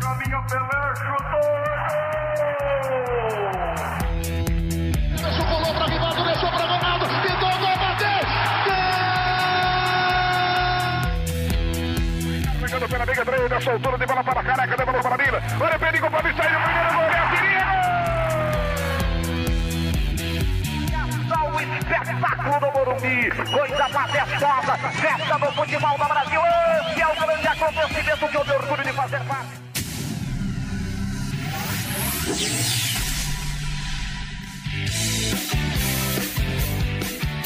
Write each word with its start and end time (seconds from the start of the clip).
Caminho 0.00 0.40
Pelé, 0.46 0.94
chutou! 0.94 1.42
Deixou, 5.16 5.44
rolou 5.44 5.74
pra 5.74 5.86
Rivaldo, 5.86 6.24
deixou 6.24 6.50
pra 6.50 6.66
Ronaldo, 6.66 7.04
pintou, 7.20 7.50
gol, 7.58 7.76
bateu! 7.78 8.20
Gol! 8.64 8.82
Chegando 12.68 12.88
pela 12.88 13.06
meia 13.06 13.24
direita, 13.24 13.60
soltura 13.60 13.98
de 13.98 14.06
bola 14.06 14.22
para 14.22 14.42
Careca, 14.44 14.76
devolveu 14.76 15.02
para 15.02 15.16
Mila. 15.16 15.42
Olha, 15.60 15.78
perigo 15.80 16.10
para 16.12 16.22
Vicente, 16.22 16.54
o 16.54 16.60
primeiro 16.62 16.91
espetáculo 22.22 22.60
do 22.60 22.72
Morumbi, 22.72 23.30
coisa 23.30 23.88
majestosa, 23.88 24.78
festa 24.92 25.38
do 25.38 25.52
futebol 25.52 25.98
do 25.98 26.04
Brasil, 26.04 26.40
esse 26.90 27.00
é 27.00 27.06
o 27.06 27.26
grande 27.26 27.48
acontecimento 27.48 28.28
que 28.28 28.36
eu 28.36 28.44
tenho 28.44 28.58
orgulho 28.58 28.84
de 28.84 28.92
fazer 28.92 29.20
parte. 29.24 29.62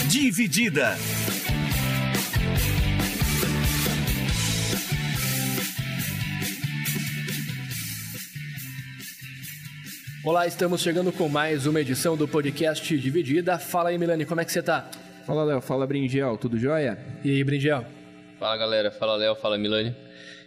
Dividida. 0.08 0.98
Olá, 10.26 10.44
estamos 10.44 10.82
chegando 10.82 11.12
com 11.12 11.28
mais 11.28 11.66
uma 11.66 11.80
edição 11.80 12.16
do 12.16 12.26
podcast 12.26 12.98
Dividida. 12.98 13.60
Fala 13.60 13.90
aí, 13.90 13.96
Milani, 13.96 14.26
como 14.26 14.40
é 14.40 14.44
que 14.44 14.50
você 14.50 14.60
tá? 14.60 14.90
Fala, 15.24 15.44
Léo. 15.44 15.60
Fala, 15.60 15.86
Brinjel. 15.86 16.36
Tudo 16.36 16.58
jóia? 16.58 16.98
E 17.22 17.30
aí, 17.30 17.44
Brinjel? 17.44 17.84
Fala 18.36 18.56
galera, 18.56 18.90
fala 18.90 19.14
Léo, 19.14 19.36
fala 19.36 19.56
Milani. 19.56 19.94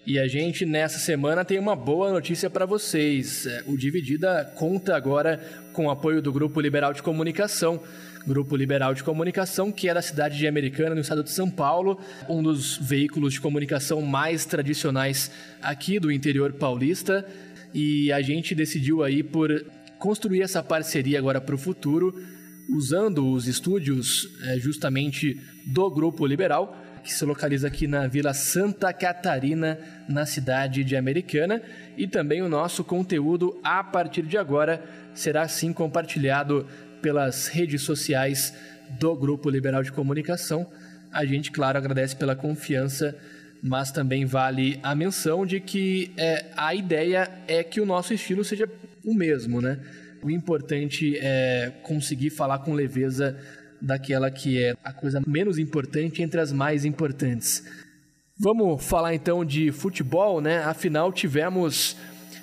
E 0.06 0.20
a 0.20 0.28
gente 0.28 0.66
nessa 0.66 1.00
semana 1.00 1.46
tem 1.46 1.58
uma 1.58 1.78
boa 1.78 2.12
notícia 2.12 2.50
para 2.50 2.66
vocês. 2.66 3.46
É, 3.46 3.64
O 3.68 3.78
Dividida 3.78 4.52
conta 4.54 4.98
agora 4.98 5.40
com 5.72 5.86
o 5.86 5.90
apoio 5.90 6.22
do 6.22 6.34
Grupo 6.34 6.60
Liberal 6.60 6.92
de 6.92 7.02
Comunicação. 7.02 7.82
Grupo 8.28 8.56
Liberal 8.58 8.94
de 8.94 9.02
Comunicação, 9.02 9.72
que 9.72 9.88
é 9.88 9.94
da 9.94 10.02
cidade 10.02 10.38
de 10.38 10.46
Americana, 10.46 10.94
no 10.94 11.02
estado 11.02 11.24
de 11.24 11.32
São 11.32 11.50
Paulo, 11.50 12.00
um 12.28 12.44
dos 12.44 12.78
veículos 12.78 13.34
de 13.34 13.42
comunicação 13.42 14.02
mais 14.02 14.46
tradicionais 14.46 15.32
aqui 15.62 16.00
do 16.00 16.12
interior 16.12 16.52
paulista. 16.52 17.26
E 17.74 18.12
a 18.12 18.22
gente 18.22 18.56
decidiu 18.56 19.04
aí 19.04 19.24
por 19.24 19.50
construir 19.98 20.42
essa 20.42 20.64
parceria 20.64 21.20
agora 21.20 21.42
para 21.42 21.56
o 21.56 21.58
futuro, 21.58 22.14
usando 22.70 23.28
os 23.32 23.48
estúdios 23.48 24.30
é, 24.44 24.58
justamente 24.58 25.40
do 25.66 25.90
Grupo 25.90 26.26
Liberal, 26.26 26.76
que 27.04 27.14
se 27.14 27.26
localiza 27.26 27.68
aqui 27.68 27.88
na 27.88 28.08
Vila 28.08 28.34
Santa 28.34 28.94
Catarina, 28.94 29.80
na 30.08 30.26
cidade 30.26 30.84
de 30.84 30.96
Americana, 30.96 31.62
e 31.98 32.08
também 32.08 32.42
o 32.42 32.50
nosso 32.50 32.84
conteúdo 32.84 33.60
a 33.64 33.84
partir 33.84 34.24
de 34.24 34.38
agora 34.38 34.84
será 35.14 35.48
sim 35.48 35.74
compartilhado 35.74 36.66
pelas 37.02 37.48
redes 37.48 37.82
sociais 37.82 38.54
do 39.00 39.16
Grupo 39.16 39.50
Liberal 39.50 39.84
de 39.84 39.92
Comunicação. 39.92 40.68
A 41.12 41.26
gente, 41.26 41.52
claro, 41.52 41.78
agradece 41.78 42.16
pela 42.16 42.36
confiança, 42.36 43.16
mas 43.62 43.92
também 43.92 44.26
vale 44.26 44.80
a 44.82 44.96
menção 44.96 45.46
de 45.46 45.60
que 45.60 46.12
é, 46.18 46.46
a 46.56 46.74
ideia 46.74 47.30
é 47.48 47.64
que 47.64 47.82
o 47.82 47.86
nosso 47.86 48.14
estilo 48.14 48.44
seja 48.44 48.70
o 49.04 49.14
mesmo, 49.14 49.62
né? 49.62 49.80
O 50.22 50.30
importante 50.30 51.18
é 51.18 51.72
conseguir 51.84 52.30
falar 52.30 52.60
com 52.60 52.74
leveza 52.74 53.38
daquela 53.82 54.30
que 54.30 54.62
é 54.62 54.76
a 54.84 54.92
coisa 54.92 55.22
menos 55.26 55.58
importante 55.58 56.22
entre 56.22 56.40
as 56.40 56.52
mais 56.52 56.84
importantes. 56.84 57.64
Vamos 58.38 58.86
falar 58.86 59.14
então 59.14 59.44
de 59.44 59.72
futebol, 59.72 60.42
né? 60.42 60.60
Afinal, 60.64 61.12
tivemos 61.12 61.98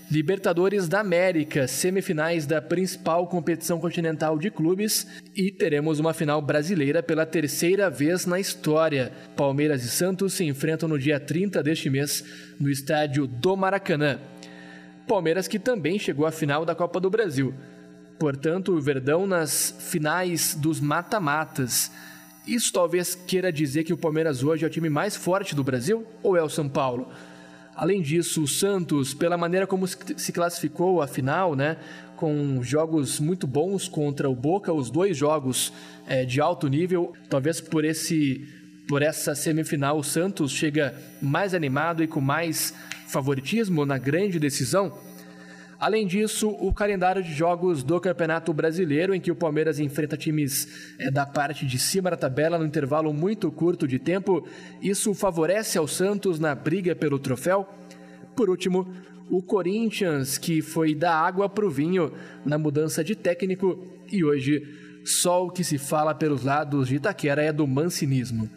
Libertadores 0.08 0.86
da 0.86 1.00
América, 1.00 1.66
semifinais 1.66 2.46
da 2.46 2.62
principal 2.62 3.26
competição 3.26 3.80
continental 3.80 4.38
de 4.38 4.52
clubes 4.52 5.04
e 5.34 5.50
teremos 5.50 5.98
uma 5.98 6.14
final 6.14 6.40
brasileira 6.40 7.02
pela 7.02 7.26
terceira 7.26 7.90
vez 7.90 8.24
na 8.24 8.38
história. 8.38 9.10
Palmeiras 9.34 9.82
e 9.82 9.88
Santos 9.88 10.34
se 10.34 10.44
enfrentam 10.44 10.88
no 10.88 10.96
dia 10.96 11.18
30 11.18 11.60
deste 11.60 11.90
mês 11.90 12.24
no 12.60 12.70
estádio 12.70 13.26
do 13.26 13.56
Maracanã. 13.56 14.20
Palmeiras 15.08 15.48
que 15.48 15.58
também 15.58 15.98
chegou 15.98 16.24
à 16.24 16.30
final 16.30 16.64
da 16.64 16.74
Copa 16.74 17.00
do 17.00 17.10
Brasil. 17.10 17.52
Portanto, 18.16 18.76
o 18.76 18.80
Verdão 18.80 19.26
nas 19.26 19.74
finais 19.90 20.54
dos 20.54 20.78
mata-matas. 20.80 21.90
Isso 22.46 22.72
talvez 22.72 23.16
queira 23.16 23.52
dizer 23.52 23.82
que 23.82 23.92
o 23.92 23.98
Palmeiras 23.98 24.44
hoje 24.44 24.64
é 24.64 24.68
o 24.68 24.70
time 24.70 24.88
mais 24.88 25.16
forte 25.16 25.52
do 25.52 25.64
Brasil 25.64 26.06
ou 26.22 26.36
é 26.36 26.42
o 26.42 26.48
São 26.48 26.68
Paulo? 26.68 27.10
Além 27.76 28.00
disso, 28.00 28.42
o 28.42 28.48
Santos, 28.48 29.12
pela 29.12 29.36
maneira 29.36 29.66
como 29.66 29.86
se 29.86 30.32
classificou 30.32 31.02
a 31.02 31.06
final, 31.06 31.54
né, 31.54 31.76
com 32.16 32.62
jogos 32.62 33.20
muito 33.20 33.46
bons 33.46 33.86
contra 33.86 34.30
o 34.30 34.34
Boca, 34.34 34.72
os 34.72 34.90
dois 34.90 35.14
jogos 35.14 35.72
é, 36.06 36.24
de 36.24 36.40
alto 36.40 36.68
nível, 36.68 37.12
talvez 37.28 37.60
por 37.60 37.84
esse 37.84 38.48
por 38.88 39.02
essa 39.02 39.34
semifinal 39.34 39.98
o 39.98 40.04
Santos 40.04 40.52
chega 40.52 40.94
mais 41.20 41.54
animado 41.54 42.04
e 42.04 42.06
com 42.06 42.20
mais 42.20 42.72
favoritismo 43.08 43.84
na 43.84 43.98
grande 43.98 44.38
decisão. 44.38 44.96
Além 45.78 46.06
disso, 46.06 46.48
o 46.48 46.72
calendário 46.72 47.22
de 47.22 47.32
jogos 47.32 47.82
do 47.82 48.00
Campeonato 48.00 48.52
Brasileiro, 48.52 49.14
em 49.14 49.20
que 49.20 49.30
o 49.30 49.36
Palmeiras 49.36 49.78
enfrenta 49.78 50.16
times 50.16 50.94
é, 50.98 51.10
da 51.10 51.26
parte 51.26 51.66
de 51.66 51.78
cima 51.78 52.10
da 52.10 52.16
tabela 52.16 52.58
no 52.58 52.64
intervalo 52.64 53.12
muito 53.12 53.50
curto 53.52 53.86
de 53.86 53.98
tempo, 53.98 54.46
isso 54.80 55.12
favorece 55.12 55.76
ao 55.76 55.86
Santos 55.86 56.40
na 56.40 56.54
briga 56.54 56.96
pelo 56.96 57.18
troféu. 57.18 57.68
Por 58.34 58.48
último, 58.48 58.90
o 59.30 59.42
Corinthians, 59.42 60.38
que 60.38 60.62
foi 60.62 60.94
da 60.94 61.14
água 61.14 61.48
para 61.48 61.66
o 61.66 61.70
vinho 61.70 62.12
na 62.44 62.56
mudança 62.56 63.04
de 63.04 63.14
técnico, 63.14 63.84
e 64.10 64.24
hoje 64.24 64.62
só 65.04 65.46
o 65.46 65.50
que 65.50 65.62
se 65.62 65.78
fala 65.78 66.14
pelos 66.14 66.42
lados 66.42 66.88
de 66.88 66.96
Itaquera 66.96 67.42
é 67.42 67.52
do 67.52 67.66
mancinismo. 67.66 68.50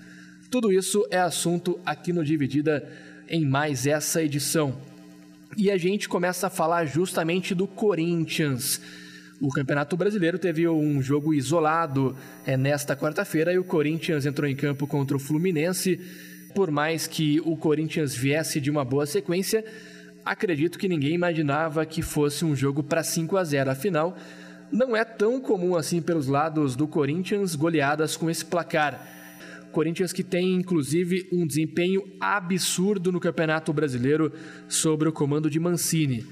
Tudo 0.50 0.72
isso 0.72 1.06
é 1.12 1.20
assunto 1.20 1.80
aqui 1.86 2.14
no 2.14 2.24
Dividida 2.24 2.88
em 3.28 3.46
mais 3.46 3.86
essa 3.86 4.24
edição. 4.24 4.76
E 5.58 5.72
a 5.72 5.78
gente 5.78 6.08
começa 6.08 6.48
a 6.48 6.50
falar 6.50 6.86
justamente 6.86 7.56
do 7.56 7.68
Corinthians. 7.68 8.80
O 9.42 9.50
Campeonato 9.50 9.98
Brasileiro 9.98 10.38
teve 10.38 10.68
um 10.68 11.02
jogo 11.02 11.34
isolado 11.34 12.16
é, 12.46 12.56
nesta 12.56 12.96
quarta-feira 12.96 13.52
e 13.52 13.58
o 13.58 13.64
Corinthians 13.64 14.26
entrou 14.26 14.50
em 14.50 14.56
campo 14.56 14.86
contra 14.86 15.18
o 15.18 15.20
Fluminense. 15.20 16.00
Por 16.54 16.70
mais 16.70 17.08
que 17.08 17.42
o 17.46 17.58
Corinthians 17.58 18.14
viesse 18.14 18.60
de 18.60 18.70
uma 18.70 18.86
boa 18.86 19.06
sequência, 19.06 19.64
acredito 20.24 20.78
que 20.78 20.88
ninguém 20.88 21.14
imaginava 21.14 21.86
que 21.86 22.02
fosse 22.02 22.46
um 22.46 22.56
jogo 22.56 22.84
para 22.84 23.04
5 23.04 23.38
a 23.38 23.44
0. 23.44 23.72
Afinal, 23.72 24.16
não 24.72 24.96
é 24.96 25.04
tão 25.04 25.42
comum 25.42 25.76
assim 25.76 26.02
pelos 26.02 26.28
lados 26.28 26.76
do 26.76 26.88
Corinthians 26.88 27.56
goleadas 27.56 28.16
com 28.16 28.30
esse 28.30 28.46
placar. 28.46 29.19
Corinthians 29.72 30.12
que 30.12 30.24
tem 30.24 30.56
inclusive 30.56 31.28
um 31.32 31.46
desempenho 31.46 32.04
absurdo 32.20 33.12
no 33.12 33.20
Campeonato 33.20 33.72
Brasileiro 33.72 34.32
sobre 34.68 35.08
o 35.08 35.14
comando 35.14 35.50
de 35.50 35.60
Mancini. 35.60 36.26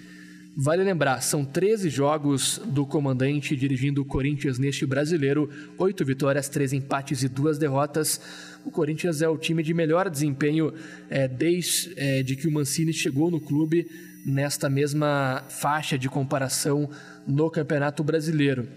Vale 0.59 0.83
lembrar, 0.83 1.21
são 1.21 1.45
13 1.45 1.87
jogos 1.87 2.59
do 2.65 2.83
comandante 2.83 3.55
dirigindo 3.55 4.01
o 4.01 4.05
Corinthians 4.05 4.57
neste 4.57 4.87
brasileiro, 4.87 5.47
8 5.77 6.03
vitórias, 6.03 6.49
3 6.49 6.73
empates 6.73 7.21
e 7.21 7.29
2 7.29 7.59
derrotas. 7.59 8.19
O 8.65 8.71
Corinthians 8.71 9.21
é 9.21 9.29
o 9.29 9.37
time 9.37 9.61
de 9.61 9.71
melhor 9.71 10.09
desempenho 10.09 10.73
é, 11.11 11.27
desde 11.27 11.93
é, 11.95 12.23
de 12.23 12.35
que 12.35 12.47
o 12.47 12.51
Mancini 12.51 12.91
chegou 12.91 13.29
no 13.29 13.39
clube 13.39 13.85
nesta 14.25 14.67
mesma 14.67 15.43
faixa 15.47 15.95
de 15.95 16.09
comparação 16.09 16.89
no 17.27 17.51
Campeonato 17.51 18.03
Brasileiro. 18.03 18.67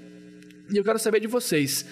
E 0.70 0.76
eu 0.76 0.84
quero 0.84 0.98
saber 0.98 1.18
de 1.18 1.26
vocês, 1.26 1.84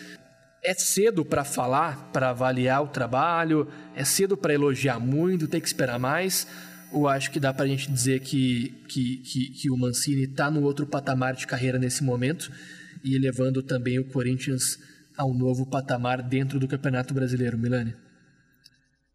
é 0.63 0.75
cedo 0.75 1.25
para 1.25 1.45
falar, 1.45 2.11
para 2.13 2.31
avaliar 2.31 2.83
o 2.83 2.89
trabalho? 2.89 3.69
É 3.95 4.05
cedo 4.05 4.37
para 4.37 4.55
elogiar 4.55 4.99
muito? 4.99 5.49
Tem 5.49 5.61
que 5.61 5.67
esperar 5.67 5.99
mais? 5.99 6.47
Ou 6.93 7.07
acho 7.07 7.31
que 7.31 7.41
dá 7.41 7.53
para 7.53 7.65
a 7.65 7.69
gente 7.69 7.91
dizer 7.91 8.21
que, 8.21 8.71
que, 8.89 9.19
que, 9.19 9.51
que 9.51 9.71
o 9.71 9.77
Mancini 9.77 10.25
está 10.25 10.51
no 10.51 10.63
outro 10.63 10.87
patamar 10.87 11.35
de 11.35 11.47
carreira 11.47 11.79
nesse 11.79 12.03
momento 12.03 12.51
e 13.05 13.19
levando 13.19 13.63
também 13.63 13.99
o 13.99 14.09
Corinthians 14.09 14.79
a 15.17 15.27
um 15.27 15.35
novo 15.35 15.67
patamar 15.67 16.23
dentro 16.23 16.59
do 16.59 16.69
Campeonato 16.69 17.13
Brasileiro, 17.13 17.59
Milani? 17.59 17.95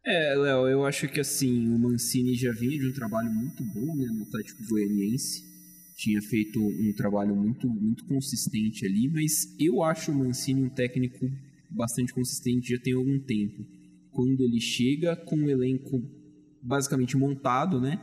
É, 0.06 0.36
Léo, 0.36 0.68
eu 0.68 0.86
acho 0.86 1.08
que 1.08 1.20
assim, 1.20 1.70
o 1.70 1.80
Mancini 1.80 2.36
já 2.36 2.52
vinha 2.52 2.78
de 2.78 2.90
um 2.90 2.94
trabalho 2.94 3.32
muito 3.32 3.64
bom 3.64 3.96
né, 3.96 4.06
no 4.08 4.24
Atlético 4.24 4.62
Goianiense. 4.68 5.53
Tinha 5.96 6.22
feito 6.22 6.60
um 6.60 6.94
trabalho 6.96 7.36
muito, 7.36 7.68
muito 7.68 8.06
consistente 8.06 8.86
ali, 8.86 9.08
mas 9.08 9.56
eu 9.60 9.84
acho 9.84 10.12
o 10.12 10.16
Mancini 10.16 10.64
um 10.64 10.70
técnico 10.70 11.30
bastante 11.70 12.14
consistente 12.14 12.72
já 12.72 12.80
tem 12.80 12.94
algum 12.94 13.20
tempo. 13.20 13.66
Quando 14.12 14.42
ele 14.42 14.60
chega 14.60 15.16
com 15.16 15.36
um 15.36 15.50
elenco 15.50 16.02
basicamente 16.62 17.18
montado, 17.18 17.82
né? 17.82 18.00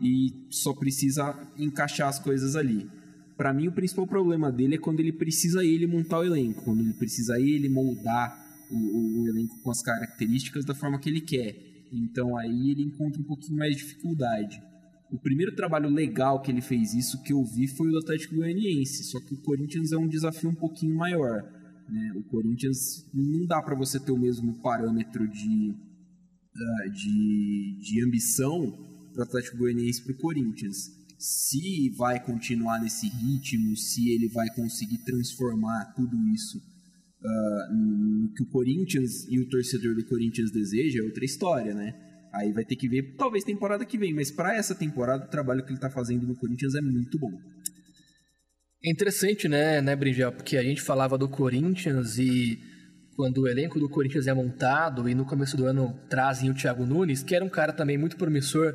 E 0.00 0.46
só 0.50 0.72
precisa 0.74 1.34
encaixar 1.56 2.08
as 2.08 2.18
coisas 2.18 2.56
ali. 2.56 2.88
Para 3.36 3.52
mim, 3.52 3.68
o 3.68 3.72
principal 3.72 4.06
problema 4.06 4.52
dele 4.52 4.76
é 4.76 4.78
quando 4.78 5.00
ele 5.00 5.12
precisa 5.12 5.64
ele 5.64 5.86
montar 5.86 6.20
o 6.20 6.24
elenco, 6.24 6.62
quando 6.62 6.80
ele 6.80 6.92
precisa 6.92 7.40
ele 7.40 7.68
moldar 7.68 8.44
o, 8.70 9.22
o, 9.22 9.28
elenco 9.28 9.60
com 9.60 9.70
as 9.70 9.82
características 9.82 10.64
da 10.64 10.74
forma 10.74 10.98
que 10.98 11.08
ele 11.08 11.20
quer. 11.20 11.56
Então 11.92 12.36
aí 12.36 12.70
ele 12.70 12.82
encontra 12.82 13.20
um 13.20 13.24
pouquinho 13.24 13.58
mais 13.58 13.76
de 13.76 13.82
dificuldade. 13.82 14.60
O 15.14 15.18
primeiro 15.20 15.54
trabalho 15.54 15.88
legal 15.88 16.42
que 16.42 16.50
ele 16.50 16.60
fez 16.60 16.92
isso 16.92 17.22
que 17.22 17.32
eu 17.32 17.44
vi 17.44 17.68
foi 17.68 17.86
o 17.86 17.92
do 17.92 17.98
Atlético 17.98 18.34
Goianiense, 18.34 19.04
só 19.04 19.20
que 19.20 19.32
o 19.32 19.40
Corinthians 19.42 19.92
é 19.92 19.96
um 19.96 20.08
desafio 20.08 20.50
um 20.50 20.54
pouquinho 20.56 20.96
maior. 20.96 21.40
Né? 21.88 22.12
O 22.16 22.24
Corinthians 22.24 23.08
não 23.14 23.46
dá 23.46 23.62
para 23.62 23.76
você 23.76 24.00
ter 24.00 24.10
o 24.10 24.18
mesmo 24.18 24.60
parâmetro 24.60 25.28
de, 25.28 25.70
uh, 25.70 26.90
de, 26.92 27.78
de 27.80 28.04
ambição 28.04 28.72
para 29.12 29.20
o 29.20 29.22
Atlético 29.22 29.58
Goianiense 29.58 30.02
para 30.02 30.14
o 30.14 30.18
Corinthians. 30.18 30.90
Se 31.16 31.90
vai 31.90 32.18
continuar 32.18 32.80
nesse 32.80 33.06
ritmo, 33.06 33.76
se 33.76 34.10
ele 34.10 34.28
vai 34.28 34.48
conseguir 34.56 34.98
transformar 35.04 35.92
tudo 35.94 36.16
isso 36.34 36.58
uh, 36.58 37.72
no 37.72 38.32
que 38.32 38.42
o 38.42 38.46
Corinthians 38.46 39.28
e 39.28 39.38
o 39.38 39.48
torcedor 39.48 39.94
do 39.94 40.04
Corinthians 40.06 40.50
deseja, 40.50 40.98
é 40.98 41.04
outra 41.04 41.24
história, 41.24 41.72
né? 41.72 42.03
Aí 42.34 42.52
vai 42.52 42.64
ter 42.64 42.74
que 42.74 42.88
ver, 42.88 43.14
talvez 43.16 43.44
temporada 43.44 43.84
que 43.84 43.96
vem, 43.96 44.12
mas 44.12 44.30
para 44.30 44.56
essa 44.56 44.74
temporada 44.74 45.24
o 45.24 45.28
trabalho 45.28 45.62
que 45.62 45.68
ele 45.68 45.76
está 45.76 45.88
fazendo 45.88 46.26
no 46.26 46.34
Corinthians 46.34 46.74
é 46.74 46.80
muito 46.80 47.16
bom. 47.16 47.30
É 48.84 48.90
interessante, 48.90 49.48
né, 49.48 49.80
né, 49.80 49.94
Brinjel? 49.94 50.32
Porque 50.32 50.56
a 50.56 50.62
gente 50.62 50.82
falava 50.82 51.16
do 51.16 51.28
Corinthians 51.28 52.18
e 52.18 52.58
quando 53.14 53.42
o 53.42 53.48
elenco 53.48 53.78
do 53.78 53.88
Corinthians 53.88 54.26
é 54.26 54.34
montado 54.34 55.08
e 55.08 55.14
no 55.14 55.24
começo 55.24 55.56
do 55.56 55.64
ano 55.64 55.96
trazem 56.10 56.50
o 56.50 56.54
Thiago 56.54 56.84
Nunes, 56.84 57.22
que 57.22 57.36
era 57.36 57.44
um 57.44 57.48
cara 57.48 57.72
também 57.72 57.96
muito 57.96 58.16
promissor 58.16 58.74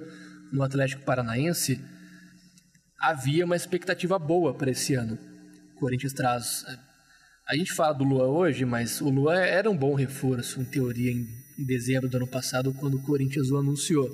no 0.54 0.64
Atlético 0.64 1.04
Paranaense, 1.04 1.82
havia 2.98 3.44
uma 3.44 3.58
expectativa 3.58 4.18
boa 4.18 4.54
para 4.54 4.72
esse 4.72 4.96
ano. 4.96 5.18
O 5.76 5.80
Corinthians 5.80 6.14
traz. 6.14 6.66
A 7.48 7.56
gente 7.56 7.74
fala 7.74 7.94
do 7.94 8.06
Luan 8.06 8.30
hoje, 8.30 8.64
mas 8.64 9.02
o 9.02 9.10
Luan 9.10 9.40
era 9.40 9.70
um 9.70 9.78
bom 9.78 9.96
reforço, 9.96 10.62
em 10.62 10.66
teoria, 10.66 11.12
em 11.12 11.28
em 11.60 11.66
dezembro 11.66 12.08
do 12.08 12.18
ano 12.18 12.28
passado, 12.28 12.74
quando 12.74 12.96
o 12.96 13.02
Corinthians 13.02 13.52
o 13.52 13.58
anunciou. 13.58 14.10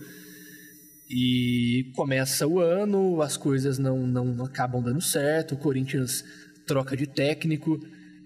E 1.08 1.92
começa 1.96 2.48
o 2.48 2.60
ano, 2.60 3.22
as 3.22 3.38
coisas 3.38 3.78
não, 3.78 4.08
não 4.08 4.44
acabam 4.44 4.82
dando 4.82 5.02
certo, 5.02 5.54
o 5.54 5.58
Corinthians 5.58 6.24
troca 6.66 6.98
de 6.98 7.06
técnico 7.06 7.80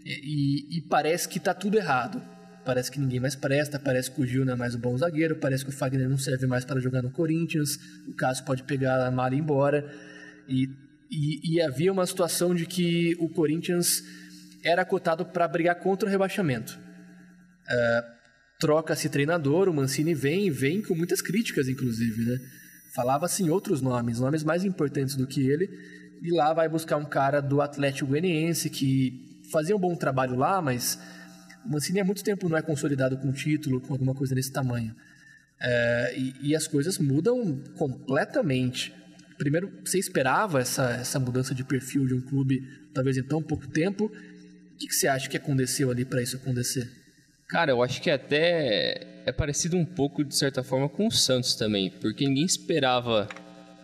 e, 0.06 0.78
e 0.78 0.82
parece 0.82 1.28
que 1.28 1.38
está 1.38 1.54
tudo 1.54 1.78
errado. 1.78 2.22
Parece 2.64 2.90
que 2.90 3.00
ninguém 3.00 3.20
mais 3.20 3.36
presta, 3.36 3.80
parece 3.80 4.12
que 4.12 4.22
o 4.22 4.26
Gil 4.26 4.46
não 4.46 4.54
é 4.54 4.56
mais 4.56 4.76
um 4.76 4.80
bom 4.80 4.98
zagueiro, 4.98 5.36
parece 5.38 5.64
que 5.66 5.72
o 5.72 5.74
Fagner 5.74 6.08
não 6.08 6.18
serve 6.18 6.46
mais 6.46 6.64
para 6.64 6.80
jogar 6.80 7.02
no 7.02 7.12
Corinthians, 7.12 7.78
o 8.08 8.14
Cássio 8.14 8.46
pode 8.46 8.64
pegar 8.64 9.06
a 9.06 9.12
mala 9.12 9.34
e 9.34 9.38
ir 9.38 9.42
embora. 9.42 9.92
E, 10.48 10.70
e, 11.12 11.56
e 11.56 11.62
havia 11.62 11.92
uma 11.92 12.06
situação 12.06 12.56
de 12.56 12.66
que 12.66 13.16
o 13.20 13.28
Corinthians 13.28 14.04
era 14.64 14.86
cotado 14.86 15.26
para 15.26 15.48
brigar 15.48 15.76
contra 15.76 16.08
o 16.08 16.12
rebaixamento. 16.12 16.80
Uh, 17.68 18.19
troca-se 18.60 19.10
treinador, 19.10 19.70
o 19.70 19.74
Mancini 19.74 20.14
vem 20.14 20.48
e 20.48 20.52
vem 20.52 20.82
com 20.82 20.94
muitas 20.94 21.22
críticas, 21.22 21.70
inclusive, 21.70 22.26
né? 22.26 22.38
Falava-se 22.94 23.42
em 23.42 23.50
outros 23.50 23.82
nomes, 23.82 24.20
nomes 24.20 24.44
mais 24.44 24.66
importantes 24.66 25.16
do 25.16 25.26
que 25.26 25.50
ele, 25.50 25.70
e 26.22 26.32
lá 26.32 26.54
vai 26.54 26.68
buscar 26.68 26.98
um 26.98 27.06
cara 27.06 27.40
do 27.40 27.62
Atlético 27.62 28.10
Goianiense 28.10 28.70
que 28.70 29.42
fazia 29.52 29.76
um 29.76 29.80
bom 29.80 29.96
trabalho 29.96 30.36
lá, 30.36 30.62
mas 30.62 31.00
o 31.66 31.70
Mancini 31.70 32.02
há 32.02 32.04
muito 32.04 32.24
tempo 32.24 32.50
não 32.50 32.58
é 32.58 32.62
consolidado 32.62 33.18
com 33.18 33.32
título, 33.32 33.80
com 33.80 33.94
alguma 33.94 34.14
coisa 34.14 34.36
desse 34.36 34.52
tamanho. 34.52 34.94
É, 35.62 36.16
e, 36.18 36.50
e, 36.50 36.56
as 36.56 36.68
coisas 36.68 36.98
mudam 36.98 37.62
completamente. 37.78 38.94
Primeiro, 39.38 39.72
você 39.86 40.00
esperava 40.00 40.60
essa, 40.60 40.92
essa 40.92 41.20
mudança 41.20 41.54
de 41.54 41.64
perfil 41.64 42.08
de 42.08 42.14
um 42.14 42.22
clube, 42.22 42.62
talvez 42.94 43.18
em 43.18 43.24
tão 43.24 43.42
pouco 43.42 43.68
tempo. 43.68 44.06
O 44.06 44.78
que, 44.78 44.88
que 44.88 44.96
você 44.96 45.08
acha 45.08 45.30
que 45.30 45.36
aconteceu 45.36 45.92
ali 45.92 46.06
para 46.06 46.22
isso 46.22 46.38
acontecer? 46.38 46.99
Cara, 47.50 47.72
eu 47.72 47.82
acho 47.82 48.00
que 48.00 48.12
até 48.12 49.24
é 49.26 49.32
parecido 49.32 49.76
um 49.76 49.84
pouco, 49.84 50.24
de 50.24 50.36
certa 50.36 50.64
forma, 50.64 50.88
com 50.88 51.08
o 51.08 51.12
Santos 51.12 51.56
também, 51.56 51.90
porque 51.90 52.28
ninguém 52.28 52.46
esperava 52.46 53.28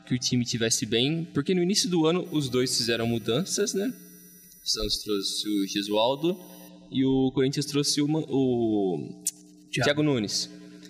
que 0.05 0.13
o 0.13 0.19
time 0.19 0.45
tivesse 0.45 0.85
bem, 0.85 1.25
porque 1.33 1.55
no 1.55 1.63
início 1.63 1.89
do 1.89 2.05
ano 2.05 2.27
os 2.31 2.47
dois 2.47 2.77
fizeram 2.77 3.07
mudanças, 3.07 3.73
né? 3.73 3.91
O 4.63 4.69
Santos 4.69 4.97
trouxe 4.99 5.49
o 5.49 5.67
Gesualdo 5.67 6.39
e 6.91 7.03
o 7.03 7.31
Corinthians 7.31 7.65
trouxe 7.65 8.01
o, 8.01 8.07
o 8.07 9.23
Thiago. 9.71 10.03
Nunes. 10.03 10.49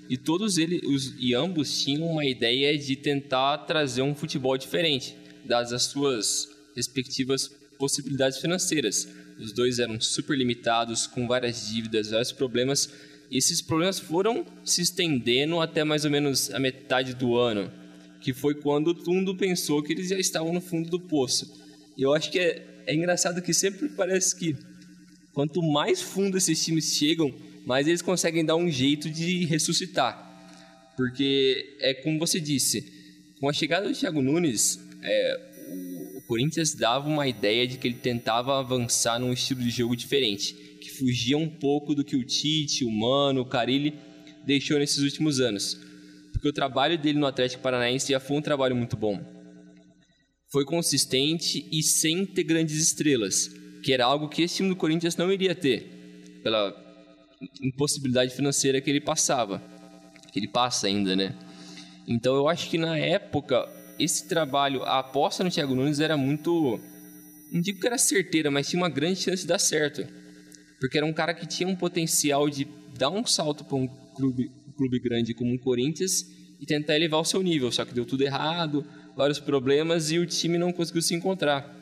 E 0.10 0.18
todos 0.18 0.58
eles, 0.58 0.82
os, 0.84 1.16
e 1.18 1.34
ambos 1.34 1.82
tinham 1.82 2.06
uma 2.06 2.26
ideia 2.26 2.78
de 2.78 2.96
tentar 2.98 3.60
trazer 3.60 4.02
um 4.02 4.14
futebol 4.14 4.58
diferente, 4.58 5.16
dadas 5.46 5.72
as 5.72 5.84
suas 5.84 6.50
respectivas 6.76 7.48
possibilidades 7.80 8.38
financeiras. 8.40 9.08
Os 9.40 9.52
dois 9.52 9.80
eram 9.80 10.00
super 10.00 10.38
limitados, 10.38 11.08
com 11.08 11.28
várias 11.28 11.68
dívidas, 11.68 12.12
vários 12.12 12.32
problemas. 12.32 12.90
E 13.30 13.38
esses 13.38 13.62
problemas 13.62 14.00
foram 14.00 14.46
se 14.64 14.82
estendendo 14.82 15.60
até 15.60 15.84
mais 15.84 16.06
ou 16.06 16.12
menos 16.12 16.54
a 16.54 16.60
metade 16.60 17.14
do 17.14 17.36
ano, 17.36 17.72
que 18.22 18.34
foi 18.34 18.56
quando 18.56 18.94
todo 18.94 19.14
mundo 19.14 19.36
pensou 19.36 19.84
que 19.84 19.94
eles 19.94 20.10
já 20.10 20.18
estavam 20.18 20.54
no 20.54 20.62
fundo 20.62 20.90
do 20.90 21.00
poço. 21.00 21.52
E 21.98 22.02
eu 22.04 22.14
acho 22.14 22.32
que 22.32 22.40
é, 22.40 22.84
é 22.88 22.96
engraçado 22.96 23.42
que 23.42 23.54
sempre 23.54 23.90
parece 23.90 24.36
que 24.36 24.56
quanto 25.34 25.62
mais 25.62 26.02
fundo 26.02 26.38
esses 26.38 26.64
times 26.64 26.96
chegam, 26.96 27.34
mais 27.66 27.88
eles 27.88 28.02
conseguem 28.02 28.46
dar 28.46 28.56
um 28.56 28.70
jeito 28.70 29.10
de 29.10 29.46
ressuscitar. 29.46 30.24
Porque 30.96 31.78
é 31.82 31.94
como 31.94 32.20
você 32.20 32.40
disse, 32.40 32.94
com 33.40 33.50
a 33.50 33.54
chegada 33.54 33.88
do 33.88 33.94
Thiago 33.94 34.22
Nunes, 34.22 34.80
é, 35.04 35.55
Corinthians 36.28 36.74
dava 36.74 37.08
uma 37.08 37.28
ideia 37.28 37.68
de 37.68 37.78
que 37.78 37.88
ele 37.88 37.98
tentava 37.98 38.60
avançar 38.60 39.20
num 39.20 39.32
estilo 39.32 39.62
de 39.62 39.70
jogo 39.70 39.96
diferente, 39.96 40.54
que 40.82 40.90
fugia 40.90 41.38
um 41.38 41.50
pouco 41.50 41.94
do 41.94 42.04
que 42.04 42.16
o 42.16 42.24
Tite, 42.24 42.84
o 42.84 42.92
Mano, 42.92 43.42
o 43.42 43.46
Carilli 43.46 43.94
deixou 44.46 44.80
nesses 44.80 45.00
últimos 45.00 45.40
anos. 45.40 45.80
Porque 46.32 46.48
o 46.48 46.54
trabalho 46.54 46.98
dele 46.98 47.20
no 47.20 47.28
Atlético 47.28 47.62
Paranaense 47.62 48.12
já 48.12 48.20
foi 48.20 48.38
um 48.38 48.42
trabalho 48.42 48.76
muito 48.76 48.98
bom. 48.98 49.20
Foi 50.52 50.66
consistente 50.66 51.68
e 51.72 51.84
sem 51.84 52.26
ter 52.26 52.44
grandes 52.44 52.82
estrelas, 52.82 53.50
que 53.84 53.94
era 53.94 54.06
algo 54.06 54.30
que 54.30 54.42
esse 54.42 54.58
time 54.58 54.70
do 54.70 54.76
Corinthians 54.76 55.16
não 55.16 55.32
iria 55.32 55.54
ter, 55.54 56.40
pela 56.44 56.74
impossibilidade 57.62 58.34
financeira 58.34 58.82
que 58.82 58.90
ele 58.90 59.02
passava, 59.02 59.62
que 60.32 60.40
ele 60.40 60.48
passa 60.48 60.88
ainda, 60.88 61.16
né? 61.16 61.36
Então 62.08 62.36
eu 62.36 62.48
acho 62.48 62.70
que 62.70 62.78
na 62.78 62.98
época 62.98 63.68
esse 64.00 64.28
trabalho, 64.28 64.84
a 64.84 65.00
aposta 65.00 65.44
no 65.44 65.52
Thiago 65.52 65.76
Nunes 65.76 66.00
era 66.00 66.18
muito. 66.18 66.80
Não 67.52 67.62
digo 67.62 67.80
que 67.80 67.88
era 67.88 67.98
certeira, 67.98 68.52
mas 68.52 68.68
tinha 68.68 68.82
uma 68.82 68.90
grande 68.90 69.22
chance 69.22 69.44
de 69.44 69.48
dar 69.48 69.60
certo. 69.60 70.06
Porque 70.80 70.98
era 70.98 71.06
um 71.06 71.14
cara 71.14 71.34
que 71.34 71.46
tinha 71.46 71.68
um 71.68 71.76
potencial 71.76 72.50
de 72.50 72.68
dar 72.98 73.10
um 73.10 73.26
salto 73.26 73.64
para 73.64 73.78
um 73.78 73.88
clube, 74.16 74.52
clube 74.76 75.00
grande 75.00 75.34
como 75.34 75.54
o 75.54 75.60
Corinthians 75.60 76.26
e 76.60 76.66
tentar 76.66 76.96
elevar 76.96 77.20
o 77.20 77.26
seu 77.26 77.42
nível. 77.42 77.72
Só 77.72 77.86
que 77.86 77.94
deu 77.94 78.06
tudo 78.06 78.24
errado, 78.24 78.86
vários 79.16 79.40
problemas 79.40 80.12
e 80.12 80.20
o 80.20 80.26
time 80.26 80.58
não 80.58 80.72
conseguiu 80.72 81.02
se 81.02 81.16
encontrar. 81.16 81.76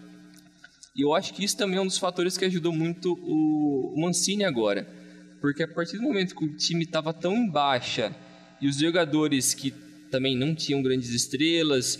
E 0.95 1.01
eu 1.01 1.13
acho 1.13 1.33
que 1.33 1.43
isso 1.43 1.57
também 1.57 1.77
é 1.77 1.81
um 1.81 1.87
dos 1.87 1.97
fatores 1.97 2.37
que 2.37 2.45
ajudou 2.45 2.71
muito 2.71 3.13
o 3.23 3.99
Mancini 3.99 4.43
agora. 4.43 4.87
Porque 5.41 5.63
a 5.63 5.67
partir 5.67 5.97
do 5.97 6.03
momento 6.03 6.35
que 6.35 6.45
o 6.45 6.55
time 6.55 6.83
estava 6.83 7.11
tão 7.13 7.35
em 7.35 7.49
baixa 7.49 8.15
e 8.61 8.67
os 8.67 8.77
jogadores 8.77 9.53
que 9.53 9.73
também 10.13 10.37
não 10.37 10.53
tinham 10.53 10.79
grandes 10.83 11.09
estrelas. 11.09 11.99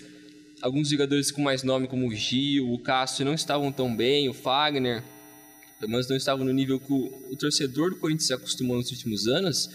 Alguns 0.62 0.88
jogadores 0.88 1.32
com 1.32 1.42
mais 1.42 1.64
nome, 1.64 1.88
como 1.88 2.08
o 2.08 2.16
Gil, 2.16 2.72
o 2.72 2.78
Cássio, 2.78 3.26
não 3.26 3.34
estavam 3.34 3.72
tão 3.72 3.94
bem, 3.94 4.30
o 4.30 4.34
Fagner, 4.34 5.04
pelo 5.80 5.92
menos 5.92 6.08
não 6.08 6.16
estavam 6.16 6.46
no 6.46 6.54
nível 6.54 6.80
que 6.80 6.94
o, 6.94 7.36
torcedor 7.36 7.90
do 7.90 7.98
Corinthians 7.98 8.28
se 8.28 8.34
acostumou 8.34 8.78
nos 8.78 8.92
últimos 8.92 9.28
anos. 9.28 9.68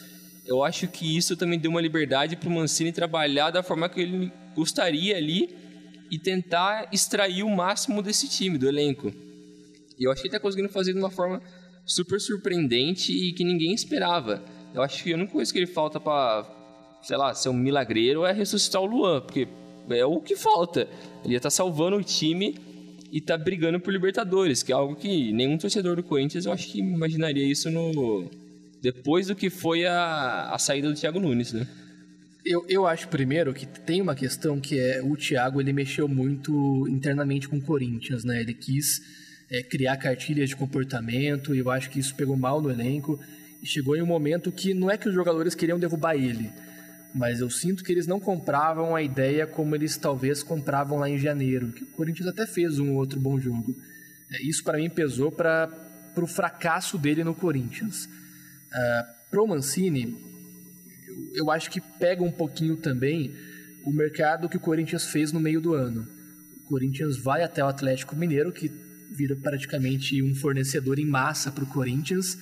Eu 0.47 0.63
acho 0.63 0.87
que 0.87 1.17
isso 1.17 1.37
também 1.37 1.59
deu 1.59 1.69
uma 1.69 1.81
liberdade 1.81 2.37
para 2.37 2.49
o 2.49 2.53
Mancini 2.53 2.93
trabalhar 2.93 3.51
da 3.51 3.61
forma 3.61 3.89
que 3.89 4.01
ele 4.01 4.33
gostaria 4.55 5.17
ali 5.17 5.49
e 6.09 6.17
tentar 6.17 6.89
extrair 6.93 7.43
o 7.43 7.51
máximo 7.51 8.01
desse 8.01 8.29
time, 8.29 8.57
do 8.57 8.69
elenco. 8.69 9.13
E 9.99 10.05
eu 10.05 10.13
acho 10.13 10.23
que 10.23 10.29
ele 10.29 10.37
está 10.37 10.41
conseguindo 10.41 10.69
fazer 10.69 10.93
de 10.93 10.99
uma 11.01 11.11
forma 11.11 11.43
super 11.85 12.21
surpreendente 12.21 13.13
e 13.13 13.33
que 13.33 13.43
ninguém 13.43 13.75
esperava. 13.75 14.45
Eu 14.73 14.81
acho 14.81 15.03
que 15.03 15.13
a 15.13 15.17
única 15.17 15.33
coisa 15.33 15.53
que 15.53 15.59
ele 15.59 15.67
falta 15.67 15.99
para 15.99 16.58
sei 17.03 17.17
lá, 17.17 17.35
ser 17.35 17.49
um 17.49 17.55
milagreiro 17.55 18.25
é 18.25 18.33
ressuscitar 18.33 18.83
o 18.83 18.87
Luan, 18.87 19.21
porque 19.21 19.49
é 19.91 20.05
o 20.05 20.21
que 20.21 20.37
falta. 20.37 20.89
Ele 21.25 21.35
ia 21.35 21.39
estar 21.39 21.49
tá 21.49 21.51
salvando 21.51 21.97
o 21.97 22.03
time 22.03 22.57
e 23.11 23.21
tá 23.21 23.37
brigando 23.37 23.81
por 23.81 23.93
Libertadores, 23.93 24.63
que 24.63 24.73
é 24.73 24.75
algo 24.75 24.95
que 24.95 25.33
nenhum 25.33 25.57
torcedor 25.57 25.97
do 25.97 26.03
Corinthians 26.03 26.45
eu 26.45 26.53
acho 26.53 26.71
que 26.71 26.79
imaginaria 26.79 27.45
isso 27.45 27.71
no 27.71 28.29
depois 28.81 29.27
do 29.27 29.35
que 29.35 29.51
foi 29.51 29.87
a, 29.87 30.51
a 30.53 30.59
saída 30.59 30.89
do 30.89 30.95
Thiago 30.95 31.19
Nunes, 31.19 31.53
né? 31.53 31.67
Eu, 32.45 32.65
eu 32.69 32.87
acho 32.87 33.09
primeiro 33.09 33.53
que 33.53 33.67
tem 33.67 34.01
uma 34.01 34.15
questão 34.15 34.61
que 34.61 34.79
é 34.79 35.03
o 35.03 35.17
Thiago 35.17 35.61
ele 35.61 35.73
mexeu 35.73 36.07
muito 36.07 36.87
internamente 36.89 37.49
com 37.49 37.57
o 37.57 37.63
Corinthians, 37.63 38.25
né? 38.25 38.41
Ele 38.41 38.55
quis 38.55 39.03
é, 39.51 39.63
criar 39.63 39.97
cartilhas 39.97 40.51
de 40.51 40.57
comportamento 40.57 41.55
e 41.55 41.59
eu 41.59 41.71
acho 41.71 41.91
que 41.91 41.99
isso 41.99 42.15
pegou 42.15 42.37
mal 42.37 42.61
no 42.61 42.71
elenco 42.71 43.19
e 43.63 43.67
chegou 43.67 43.97
em 43.97 44.03
um 44.03 44.07
momento 44.07 44.53
que 44.53 44.73
não 44.73 44.91
é 44.91 44.97
que 44.97 45.09
os 45.09 45.15
jogadores 45.15 45.55
queriam 45.55 45.79
derrubar 45.79 46.15
ele, 46.15 46.51
mas 47.15 47.41
eu 47.41 47.51
sinto 47.51 47.83
que 47.83 47.91
eles 47.93 48.07
não 48.07 48.21
compravam 48.21 48.95
a 48.95 49.03
ideia 49.03 49.47
como 49.47 49.75
eles 49.75 49.97
talvez 49.97 50.43
compravam 50.43 50.99
lá 50.99 51.09
em 51.09 51.19
janeiro, 51.19 51.73
que 51.73 51.85
o 51.85 51.87
Corinthians 51.87 52.29
até 52.29 52.47
fez 52.47 52.79
um 52.79 52.95
outro 52.95 53.19
bom 53.19 53.39
jogo. 53.39 53.75
É, 54.31 54.43
isso 54.43 54.63
para 54.63 54.79
mim 54.79 54.91
pesou 54.91 55.33
para 55.33 55.71
o 56.17 56.27
fracasso 56.27 56.99
dele 56.99 57.25
no 57.25 57.35
Corinthians. 57.35 58.05
Uh, 58.05 59.31
pro 59.31 59.47
Mancini, 59.47 60.17
eu, 61.07 61.45
eu 61.45 61.51
acho 61.51 61.71
que 61.71 61.81
pega 61.81 62.23
um 62.23 62.31
pouquinho 62.31 62.77
também 62.77 63.35
o 63.85 63.93
mercado 63.93 64.49
que 64.49 64.57
o 64.57 64.61
Corinthians 64.61 65.07
fez 65.07 65.33
no 65.33 65.41
meio 65.41 65.61
do 65.61 65.73
ano. 65.73 66.07
O 66.59 66.69
Corinthians 66.69 67.17
vai 67.17 67.43
até 67.43 67.65
o 67.65 67.69
Atlético 67.69 68.15
Mineiro, 68.15 68.53
que 68.53 68.71
vira 69.11 69.35
praticamente 69.35 70.23
um 70.23 70.35
fornecedor 70.35 70.99
em 70.99 71.07
massa 71.07 71.51
para 71.51 71.65
o 71.65 71.67
Corinthians, 71.67 72.37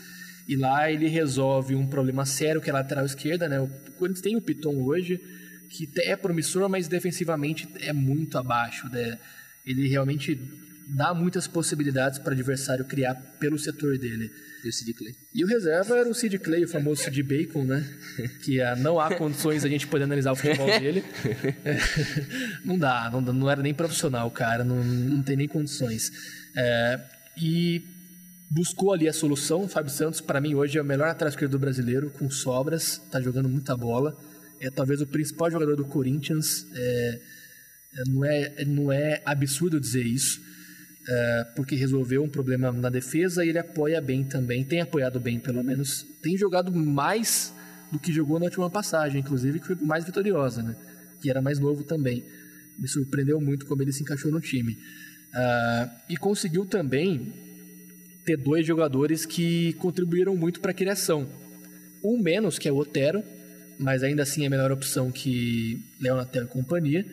e 0.49 0.57
lá 0.57 0.91
ele 0.91 1.09
resolve 1.09 1.75
um 1.75 1.87
problema 1.87 2.25
sério 2.25 2.61
que 2.61 2.71
é 2.71 2.73
a 2.73 2.76
lateral 2.76 3.05
esquerda, 3.05 3.49
né? 3.49 3.61
O 3.61 3.69
Corinthians 3.99 4.23
tem 4.23 4.37
o 4.37 4.41
Piton 4.41 4.83
hoje, 4.83 5.21
que 5.69 5.88
é 6.03 6.15
promissor, 6.17 6.69
mas 6.69 6.87
defensivamente 6.87 7.69
é 7.81 7.93
muito 7.93 8.38
abaixo, 8.38 8.88
né? 8.88 9.19
Ele 9.65 9.88
realmente 9.88 10.38
dá 10.88 11.12
muitas 11.12 11.49
possibilidades 11.49 12.21
para 12.21 12.31
o 12.31 12.35
adversário 12.35 12.85
criar 12.85 13.15
pelo 13.41 13.59
setor 13.59 13.99
dele. 13.99 14.31
E 14.65 14.69
o 14.69 14.73
Sid 14.73 14.95
Clay. 14.95 15.12
E 15.35 15.45
o 15.45 15.49
reserva 15.49 15.97
era 15.97 16.09
o 16.09 16.15
Sid 16.15 16.38
Clay, 16.38 16.65
o 16.65 16.69
famoso 16.69 17.03
Sid 17.03 17.23
Bacon, 17.25 17.65
né? 17.65 17.85
Que 18.45 18.61
ah, 18.61 18.76
não 18.76 19.00
há 19.00 19.15
condições 19.17 19.65
da 19.65 19.69
gente 19.69 19.87
poder 19.87 20.05
analisar 20.05 20.33
o 20.33 20.37
futebol 20.37 20.67
dele. 20.67 21.05
É, 21.65 21.76
não 22.65 22.79
dá, 22.79 23.11
não, 23.11 23.21
não 23.21 23.50
era 23.50 23.62
nem 23.62 23.75
profissional, 23.75 24.31
cara, 24.31 24.62
não, 24.62 24.83
não 24.83 25.23
tem 25.23 25.37
nem 25.37 25.49
condições. 25.49 26.12
É, 26.57 27.00
e 27.37 27.96
buscou 28.50 28.93
ali 28.93 29.09
a 29.09 29.12
solução. 29.12 29.65
O 29.65 29.69
Fábio 29.69 29.91
Santos, 29.91 30.21
para 30.21 30.41
mim, 30.41 30.55
hoje 30.55 30.79
é 30.79 30.83
o 30.83 30.85
melhor 30.85 31.09
atrás 31.09 31.35
do 31.35 31.59
brasileiro, 31.59 32.11
com 32.11 32.31
sobras, 32.31 32.99
tá 33.11 33.21
jogando 33.21 33.49
muita 33.49 33.76
bola. 33.76 34.17
É 34.61 34.71
talvez 34.71 35.00
o 35.00 35.07
principal 35.07 35.50
jogador 35.50 35.76
do 35.76 35.85
Corinthians. 35.85 36.67
É, 36.75 37.21
não, 38.09 38.25
é, 38.25 38.65
não 38.65 38.93
é 38.93 39.23
absurdo 39.25 39.81
dizer 39.81 40.05
isso 40.05 40.41
é, 41.09 41.45
porque 41.55 41.76
resolveu 41.76 42.23
um 42.23 42.29
problema 42.29 42.73
na 42.73 42.91
defesa 42.91 43.45
e 43.45 43.49
ele 43.49 43.59
apoia 43.59 44.00
bem 44.00 44.25
também, 44.25 44.65
tem 44.65 44.81
apoiado 44.81 45.21
bem 45.21 45.38
pelo 45.38 45.62
menos, 45.62 46.05
tem 46.21 46.37
jogado 46.37 46.73
mais 46.73 47.55
do 47.93 47.99
que 47.99 48.12
jogou 48.12 48.38
na 48.38 48.47
última 48.47 48.69
passagem, 48.69 49.21
inclusive 49.21 49.61
que 49.61 49.67
foi 49.67 49.76
mais 49.76 50.05
vitoriosa, 50.05 50.62
né? 50.62 50.75
Que 51.21 51.31
era 51.31 51.41
mais 51.41 51.61
novo 51.61 51.85
também. 51.85 52.25
Me 52.76 52.88
surpreendeu 52.88 53.41
muito 53.41 53.65
como 53.67 53.81
ele 53.83 53.93
se 53.93 54.03
encaixou 54.03 54.33
no 54.33 54.41
time. 54.41 54.73
Uh, 54.73 55.91
e 56.09 56.17
conseguiu 56.17 56.67
também 56.67 57.33
ter 58.26 58.37
dois 58.37 58.66
jogadores 58.66 59.25
que 59.25 59.73
contribuíram 59.75 60.37
muito 60.37 60.61
para 60.61 60.73
a 60.73 60.75
criação. 60.75 61.28
Um 62.02 62.21
menos, 62.21 62.59
que 62.59 62.68
é 62.68 62.73
o 62.73 62.76
Otero, 62.76 63.23
mas 63.78 64.02
ainda 64.02 64.25
assim 64.25 64.42
é 64.42 64.49
a 64.49 64.50
melhor 64.50 64.73
opção 64.73 65.12
que 65.12 65.80
Leonatel 66.00 66.42
e 66.42 66.49
companhia. 66.49 67.06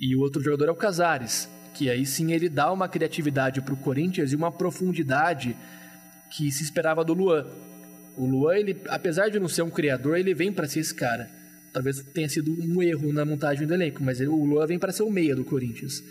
E 0.00 0.14
o 0.14 0.20
outro 0.20 0.40
jogador 0.40 0.68
é 0.68 0.70
o 0.70 0.76
Casares, 0.76 1.48
que 1.74 1.90
aí 1.90 2.06
sim 2.06 2.32
ele 2.32 2.48
dá 2.48 2.72
uma 2.72 2.88
criatividade 2.88 3.60
para 3.60 3.74
o 3.74 3.76
Corinthians 3.76 4.32
e 4.32 4.36
uma 4.36 4.52
profundidade 4.52 5.56
que 6.30 6.50
se 6.52 6.62
esperava 6.62 7.04
do 7.04 7.12
Luan. 7.12 7.44
O 8.16 8.24
Luan, 8.24 8.56
ele, 8.56 8.76
apesar 8.88 9.30
de 9.30 9.40
não 9.40 9.48
ser 9.48 9.62
um 9.62 9.70
criador, 9.70 10.16
ele 10.16 10.32
vem 10.32 10.52
para 10.52 10.68
ser 10.68 10.78
esse 10.78 10.94
cara. 10.94 11.28
Talvez 11.72 12.02
tenha 12.14 12.28
sido 12.28 12.52
um 12.52 12.80
erro 12.82 13.12
na 13.12 13.24
montagem 13.24 13.66
do 13.66 13.74
elenco, 13.74 14.02
mas 14.02 14.20
o 14.20 14.44
Luan 14.44 14.66
vem 14.66 14.78
para 14.78 14.92
ser 14.92 15.02
o 15.02 15.10
meia 15.10 15.34
do 15.34 15.44
Corinthians. 15.44 16.02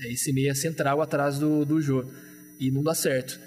É 0.00 0.12
esse 0.12 0.32
meia 0.32 0.54
central 0.54 1.02
atrás 1.02 1.38
do, 1.38 1.64
do 1.64 1.80
Jô. 1.80 2.04
E 2.60 2.70
não 2.70 2.82
dá 2.82 2.94
certo. 2.94 3.40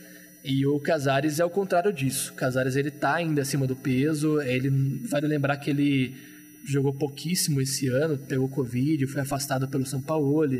E 0.43 0.65
o 0.65 0.79
Casares 0.79 1.39
é 1.39 1.45
o 1.45 1.49
contrário 1.49 1.91
disso. 1.91 2.31
O 2.31 2.35
Casares 2.35 2.75
ele 2.75 2.91
tá 2.91 3.15
ainda 3.15 3.41
acima 3.41 3.67
do 3.67 3.75
peso. 3.75 4.41
Ele 4.41 4.69
vale 5.09 5.27
lembrar 5.27 5.57
que 5.57 5.69
ele 5.69 6.15
jogou 6.63 6.93
pouquíssimo 6.93 7.61
esse 7.61 7.87
ano, 7.87 8.17
pegou 8.17 8.47
Covid, 8.49 9.05
foi 9.07 9.21
afastado 9.21 9.67
pelo 9.67 9.85
São 9.85 10.01
Paulo. 10.01 10.53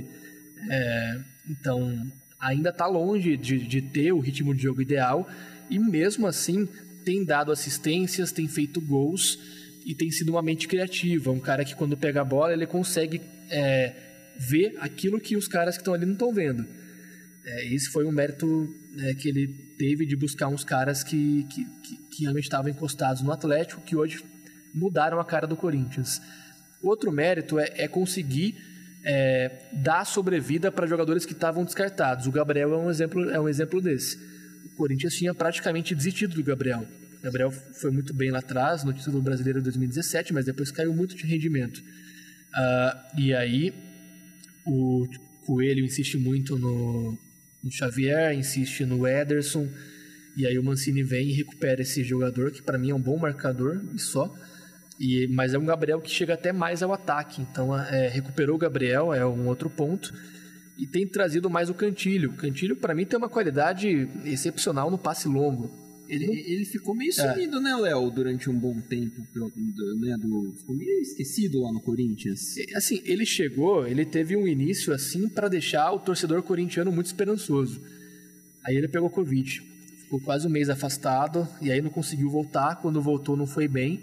É, 0.70 1.20
então, 1.50 2.12
ainda 2.40 2.70
está 2.70 2.88
longe 2.88 3.38
de, 3.38 3.60
de 3.60 3.82
ter 3.82 4.12
o 4.12 4.20
ritmo 4.20 4.54
de 4.54 4.64
jogo 4.64 4.82
ideal 4.82 5.28
e 5.70 5.78
mesmo 5.78 6.26
assim 6.28 6.68
tem 7.04 7.24
dado 7.24 7.52
assistências, 7.52 8.32
tem 8.32 8.48
feito 8.48 8.82
gols 8.82 9.40
e 9.86 9.96
tem 9.96 10.12
sido 10.12 10.30
uma 10.30 10.42
mente 10.42 10.68
criativa. 10.68 11.32
Um 11.32 11.40
cara 11.40 11.64
que 11.64 11.76
quando 11.76 11.98
pega 11.98 12.22
a 12.22 12.26
bola 12.26 12.54
ele 12.54 12.66
consegue 12.66 13.22
é, 13.50 13.94
ver 14.38 14.76
aquilo 14.80 15.20
que 15.20 15.36
os 15.36 15.48
caras 15.48 15.76
que 15.76 15.82
estão 15.82 15.94
ali 15.94 16.06
não 16.06 16.14
estão 16.14 16.34
vendo. 16.34 16.66
É, 17.46 17.74
esse 17.74 17.90
foi 17.90 18.06
um 18.06 18.12
mérito 18.12 18.76
é, 19.00 19.14
que 19.14 19.28
ele 19.30 19.48
teve 19.78 20.06
de 20.06 20.16
buscar 20.16 20.48
uns 20.48 20.64
caras 20.64 21.04
que, 21.04 21.46
que, 21.50 21.66
que, 21.66 21.96
que 21.98 22.22
realmente 22.24 22.46
estavam 22.46 22.70
encostados 22.70 23.22
no 23.22 23.32
Atlético, 23.32 23.82
que 23.82 23.96
hoje 23.96 24.24
mudaram 24.74 25.20
a 25.20 25.26
cara 25.26 25.48
do 25.48 25.56
Corinthians. 25.56 26.22
Outro 26.82 27.12
mérito 27.12 27.60
é, 27.60 27.72
é 27.76 27.88
conseguir 27.88 28.56
é, 29.04 29.70
dar 29.74 30.06
sobrevida 30.06 30.72
para 30.72 30.88
jogadores 30.88 31.26
que 31.26 31.34
estavam 31.34 31.64
descartados. 31.64 32.28
O 32.28 32.32
Gabriel 32.32 32.74
é 32.74 32.78
um 32.78 32.90
exemplo, 32.90 33.30
é 33.30 33.40
um 33.40 33.50
exemplo 33.50 33.82
desse. 33.82 34.18
O 34.66 34.76
Corinthians 34.76 35.16
tinha 35.16 35.34
praticamente 35.34 35.96
desistido 35.96 36.36
do 36.36 36.44
Gabriel. 36.44 36.86
O 37.20 37.24
Gabriel 37.24 37.52
foi 37.52 37.92
muito 37.92 38.14
bem 38.14 38.32
lá 38.32 38.40
atrás, 38.40 38.84
no 38.84 38.94
título 38.94 39.22
brasileiro 39.22 39.60
de 39.60 39.66
2017, 39.66 40.34
mas 40.34 40.46
depois 40.46 40.72
caiu 40.72 40.94
muito 40.94 41.16
de 41.16 41.26
rendimento. 41.26 41.78
Uh, 41.78 43.20
e 43.20 43.34
aí 43.34 43.74
o 44.66 45.08
Coelho 45.46 45.84
insiste 45.84 46.18
muito 46.18 46.58
no, 46.58 47.18
no 47.64 47.72
Xavier, 47.72 48.34
insiste 48.34 48.86
no 48.86 49.08
Ederson, 49.08 49.68
e 50.36 50.48
aí 50.48 50.58
o 50.58 50.64
Mancini 50.64 51.04
vem 51.04 51.30
e 51.30 51.34
recupera 51.34 51.82
esse 51.82 52.04
jogador, 52.04 52.52
que 52.52 52.62
para 52.62 52.78
mim 52.78 52.92
é 52.92 52.96
um 52.96 53.02
bom 53.02 53.18
marcador 53.18 53.82
e 53.94 54.00
só. 54.00 54.34
E, 55.00 55.28
mas 55.28 55.54
é 55.54 55.58
um 55.58 55.66
Gabriel 55.66 56.02
que 56.02 56.10
chega 56.10 56.34
até 56.34 56.52
mais 56.52 56.84
ao 56.84 56.94
ataque. 56.94 57.42
Então, 57.42 57.78
é, 57.78 58.08
recuperou 58.08 58.56
o 58.56 58.60
Gabriel, 58.60 59.14
é 59.14 59.26
um 59.26 59.48
outro 59.48 59.70
ponto. 59.70 60.14
E 60.78 60.88
tem 60.88 61.08
trazido 61.08 61.50
mais 61.50 61.70
o 61.70 61.74
Cantilho. 61.74 62.32
O 62.32 62.36
Cantilho, 62.36 62.76
para 62.76 62.96
mim, 62.96 63.06
tem 63.06 63.18
uma 63.18 63.30
qualidade 63.30 64.08
excepcional 64.26 64.90
no 64.90 64.98
passe 64.98 65.28
longo. 65.28 65.70
Ele, 66.10 66.26
ele 66.26 66.66
ficou 66.66 66.96
meio 66.96 67.10
é. 67.10 67.14
sumido, 67.14 67.58
é. 67.58 67.62
né, 67.62 67.76
Léo, 67.76 68.10
durante 68.10 68.50
um 68.50 68.58
bom 68.58 68.80
tempo. 68.82 69.22
Né, 70.00 70.18
do, 70.18 70.54
ficou 70.58 70.76
meio 70.76 71.00
esquecido 71.02 71.62
lá 71.62 71.72
no 71.72 71.80
Corinthians. 71.80 72.56
Assim, 72.76 73.02
ele 73.06 73.26
chegou, 73.26 73.88
ele 73.88 74.04
teve 74.06 74.36
um 74.36 74.48
início 74.48 74.92
assim 74.92 75.30
para 75.30 75.48
deixar 75.48 75.92
o 75.92 76.00
torcedor 76.00 76.42
corintiano 76.42 76.92
muito 76.92 77.06
esperançoso. 77.06 77.82
Aí 78.66 78.76
ele 78.76 78.88
pegou 78.88 79.10
Covid. 79.10 79.62
Ficou 80.02 80.20
quase 80.20 80.48
um 80.48 80.50
mês 80.50 80.70
afastado 80.70 81.48
e 81.62 81.72
aí 81.72 81.82
não 81.82 81.92
conseguiu 81.92 82.30
voltar. 82.30 82.78
Quando 82.78 83.00
voltou, 83.00 83.38
não 83.38 83.46
foi 83.46 83.68
bem. 83.68 84.02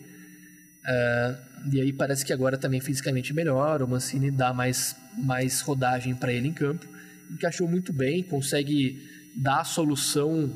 Uh, 0.87 1.73
e 1.73 1.81
aí 1.81 1.93
parece 1.93 2.25
que 2.25 2.33
agora 2.33 2.57
também 2.57 2.81
fisicamente 2.81 3.35
melhor, 3.35 3.83
o 3.83 3.89
Mancini 3.89 4.31
dá 4.31 4.55
mais, 4.55 4.95
mais 5.19 5.61
rodagem 5.61 6.15
para 6.15 6.33
ele 6.33 6.47
em 6.47 6.53
campo. 6.53 6.87
Encaixou 7.29 7.67
muito 7.67 7.93
bem, 7.93 8.23
consegue 8.23 9.03
dar 9.35 9.63
a 9.63 9.65
solução 9.65 10.49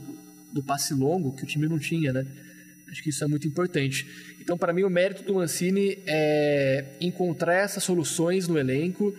do 0.52 0.62
passe 0.62 0.94
longo 0.94 1.34
que 1.34 1.44
o 1.44 1.46
time 1.46 1.68
não 1.68 1.78
tinha, 1.78 2.12
né? 2.12 2.26
Acho 2.88 3.02
que 3.02 3.10
isso 3.10 3.22
é 3.22 3.26
muito 3.28 3.46
importante. 3.46 4.06
Então, 4.40 4.58
para 4.58 4.72
mim, 4.72 4.82
o 4.82 4.90
mérito 4.90 5.22
do 5.22 5.34
Mancini 5.34 5.98
é 6.06 6.96
encontrar 7.00 7.54
essas 7.54 7.84
soluções 7.84 8.48
no 8.48 8.58
elenco 8.58 9.14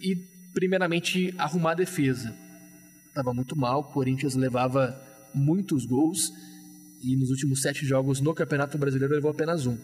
e, 0.00 0.16
primeiramente, 0.52 1.32
arrumar 1.38 1.72
a 1.72 1.74
defesa. 1.76 2.34
Estava 3.08 3.32
muito 3.32 3.56
mal, 3.56 3.80
o 3.80 3.84
Corinthians 3.84 4.34
levava 4.34 5.00
muitos 5.32 5.86
gols 5.86 6.32
e 7.02 7.14
nos 7.16 7.30
últimos 7.30 7.62
sete 7.62 7.86
jogos 7.86 8.20
no 8.20 8.34
Campeonato 8.34 8.76
Brasileiro 8.76 9.14
levou 9.14 9.30
apenas 9.30 9.66
um 9.66 9.78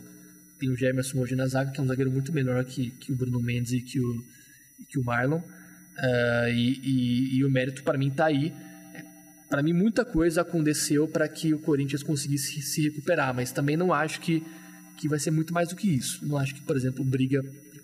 tem 0.60 0.68
o 0.68 0.76
Gemerson 0.76 1.18
hoje 1.18 1.34
na 1.34 1.46
zaga, 1.46 1.70
que 1.70 1.80
é 1.80 1.82
um 1.82 1.86
zagueiro 1.86 2.10
muito 2.10 2.32
melhor 2.32 2.62
que, 2.64 2.90
que 2.90 3.10
o 3.10 3.16
Bruno 3.16 3.40
Mendes 3.40 3.72
e 3.72 3.80
que 3.80 3.98
o, 3.98 4.22
que 4.90 4.98
o 4.98 5.04
Marlon. 5.04 5.38
Uh, 5.38 6.48
e, 6.52 6.80
e, 6.82 7.36
e, 7.38 7.44
o 7.44 7.50
mérito 7.50 7.82
para 7.82 7.96
mim 7.96 8.08
está 8.08 8.26
aí. 8.26 8.54
Para 9.50 9.64
mim, 9.64 9.72
muita 9.72 10.04
coisa 10.04 10.42
aconteceu 10.42 11.08
para 11.08 11.28
que 11.28 11.52
o 11.52 11.58
Corinthians 11.58 12.04
conseguisse 12.04 12.62
se 12.62 12.82
recuperar, 12.82 13.34
mas 13.34 13.50
também 13.50 13.76
não 13.76 13.92
acho 13.92 14.20
que, 14.20 14.44
que 14.96 15.08
vai 15.08 15.18
ser 15.18 15.32
muito 15.32 15.52
mais 15.52 15.68
do 15.68 15.74
que 15.74 15.88
isso. 15.88 16.24
Não 16.24 16.36
acho 16.38 16.54
que, 16.54 16.60
por 16.62 16.76
exemplo, 16.76 17.04
briga 17.04 17.42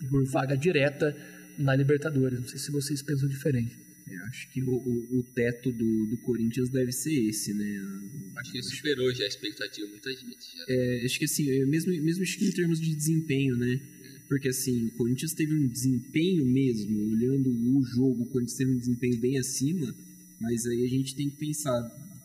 por 0.09 0.25
vaga 0.25 0.55
direta 0.55 1.13
na 1.57 1.75
Libertadores. 1.75 2.39
Não 2.39 2.47
sei 2.47 2.57
se 2.57 2.71
vocês 2.71 3.01
pensam 3.01 3.27
diferente. 3.27 3.77
Eu 4.09 4.23
acho 4.27 4.49
que 4.51 4.63
o, 4.63 4.69
o, 4.71 5.19
o 5.19 5.23
teto 5.35 5.69
do, 5.69 6.05
do, 6.05 6.17
Corinthians 6.19 6.69
deve 6.69 6.93
ser 6.93 7.13
esse, 7.27 7.53
né? 7.53 7.81
Acho 8.37 8.51
que 8.53 8.63
superou 8.63 9.13
já 9.13 9.25
a 9.25 9.27
expectativa 9.27 9.85
de 9.85 9.91
muita 9.91 10.09
gente. 10.11 10.47
É, 10.69 11.01
acho 11.03 11.19
que 11.19 11.25
assim, 11.25 11.49
é 11.49 11.65
mesmo, 11.65 11.91
mesmo 11.91 12.23
acho 12.23 12.37
que 12.37 12.45
em 12.45 12.51
termos 12.51 12.79
de 12.79 12.95
desempenho, 12.95 13.57
né? 13.57 13.77
Porque 14.29 14.47
assim, 14.47 14.85
o 14.85 14.91
Corinthians 14.91 15.33
teve 15.33 15.53
um 15.53 15.67
desempenho 15.67 16.45
mesmo, 16.45 17.11
olhando 17.11 17.49
o 17.49 17.83
jogo, 17.83 18.23
o 18.23 18.25
Corinthians 18.27 18.57
teve 18.57 18.71
um 18.71 18.77
desempenho 18.77 19.17
bem 19.17 19.37
acima, 19.37 19.93
mas 20.39 20.65
aí 20.65 20.85
a 20.85 20.89
gente 20.89 21.15
tem 21.15 21.29
que 21.29 21.37
pensar 21.37 21.81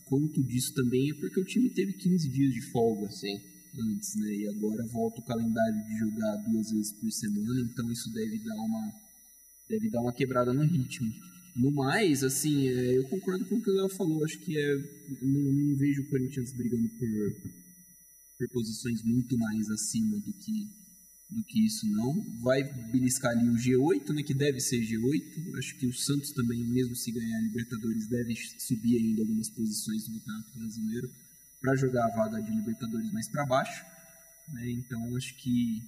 quanto 0.07 0.42
disso 0.42 0.75
também 0.75 1.11
é 1.11 1.14
porque 1.14 1.40
o 1.40 1.45
time 1.45 1.71
teve 1.71 1.95
15 1.95 2.28
dias 2.28 2.52
de 2.52 2.61
folga. 2.71 3.11
Sim. 3.11 3.40
Antes, 3.78 4.14
né? 4.16 4.35
E 4.35 4.49
agora 4.49 4.85
volta 4.87 5.21
o 5.21 5.25
calendário 5.25 5.83
de 5.87 5.99
jogar 5.99 6.37
duas 6.47 6.71
vezes 6.71 6.92
por 6.92 7.11
semana, 7.11 7.61
então 7.62 7.90
isso 7.90 8.12
deve 8.12 8.38
dar 8.40 8.54
uma 8.57 8.92
deve 9.66 9.88
dar 9.88 10.02
uma 10.02 10.12
quebrada 10.12 10.52
no 10.52 10.62
ritmo. 10.62 11.11
No 11.57 11.71
mais, 11.71 12.23
assim, 12.23 12.69
é, 12.69 12.99
eu 12.99 13.04
concordo 13.09 13.45
com 13.47 13.57
o 13.57 13.62
que 13.62 13.71
o 13.71 13.75
Léo 13.75 13.88
falou. 13.88 14.25
Acho 14.25 14.38
que 14.40 14.59
é, 14.59 14.76
não, 15.23 15.52
não, 15.52 15.76
vejo 15.76 16.02
o 16.02 16.09
Corinthians 16.09 16.52
brigando 16.52 16.88
por, 16.90 17.09
por 18.38 18.49
posições 18.50 19.02
muito 19.02 19.38
mais 19.38 19.71
acima 19.71 20.19
do 20.19 20.33
que, 20.33 20.69
do 21.32 21.42
que 21.44 21.64
isso, 21.64 21.86
não. 21.90 22.22
Vai 22.40 22.62
beliscar 22.90 23.32
ali 23.32 23.48
o 23.48 23.54
G8, 23.54 24.14
né, 24.14 24.22
que 24.22 24.34
deve 24.34 24.60
ser 24.60 24.80
G8. 24.80 25.58
Acho 25.58 25.76
que 25.76 25.86
o 25.86 25.92
Santos 25.92 26.30
também, 26.32 26.64
mesmo 26.64 26.94
se 26.94 27.10
ganhar 27.10 27.38
a 27.38 27.42
Libertadores, 27.42 28.06
deve 28.06 28.34
subir 28.58 28.98
ainda 28.98 29.22
algumas 29.22 29.48
posições 29.48 30.08
no 30.08 30.20
Campeonato 30.20 30.58
Brasileiro. 30.58 31.10
para 31.60 31.76
jogar 31.76 32.04
a 32.06 32.08
vaga 32.08 32.42
de 32.42 32.50
Libertadores 32.50 33.12
mais 33.12 33.28
para 33.28 33.46
baixo. 33.46 33.84
Né? 34.52 34.70
Então 34.70 35.16
acho 35.16 35.34
que 35.36 35.80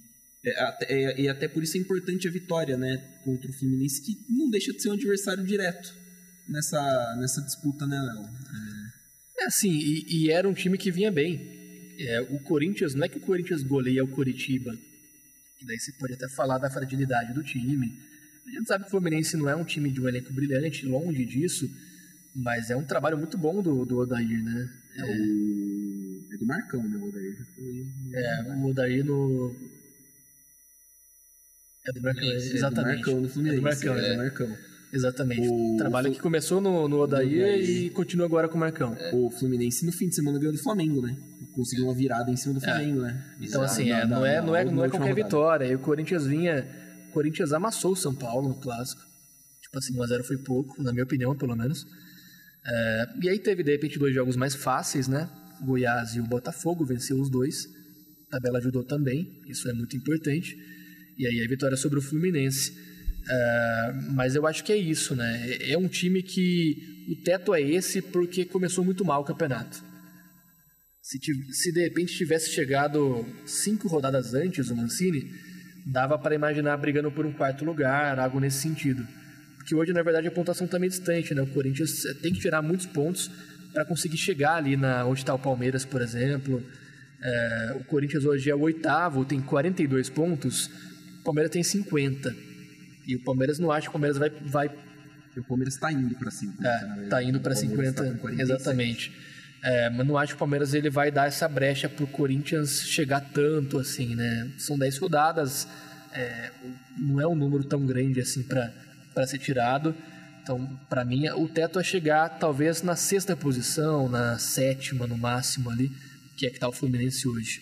é, 0.45 0.63
até, 0.63 0.85
é, 0.93 1.21
e 1.21 1.27
até 1.27 1.47
por 1.47 1.63
isso 1.63 1.75
é 1.75 1.79
importante 1.79 2.27
a 2.27 2.31
vitória, 2.31 2.77
né, 2.77 2.97
contra 3.23 3.49
o 3.49 3.53
Fluminense, 3.53 4.01
que 4.01 4.15
não 4.29 4.49
deixa 4.49 4.71
de 4.71 4.81
ser 4.81 4.89
um 4.89 4.93
adversário 4.93 5.43
direto 5.43 5.93
nessa, 6.47 7.15
nessa 7.19 7.41
disputa, 7.41 7.87
né, 7.87 7.99
Léo? 7.99 8.29
É 9.39 9.45
assim, 9.45 9.71
e, 9.71 10.05
e 10.25 10.31
era 10.31 10.47
um 10.47 10.53
time 10.53 10.77
que 10.77 10.91
vinha 10.91 11.11
bem. 11.11 11.95
É, 11.97 12.21
o 12.21 12.39
Corinthians, 12.39 12.93
não 12.93 13.05
é 13.05 13.09
que 13.09 13.17
o 13.17 13.21
Corinthians 13.21 13.63
goleia 13.63 14.03
o 14.03 14.07
Coritiba, 14.07 14.77
que 15.57 15.65
daí 15.65 15.79
você 15.79 15.91
pode 15.93 16.13
até 16.13 16.27
falar 16.29 16.57
da 16.57 16.69
fragilidade 16.69 17.33
do 17.33 17.43
time. 17.43 17.99
A 18.45 18.51
gente 18.51 18.67
sabe 18.67 18.83
que 18.83 18.87
o 18.89 18.91
Fluminense 18.91 19.37
não 19.37 19.49
é 19.49 19.55
um 19.55 19.63
time 19.63 19.91
de 19.91 19.99
um 19.99 20.07
elenco 20.07 20.31
brilhante, 20.31 20.85
longe 20.85 21.25
disso, 21.25 21.69
mas 22.35 22.69
é 22.69 22.75
um 22.75 22.83
trabalho 22.83 23.17
muito 23.17 23.37
bom 23.37 23.61
do, 23.61 23.85
do 23.85 23.99
Odair, 23.99 24.43
né? 24.43 24.69
É, 24.97 25.03
o... 25.03 26.33
é 26.33 26.37
do 26.37 26.45
Marcão, 26.45 26.83
né? 26.83 26.97
O 26.97 27.07
Odair 27.07 27.35
já 27.37 27.45
foi. 27.55 27.87
É, 28.13 28.41
o 28.43 28.65
Odair 28.65 29.05
no. 29.05 29.55
É 31.87 31.91
do 31.91 32.01
Marcão, 32.01 32.23
É 32.23 32.35
exatamente. 32.35 33.03
do 33.03 33.11
Marcão 33.11 33.21
no 33.21 33.29
Fluminense. 33.29 33.57
É 33.57 33.59
do 33.59 33.63
Marcão, 33.63 33.95
é 33.95 34.05
é. 34.05 34.11
do 34.11 34.17
Marcão. 34.17 34.57
Exatamente. 34.95 35.47
O- 35.47 35.75
Trabalho 35.77 36.11
que 36.11 36.19
começou 36.19 36.61
no, 36.61 36.87
no 36.87 36.99
Odair 37.01 37.59
e 37.69 37.89
continua 37.89 38.25
agora 38.25 38.47
com 38.47 38.55
o 38.55 38.59
Marcão. 38.59 38.95
O 39.13 39.29
Fluminense 39.29 39.85
no 39.85 39.91
fim 39.91 40.07
de 40.07 40.15
semana 40.15 40.39
ganhou 40.39 40.53
do 40.53 40.59
Flamengo, 40.63 41.01
né? 41.01 41.15
Conseguiu 41.53 41.85
uma 41.85 41.93
virada 41.93 42.31
em 42.31 42.35
cima 42.37 42.53
do 42.53 42.61
Flamengo, 42.61 43.01
né? 43.01 43.35
Então, 43.41 43.61
assim, 43.61 43.91
é, 43.91 44.05
não, 44.05 44.21
na- 44.21 44.27
é, 44.27 44.41
não, 44.41 44.55
é, 44.55 44.63
não 44.65 44.83
é 44.85 44.89
qualquer 44.89 45.09
rodada. 45.09 45.23
vitória. 45.23 45.65
E 45.65 45.75
o 45.75 45.79
Corinthians 45.79 46.25
vinha. 46.25 46.65
O 47.09 47.11
Corinthians 47.13 47.51
amassou 47.51 47.91
o 47.91 47.95
São 47.95 48.15
Paulo 48.15 48.49
no 48.49 48.55
clássico. 48.55 49.01
Tipo 49.61 49.77
assim, 49.79 49.93
1x0 49.93 50.23
foi 50.23 50.37
pouco, 50.37 50.81
na 50.81 50.91
minha 50.93 51.03
opinião, 51.03 51.35
pelo 51.35 51.55
menos. 51.55 51.85
É, 52.65 53.05
e 53.23 53.29
aí 53.29 53.39
teve, 53.39 53.63
de 53.63 53.71
repente, 53.71 53.99
dois 53.99 54.13
jogos 54.13 54.35
mais 54.35 54.55
fáceis, 54.55 55.07
né? 55.07 55.29
O 55.61 55.65
Goiás 55.65 56.15
e 56.15 56.19
o 56.19 56.23
Botafogo 56.23 56.85
venceu 56.85 57.19
os 57.19 57.29
dois. 57.29 57.65
A 58.27 58.31
tabela 58.37 58.57
ajudou 58.59 58.83
também, 58.83 59.41
isso 59.47 59.69
é 59.69 59.73
muito 59.73 59.95
importante. 59.95 60.55
E 61.17 61.25
aí 61.27 61.43
a 61.45 61.47
vitória 61.49 61.77
sobre 61.77 61.99
o 61.99 62.01
Fluminense. 62.01 62.73
É, 63.27 63.93
mas 64.11 64.35
eu 64.35 64.45
acho 64.45 64.63
que 64.63 64.71
é 64.71 64.77
isso, 64.77 65.15
né? 65.15 65.47
É- 65.47 65.71
É 65.73 65.77
um 65.77 65.87
time 65.87 66.21
que 66.21 67.05
o 67.09 67.23
teto 67.23 67.53
é 67.53 67.61
esse 67.61 68.01
porque 68.01 68.45
começou 68.45 68.83
muito 68.83 69.03
mal 69.03 69.21
o 69.21 69.25
campeonato. 69.25 69.83
Se, 71.01 71.19
se 71.53 71.71
de 71.71 71.81
repente 71.81 72.15
tivesse 72.15 72.49
chegado 72.51 73.25
cinco 73.45 73.87
rodadas 73.87 74.33
antes 74.33 74.69
o 74.69 74.75
Mancini, 74.75 75.31
dava 75.85 76.17
para 76.17 76.33
imaginar 76.33 76.77
brigando 76.77 77.11
por 77.11 77.25
um 77.25 77.31
quarto 77.33 77.63
lugar, 77.63 78.17
algo 78.19 78.39
nesse 78.39 78.57
sentido. 78.61 79.07
Porque 79.57 79.75
hoje, 79.75 79.93
na 79.93 80.01
verdade, 80.03 80.27
a 80.27 80.31
pontuação 80.31 80.65
está 80.65 80.79
meio 80.79 80.89
distante, 80.91 81.33
né? 81.33 81.41
O 81.41 81.47
Corinthians 81.47 82.05
eh, 82.05 82.13
tem 82.15 82.33
que 82.33 82.39
tirar 82.39 82.61
muitos 82.61 82.85
pontos 82.87 83.29
para 83.73 83.85
conseguir 83.85 84.17
chegar 84.17 84.55
ali 84.55 84.75
na 84.77 85.05
onde 85.05 85.19
está 85.19 85.33
o 85.33 85.39
Palmeiras, 85.39 85.83
por 85.85 86.01
exemplo. 86.01 86.63
Eh, 87.21 87.77
o 87.79 87.83
Corinthians 87.85 88.25
hoje 88.25 88.49
é 88.49 88.55
o 88.55 88.61
oitavo, 88.61 89.25
tem 89.25 89.41
42 89.41 90.09
pontos. 90.09 90.67
O 91.21 91.23
Palmeiras 91.23 91.51
tem 91.51 91.63
50. 91.63 92.35
E 93.07 93.15
o 93.15 93.23
Palmeiras 93.23 93.59
não 93.59 93.71
acha 93.71 93.83
que 93.83 93.89
o 93.89 93.91
Palmeiras 93.93 94.17
vai, 94.17 94.29
vai 94.29 94.69
o 95.37 95.43
Palmeiras 95.43 95.75
tá 95.75 95.91
indo 95.91 96.15
pra 96.15 96.31
50. 96.31 96.61
na 96.61 96.69
é, 96.69 96.79
verdade. 96.79 97.09
tá 97.09 97.23
indo 97.23 97.39
para 97.39 97.53
O 97.53 97.55
Palmeiras 97.55 97.89
50, 97.89 98.03
tá 98.03 98.11
com 98.11 98.17
47. 98.19 98.41
exatamente. 98.41 99.11
É, 99.63 99.89
mas 99.89 100.07
não 100.07 100.17
acho 100.17 100.33
que 100.33 100.35
o 100.35 100.39
Palmeiras 100.39 100.73
ele 100.73 100.89
vai 100.89 101.11
dar 101.11 101.27
essa 101.27 101.47
brecha 101.47 101.89
pro 101.89 102.05
Corinthians 102.07 102.81
chegar 102.81 103.19
tanto 103.19 103.79
assim, 103.79 104.15
né? 104.15 104.51
São 104.57 104.77
10 104.77 104.97
rodadas, 104.99 105.67
é, 106.13 106.51
não 106.97 107.19
é 107.19 107.27
um 107.27 107.35
número 107.35 107.63
tão 107.63 107.85
grande 107.85 108.21
assim 108.21 108.43
para 108.43 109.27
ser 109.27 109.39
tirado. 109.39 109.95
Então, 110.41 110.79
para 110.87 111.03
mim, 111.03 111.27
o 111.29 111.47
teto 111.47 111.79
é 111.79 111.83
chegar 111.83 112.29
talvez 112.29 112.83
na 112.83 112.95
sexta 112.95 113.35
posição, 113.35 114.07
na 114.07 114.37
sétima 114.37 115.07
no 115.07 115.17
máximo 115.17 115.71
ali, 115.71 115.91
que 116.37 116.45
é 116.45 116.51
que 116.51 116.59
tá 116.59 116.69
o 116.69 116.71
Fluminense 116.71 117.27
hoje. 117.27 117.61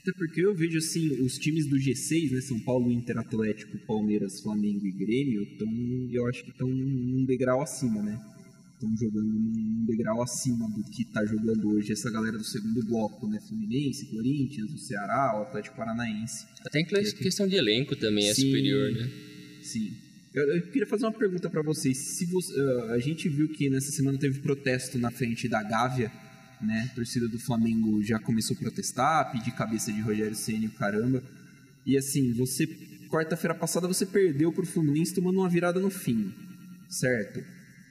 Até 0.00 0.12
porque 0.12 0.40
eu 0.40 0.54
vejo 0.54 0.78
assim, 0.78 1.10
os 1.20 1.38
times 1.38 1.66
do 1.66 1.76
G6, 1.76 2.30
né? 2.32 2.40
São 2.40 2.58
Paulo, 2.60 2.90
Inter, 2.90 3.18
Atlético, 3.18 3.78
Palmeiras, 3.86 4.40
Flamengo 4.40 4.86
e 4.86 4.92
Grêmio, 4.92 5.46
tão, 5.58 5.68
eu 6.10 6.26
acho 6.26 6.42
que 6.42 6.50
estão 6.50 6.68
um 6.68 7.22
degrau 7.26 7.60
acima, 7.60 8.02
né? 8.02 8.18
Estão 8.72 8.96
jogando 8.96 9.28
um 9.28 9.84
degrau 9.86 10.22
acima 10.22 10.66
do 10.70 10.82
que 10.84 11.04
tá 11.04 11.22
jogando 11.26 11.68
hoje 11.68 11.92
essa 11.92 12.10
galera 12.10 12.38
do 12.38 12.44
segundo 12.44 12.82
bloco, 12.86 13.28
né? 13.28 13.38
Fluminense, 13.46 14.06
Corinthians, 14.06 14.72
o 14.72 14.78
Ceará, 14.78 15.38
o 15.38 15.42
Atlético 15.42 15.76
Paranaense. 15.76 16.46
Até 16.64 16.80
em 16.80 16.86
questão 16.86 17.46
de 17.46 17.56
elenco 17.56 17.94
também 17.94 18.26
é 18.26 18.32
Sim. 18.32 18.46
superior, 18.46 18.90
né? 18.92 19.10
Sim. 19.62 19.92
Eu, 20.32 20.56
eu 20.56 20.62
queria 20.62 20.86
fazer 20.86 21.04
uma 21.04 21.12
pergunta 21.12 21.50
para 21.50 21.60
vocês. 21.60 21.98
Se 21.98 22.24
você, 22.24 22.58
ah, 22.58 22.92
a 22.94 22.98
gente 22.98 23.28
viu 23.28 23.50
que 23.50 23.68
nessa 23.68 23.92
semana 23.92 24.16
teve 24.16 24.40
protesto 24.40 24.98
na 24.98 25.10
frente 25.10 25.46
da 25.46 25.62
Gávea, 25.62 26.10
né? 26.62 26.88
A 26.90 26.94
torcida 26.94 27.28
do 27.28 27.38
Flamengo 27.38 28.02
já 28.02 28.18
começou 28.18 28.56
a 28.56 28.60
protestar, 28.60 29.32
pedir 29.32 29.52
cabeça 29.52 29.92
de 29.92 30.00
Rogério 30.00 30.36
Ceni, 30.36 30.66
o 30.66 30.70
caramba. 30.70 31.22
E 31.86 31.96
assim, 31.96 32.32
você 32.32 32.66
quarta-feira 33.10 33.54
passada 33.54 33.88
você 33.88 34.06
perdeu 34.06 34.52
pro 34.52 34.64
Fluminense 34.64 35.12
tomando 35.12 35.40
uma 35.40 35.48
virada 35.48 35.80
no 35.80 35.90
fim, 35.90 36.32
certo? 36.88 37.42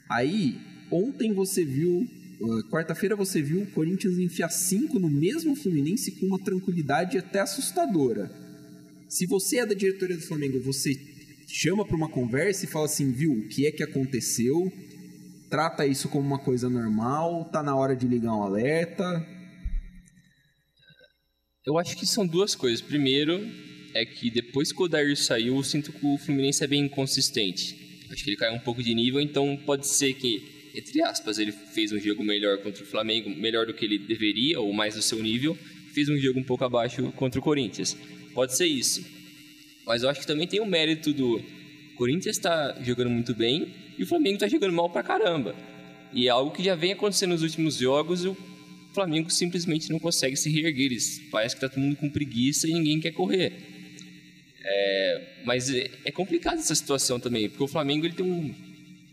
Aí, 0.10 0.58
ontem 0.89 1.34
você 1.34 1.63
viu, 1.65 2.08
ah, 2.41 2.69
quarta-feira 2.71 3.15
você 3.15 3.41
viu 3.41 3.62
o 3.62 3.67
Corinthians 3.67 4.17
enfiar 4.17 4.49
cinco 4.49 4.97
no 4.97 5.10
mesmo 5.10 5.55
Fluminense 5.55 6.12
com 6.12 6.27
uma 6.27 6.39
tranquilidade 6.39 7.17
até 7.17 7.41
assustadora. 7.41 8.32
Se 9.10 9.25
você 9.25 9.58
é 9.58 9.65
da 9.65 9.73
diretoria 9.73 10.15
do 10.15 10.23
Flamengo, 10.23 10.62
você 10.62 10.95
chama 11.47 11.86
para 11.86 11.97
uma 11.97 12.10
conversa 12.10 12.65
e 12.65 12.67
fala 12.67 12.86
assim, 12.86 13.12
viu, 13.12 13.34
o 13.34 13.47
que 13.47 13.65
é 13.65 13.71
que 13.71 13.84
aconteceu? 13.84 14.71
Trata 15.49 15.85
isso 15.85 16.09
como 16.09 16.25
uma 16.25 16.38
coisa 16.38 16.69
normal, 16.69 17.45
tá 17.45 17.63
na 17.63 17.75
hora 17.75 17.95
de 17.95 18.07
ligar 18.07 18.35
um 18.35 18.43
alerta. 18.43 19.25
Eu 21.65 21.77
acho 21.79 21.97
que 21.97 22.05
são 22.05 22.25
duas 22.25 22.53
coisas. 22.53 22.81
Primeiro, 22.81 23.41
é 23.95 24.05
que 24.05 24.29
depois 24.29 24.71
que 24.71 24.79
o 24.79 24.85
Odair 24.85 25.17
saiu, 25.17 25.55
eu 25.55 25.63
sinto 25.63 25.91
que 25.91 26.05
o 26.05 26.19
Fluminense 26.19 26.63
é 26.63 26.67
bem 26.67 26.85
inconsistente. 26.85 27.75
Acho 28.12 28.23
que 28.23 28.29
ele 28.29 28.38
caiu 28.38 28.53
um 28.53 28.59
pouco 28.59 28.83
de 28.83 28.93
nível, 28.93 29.19
então 29.19 29.57
pode 29.65 29.88
ser 29.88 30.13
que, 30.13 30.71
entre 30.75 31.01
aspas, 31.01 31.39
ele 31.39 31.51
fez 31.51 31.91
um 31.91 31.99
jogo 31.99 32.23
melhor 32.23 32.59
contra 32.59 32.83
o 32.83 32.88
Flamengo, 32.88 33.29
melhor 33.29 33.65
do 33.65 33.73
que 33.73 33.85
ele 33.85 33.97
deveria, 33.97 34.59
ou 34.59 34.71
mais 34.71 34.93
do 34.95 35.01
seu 35.01 35.21
nível, 35.21 35.57
fez 35.93 36.09
um 36.09 36.17
jogo 36.17 36.39
um 36.39 36.43
pouco 36.43 36.63
abaixo 36.63 37.12
contra 37.13 37.39
o 37.39 37.43
Corinthians. 37.43 37.97
Pode 38.35 38.55
ser 38.55 38.67
isso. 38.67 39.03
Mas 39.85 40.03
eu 40.03 40.09
acho 40.09 40.21
que 40.21 40.27
também 40.27 40.47
tem 40.47 40.59
o 40.59 40.65
mérito 40.65 41.12
do 41.12 41.41
Corinthians 41.97 42.38
está 42.38 42.77
jogando 42.81 43.09
muito 43.09 43.33
bem 43.33 43.79
e 43.99 44.03
o 44.03 44.07
Flamengo 44.07 44.35
está 44.35 44.47
jogando 44.47 44.71
mal 44.71 44.89
pra 44.89 45.03
caramba. 45.03 45.53
E 46.13 46.27
é 46.27 46.29
algo 46.29 46.51
que 46.51 46.63
já 46.63 46.73
vem 46.73 46.93
acontecendo 46.93 47.31
nos 47.31 47.43
últimos 47.43 47.75
jogos, 47.75 48.23
o 48.23 48.35
Flamengo 48.93 49.29
simplesmente 49.29 49.89
não 49.91 49.99
consegue 49.99 50.38
se 50.38 50.49
reerguer. 50.49 50.97
Parece 51.29 51.55
que 51.55 51.62
tá 51.62 51.67
todo 51.67 51.81
mundo 51.81 51.97
com 51.97 52.09
preguiça 52.09 52.65
e 52.65 52.73
ninguém 52.73 53.01
quer 53.01 53.12
correr. 53.12 53.51
É, 54.63 55.41
mas 55.43 55.69
é, 55.69 55.91
é 56.05 56.12
complicado 56.12 56.59
essa 56.59 56.73
situação 56.73 57.19
também, 57.19 57.49
porque 57.49 57.63
o 57.63 57.67
Flamengo 57.67 58.05
ele 58.05 58.13
tem 58.13 58.25
um 58.25 58.55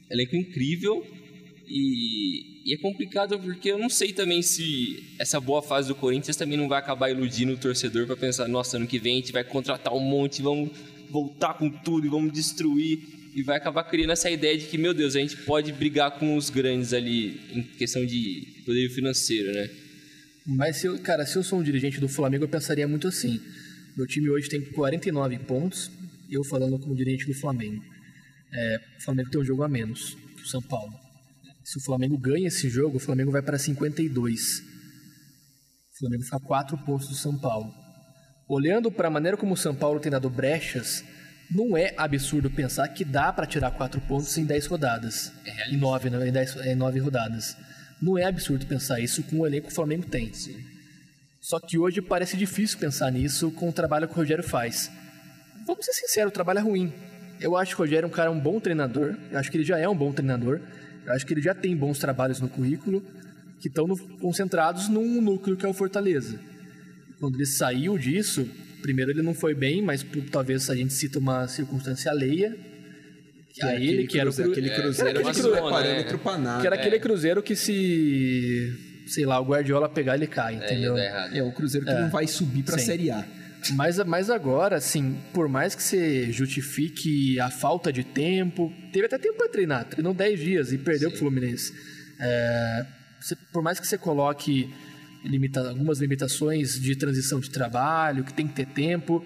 elenco 0.09 0.37
incrível 0.37 1.05
e, 1.67 2.71
e 2.71 2.73
é 2.73 2.77
complicado 2.77 3.39
porque 3.41 3.73
eu 3.73 3.79
não 3.79 3.91
sei 3.91 4.13
também 4.13 4.41
se 4.41 5.03
essa 5.19 5.41
boa 5.41 5.63
fase 5.63 5.89
do 5.89 5.97
Corinthians 5.97 6.37
também 6.37 6.57
não 6.57 6.69
vai 6.69 6.79
acabar 6.79 7.11
iludindo 7.11 7.55
o 7.55 7.59
torcedor 7.59 8.07
para 8.07 8.17
pensar, 8.17 8.47
nossa, 8.47 8.77
ano 8.77 8.87
que 8.87 9.01
vem 9.01 9.15
a 9.15 9.17
gente 9.17 9.33
vai 9.33 9.43
contratar 9.43 9.93
um 9.93 10.01
monte, 10.01 10.43
vamos 10.43 10.71
voltar 11.11 11.55
com 11.55 11.69
tudo 11.69 12.07
e 12.07 12.11
vamos 12.11 12.33
destruir 12.33 13.26
e 13.37 13.43
vai 13.43 13.59
acabar 13.59 13.85
criando 13.85 14.13
essa 14.13 14.31
ideia 14.31 14.57
de 14.57 14.65
que, 14.65 14.79
meu 14.79 14.95
Deus, 14.95 15.15
a 15.15 15.21
gente 15.21 15.37
pode 15.37 15.71
brigar 15.71 16.19
com 16.19 16.39
os 16.39 16.49
grandes 16.49 16.95
ali 16.95 17.39
em 17.53 17.63
questão 17.63 18.07
de 18.07 18.63
poder 18.65 18.89
financeiro, 18.89 19.53
né? 19.53 19.69
Mas, 20.47 20.79
se 20.79 20.87
eu, 20.87 20.99
cara, 21.01 21.27
se 21.27 21.37
eu 21.37 21.43
sou 21.43 21.59
um 21.59 21.63
dirigente 21.63 22.01
do 22.01 22.09
Flamengo, 22.09 22.45
eu 22.45 22.49
pensaria 22.49 22.89
muito 22.89 23.07
assim. 23.07 23.39
Meu 23.95 24.07
time 24.07 24.31
hoje 24.31 24.49
tem 24.49 24.63
49 24.73 25.39
pontos, 25.41 25.91
eu 26.31 26.43
falando 26.45 26.79
como 26.79 26.97
dirigente 26.97 27.27
do 27.27 27.35
Flamengo. 27.35 27.83
É, 28.55 28.77
o 28.99 29.05
Flamengo 29.05 29.29
tem 29.29 29.39
um 29.43 29.45
jogo 29.45 29.63
a 29.65 29.69
menos 29.69 30.15
que 30.35 30.43
o 30.43 30.47
São 30.47 30.63
Paulo. 30.63 30.95
Se 31.63 31.77
o 31.77 31.83
Flamengo 31.83 32.17
ganha 32.17 32.49
esse 32.49 32.71
jogo, 32.71 32.97
o 32.97 33.01
Flamengo 33.01 33.31
vai 33.31 33.43
para 33.43 33.59
52. 33.59 34.61
O 35.93 35.99
Flamengo 35.99 36.23
fica 36.23 36.37
a 36.39 36.41
4 36.41 36.79
pontos 36.87 37.09
do 37.09 37.15
São 37.15 37.39
Paulo. 37.39 37.71
Olhando 38.49 38.91
para 38.91 39.09
a 39.09 39.11
maneira 39.11 39.37
como 39.37 39.53
o 39.53 39.59
São 39.59 39.75
Paulo 39.75 40.01
tem 40.01 40.11
dado 40.11 40.31
brechas, 40.31 41.05
não 41.51 41.77
é 41.77 41.95
absurdo 41.97 42.51
pensar 42.51 42.89
que 42.89 43.05
dá 43.05 43.33
para 43.33 43.47
tirar 43.47 43.71
4 43.71 44.01
pontos 44.03 44.37
em 44.37 44.45
10 44.45 44.67
rodadas. 44.67 45.33
em 45.71 45.77
9, 45.77 46.11
né? 46.11 46.29
em, 46.29 46.33
10, 46.33 46.57
em 46.67 46.75
9 46.75 46.99
rodadas. 46.99 47.57
Não 48.03 48.19
é 48.19 48.25
absurdo 48.25 48.67
pensar 48.67 49.01
isso 49.01 49.23
com 49.23 49.41
o 49.41 49.47
elenco 49.47 49.67
que 49.69 49.73
o 49.73 49.75
Flamengo 49.75 50.07
tem. 50.07 50.31
Só 51.41 51.61
que 51.61 51.79
hoje 51.79 52.03
parece 52.03 52.37
difícil 52.37 52.79
pensar 52.79 53.11
nisso 53.13 53.51
com 53.53 53.69
o 53.69 53.73
trabalho 53.73 54.07
que 54.09 54.15
o 54.15 54.17
Rogério 54.17 54.45
faz. 54.45 54.91
Vamos 55.67 55.85
ser 55.85 55.93
sinceros, 55.93 56.31
o 56.31 56.35
trabalho 56.35 56.59
é 56.59 56.63
ruim. 56.63 56.93
Eu 57.41 57.57
acho 57.57 57.75
que 57.75 57.81
o 57.81 57.85
Rogério 57.85 58.07
é 58.07 58.09
um 58.09 58.13
cara 58.13 58.31
um 58.31 58.41
bom 58.41 58.59
treinador. 58.59 59.17
Eu 59.31 59.39
acho 59.39 59.51
que 59.51 59.57
ele 59.57 59.65
já 59.65 59.79
é 59.79 59.89
um 59.89 59.97
bom 59.97 60.13
treinador. 60.13 60.61
Eu 61.05 61.13
acho 61.13 61.25
que 61.25 61.33
ele 61.35 61.43
já 61.43 61.55
tem 61.55 61.77
bons 61.77 61.99
trabalhos 61.99 62.41
no 62.41 62.49
currículo 62.49 63.03
que 63.61 63.69
estão 63.69 63.87
no- 63.87 63.97
concentrados 64.19 64.89
num 64.89 65.21
núcleo 65.21 65.57
que 65.57 65.65
é 65.65 65.69
o 65.69 65.73
Fortaleza. 65.73 66.39
Quando 67.21 67.37
ele 67.37 67.47
saiu 67.47 67.97
disso, 67.97 68.49
primeiro 68.83 69.11
ele 69.11 69.23
não 69.23 69.35
foi 69.35 69.55
bem, 69.55 69.83
mas 69.83 70.03
por- 70.03 70.23
talvez 70.31 70.69
a 70.71 70.75
gente 70.77 70.93
cita 70.93 71.19
uma 71.19 71.47
circunstância 71.49 72.11
alheia. 72.11 72.57
Que 73.53 73.65
a 73.65 73.75
ele, 73.81 74.07
que 74.07 74.19
era 74.21 74.29
o 74.29 74.33
cruzeiro, 74.33 74.53
cru- 74.53 74.61
aquele 74.61 74.69
é, 74.75 74.83
cruzeiro 74.83 75.11
aquele 75.11 75.25
que 75.25 75.33
cruzeiro, 75.41 75.61
não 75.61 75.69
é 75.69 75.73
parâmetro 75.73 76.19
pra 76.19 76.37
nada. 76.39 76.61
que 76.61 76.67
era 76.67 76.77
aquele 76.77 76.99
cruzeiro 76.99 77.43
que 77.43 77.57
se 77.57 78.73
sei 79.07 79.25
lá, 79.25 79.41
o 79.41 79.45
Guardiola 79.45 79.89
pegar 79.89 80.15
ele 80.17 80.27
cai, 80.27 80.55
É, 80.55 80.65
entendeu? 80.65 80.97
errado. 80.99 81.35
É, 81.37 81.43
o 81.43 81.53
Cruzeiro 81.53 81.87
que 81.87 81.93
não 81.93 82.11
vai 82.11 82.27
subir 82.27 82.65
pra 82.65 82.77
Sim. 82.77 82.87
Série 82.87 83.11
A. 83.11 83.25
Mas, 83.77 83.99
mas 84.05 84.29
agora, 84.31 84.77
assim, 84.77 85.17
por 85.33 85.49
mais 85.49 85.75
que 85.77 85.83
você 85.83 86.31
justifique 86.33 87.39
a 87.41 87.49
falta 87.49 87.93
de 87.93 88.03
tempo, 88.05 88.73
teve 88.93 89.07
até 89.07 89.17
tempo 89.17 89.39
para 89.39 89.49
treinar, 89.49 89.85
treinou 89.85 90.13
10 90.13 90.39
dias 90.41 90.73
e 90.73 90.79
perdeu 90.79 91.11
pro 91.11 91.21
Fluminense. 91.21 91.73
É, 92.21 92.87
você- 93.21 93.37
por 93.53 93.63
mais 93.63 93.79
que 93.81 93.87
você 93.87 93.97
coloque 93.97 94.69
limita- 95.27 95.69
algumas 95.69 95.99
limitações 95.99 96.81
de 96.81 96.97
transição 96.97 97.41
de 97.41 97.51
trabalho, 97.51 98.25
que 98.25 98.33
tem 98.33 98.47
que 98.47 98.55
ter 98.55 98.67
tempo, 98.67 99.25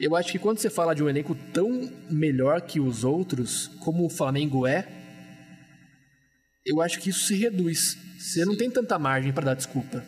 eu 0.00 0.14
acho 0.16 0.32
que 0.32 0.38
quando 0.38 0.58
você 0.58 0.68
fala 0.70 0.94
de 0.94 1.02
um 1.02 1.08
elenco 1.08 1.34
tão 1.52 1.90
melhor 2.10 2.60
que 2.60 2.80
os 2.80 3.04
outros, 3.04 3.68
como 3.80 4.04
o 4.04 4.10
Flamengo 4.10 4.66
é, 4.66 4.86
eu 6.64 6.80
acho 6.80 7.00
que 7.00 7.10
isso 7.10 7.26
se 7.26 7.34
reduz. 7.34 7.96
Você 8.18 8.44
não 8.44 8.56
tem 8.56 8.70
tanta 8.70 8.98
margem 8.98 9.32
para 9.32 9.46
dar 9.46 9.54
desculpa. 9.54 10.04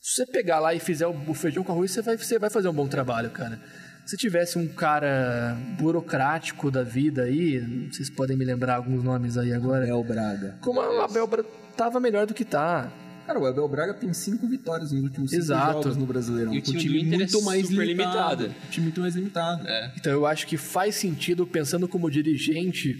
Se 0.00 0.24
você 0.24 0.26
pegar 0.26 0.58
lá 0.58 0.72
e 0.74 0.80
fizer 0.80 1.06
o 1.06 1.34
feijão 1.34 1.62
com 1.62 1.72
arroz, 1.72 1.90
você 1.90 2.00
vai, 2.02 2.16
você 2.16 2.38
vai 2.38 2.48
fazer 2.50 2.68
um 2.68 2.72
bom 2.72 2.88
trabalho, 2.88 3.30
cara. 3.30 3.60
Se 4.06 4.16
tivesse 4.16 4.58
um 4.58 4.66
cara 4.66 5.54
burocrático 5.78 6.70
da 6.70 6.82
vida 6.82 7.24
aí, 7.24 7.58
vocês 7.92 8.08
podem 8.08 8.38
me 8.38 8.44
lembrar 8.44 8.76
alguns 8.76 9.04
nomes 9.04 9.36
aí 9.36 9.52
agora. 9.52 9.84
Abel 9.84 10.02
Braga. 10.02 10.58
Como 10.62 10.80
a 10.80 11.04
Abel 11.04 11.26
Bra- 11.26 11.44
tava 11.76 12.00
melhor 12.00 12.26
do 12.26 12.32
que 12.32 12.44
tá. 12.44 12.90
Cara, 13.28 13.40
o 13.40 13.44
Abel 13.44 13.68
Braga 13.68 13.92
tem 13.92 14.10
cinco 14.14 14.48
vitórias 14.48 14.90
nos 14.90 15.02
últimos 15.02 15.30
cinco 15.30 15.42
Exato. 15.42 15.82
jogos 15.82 15.96
no 15.98 16.06
Brasileirão. 16.06 16.54
E 16.54 16.60
o 16.60 16.62
time 16.62 17.02
Inter 17.02 17.12
é 17.12 17.16
muito 17.18 17.42
mais 17.42 17.66
super 17.68 17.86
limitado. 17.86 18.44
limitado. 18.44 18.66
Um 18.66 18.70
time 18.70 18.84
muito 18.84 19.00
mais 19.02 19.14
limitado. 19.14 19.68
Então 19.98 20.10
eu 20.10 20.24
acho 20.24 20.46
que 20.46 20.56
faz 20.56 20.94
sentido, 20.94 21.46
pensando 21.46 21.86
como 21.86 22.10
dirigente, 22.10 22.96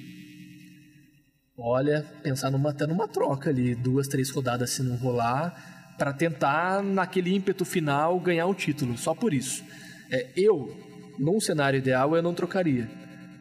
olha, 1.57 2.05
pensar 2.23 2.51
numa, 2.51 2.73
até 2.73 2.87
numa 2.87 3.09
troca 3.09 3.49
ali, 3.49 3.75
duas, 3.75 4.07
três 4.07 4.29
rodadas 4.29 4.69
se 4.69 4.83
não 4.83 4.97
rolar, 4.97 5.95
para 5.97 6.13
tentar, 6.13 6.83
naquele 6.83 7.35
ímpeto 7.35 7.65
final, 7.65 8.21
ganhar 8.21 8.45
um 8.45 8.55
título, 8.55 8.99
só 8.99 9.15
por 9.15 9.33
isso. 9.33 9.65
É, 10.11 10.29
eu, 10.37 10.79
num 11.19 11.41
cenário 11.41 11.79
ideal, 11.79 12.15
eu 12.15 12.23
não 12.23 12.35
trocaria. 12.35 12.87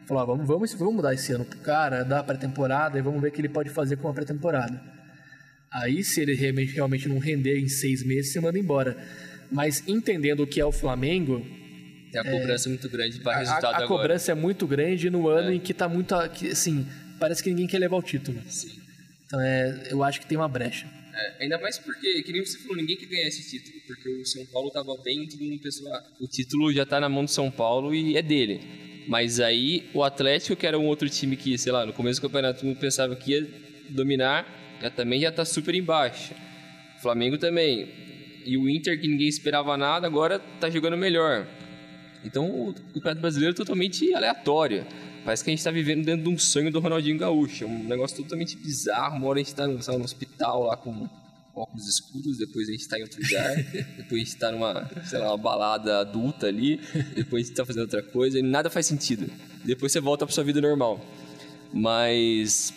Falar, 0.06 0.24
vamos, 0.24 0.46
vamos, 0.46 0.72
vamos 0.72 0.94
mudar 0.94 1.12
esse 1.12 1.34
ano 1.34 1.44
pro 1.44 1.58
cara, 1.58 2.02
dar 2.02 2.22
pré-temporada 2.22 2.98
e 2.98 3.02
vamos 3.02 3.20
ver 3.20 3.28
o 3.28 3.32
que 3.32 3.42
ele 3.42 3.50
pode 3.50 3.68
fazer 3.68 3.96
com 3.96 4.08
a 4.08 4.14
pré-temporada. 4.14 4.96
Aí, 5.70 6.02
se 6.02 6.20
ele 6.20 6.34
realmente, 6.34 6.72
realmente 6.72 7.08
não 7.08 7.18
render 7.18 7.58
em 7.58 7.68
seis 7.68 8.02
meses, 8.02 8.32
você 8.32 8.40
manda 8.40 8.58
embora. 8.58 8.96
Mas 9.50 9.82
entendendo 9.86 10.42
o 10.42 10.46
que 10.46 10.60
é 10.60 10.64
o 10.64 10.72
Flamengo, 10.72 11.44
Tem 12.10 12.20
a 12.20 12.24
cobrança 12.24 12.68
muito 12.68 12.88
grande 12.88 13.20
para 13.20 13.36
a, 13.36 13.38
resultado 13.38 13.64
a 13.66 13.76
agora. 13.76 13.86
cobrança 13.86 14.32
é 14.32 14.34
muito 14.34 14.66
grande 14.66 15.10
no 15.10 15.28
ano 15.28 15.52
em 15.52 15.60
que 15.60 15.74
tá 15.74 15.88
muito. 15.88 16.14
Que, 16.30 16.48
assim, 16.48 16.86
parece 17.18 17.42
que 17.42 17.50
ninguém 17.50 17.66
quer 17.66 17.78
levar 17.78 17.96
o 17.96 18.02
título. 18.02 18.40
Sim. 18.48 18.78
Então 19.26 19.40
é, 19.40 19.88
eu 19.90 20.02
acho 20.02 20.20
que 20.20 20.26
tem 20.26 20.38
uma 20.38 20.48
brecha. 20.48 20.86
É, 21.14 21.44
ainda 21.44 21.58
mais 21.58 21.78
porque, 21.78 22.22
que 22.22 22.32
nem 22.32 22.44
você 22.44 22.58
falou, 22.58 22.76
ninguém 22.76 22.96
quer 22.96 23.06
ganhar 23.06 23.26
esse 23.26 23.50
título, 23.50 23.76
porque 23.86 24.08
o 24.08 24.24
São 24.24 24.46
Paulo 24.46 24.70
tava 24.70 24.96
bem 25.02 25.24
e 25.24 25.28
todo 25.28 25.42
mundo 25.42 25.60
pensou, 25.60 25.92
ah, 25.92 26.02
o 26.20 26.28
título 26.28 26.72
já 26.72 26.86
tá 26.86 27.00
na 27.00 27.08
mão 27.08 27.24
do 27.24 27.30
São 27.30 27.50
Paulo 27.50 27.94
e 27.94 28.16
é 28.16 28.22
dele. 28.22 28.60
Mas 29.08 29.40
aí 29.40 29.88
o 29.92 30.02
Atlético, 30.04 30.54
que 30.54 30.66
era 30.66 30.78
um 30.78 30.86
outro 30.86 31.08
time 31.10 31.36
que, 31.36 31.58
sei 31.58 31.72
lá, 31.72 31.84
no 31.84 31.92
começo 31.92 32.20
do 32.20 32.28
campeonato 32.28 32.60
todo 32.60 32.68
mundo 32.68 32.78
pensava 32.78 33.16
que 33.16 33.32
ia 33.32 33.48
dominar, 33.90 34.46
já 34.80 34.90
também 34.90 35.20
já 35.20 35.32
tá 35.32 35.44
super 35.44 35.74
embaixo. 35.74 36.34
O 36.96 37.00
Flamengo 37.00 37.38
também. 37.38 37.88
E 38.44 38.56
o 38.56 38.68
Inter, 38.68 39.00
que 39.00 39.06
ninguém 39.06 39.28
esperava 39.28 39.76
nada, 39.76 40.06
agora 40.06 40.38
tá 40.60 40.70
jogando 40.70 40.96
melhor. 40.96 41.46
Então 42.24 42.68
o 42.68 42.74
Campeonato 42.94 43.20
Brasileiro 43.20 43.54
é 43.54 43.56
totalmente 43.56 44.12
aleatório. 44.14 44.86
Parece 45.24 45.44
que 45.44 45.50
a 45.50 45.52
gente 45.54 45.62
tá 45.62 45.70
vivendo 45.70 46.04
dentro 46.04 46.24
de 46.24 46.28
um 46.30 46.38
sonho 46.38 46.70
do 46.70 46.80
Ronaldinho 46.80 47.18
Gaúcho. 47.18 47.64
É 47.64 47.66
um 47.66 47.84
negócio 47.84 48.16
totalmente 48.16 48.56
bizarro. 48.56 49.16
Uma 49.16 49.28
hora 49.28 49.40
a 49.40 49.42
gente 49.42 49.54
tá 49.54 49.66
no, 49.66 50.04
hospital 50.04 50.64
lá 50.64 50.76
com 50.76 51.08
óculos 51.54 51.88
escuros, 51.88 52.38
depois 52.38 52.68
a 52.68 52.72
gente 52.72 52.88
tá 52.88 52.98
em 52.98 53.02
outro 53.02 53.20
lugar, 53.20 53.56
depois 53.98 54.22
a 54.22 54.24
gente 54.24 54.36
tá 54.36 54.52
numa, 54.52 54.88
sei 55.04 55.18
lá, 55.18 55.28
uma 55.28 55.36
balada 55.36 55.98
adulta 55.98 56.46
ali, 56.46 56.80
depois 57.16 57.44
a 57.44 57.46
gente 57.46 57.56
tá 57.56 57.66
fazendo 57.66 57.82
outra 57.82 58.02
coisa 58.02 58.38
e 58.38 58.42
nada 58.42 58.70
faz 58.70 58.86
sentido. 58.86 59.28
Depois 59.64 59.90
você 59.90 60.00
volta 60.00 60.24
pra 60.24 60.32
sua 60.32 60.44
vida 60.44 60.60
normal. 60.60 61.04
Mas 61.72 62.72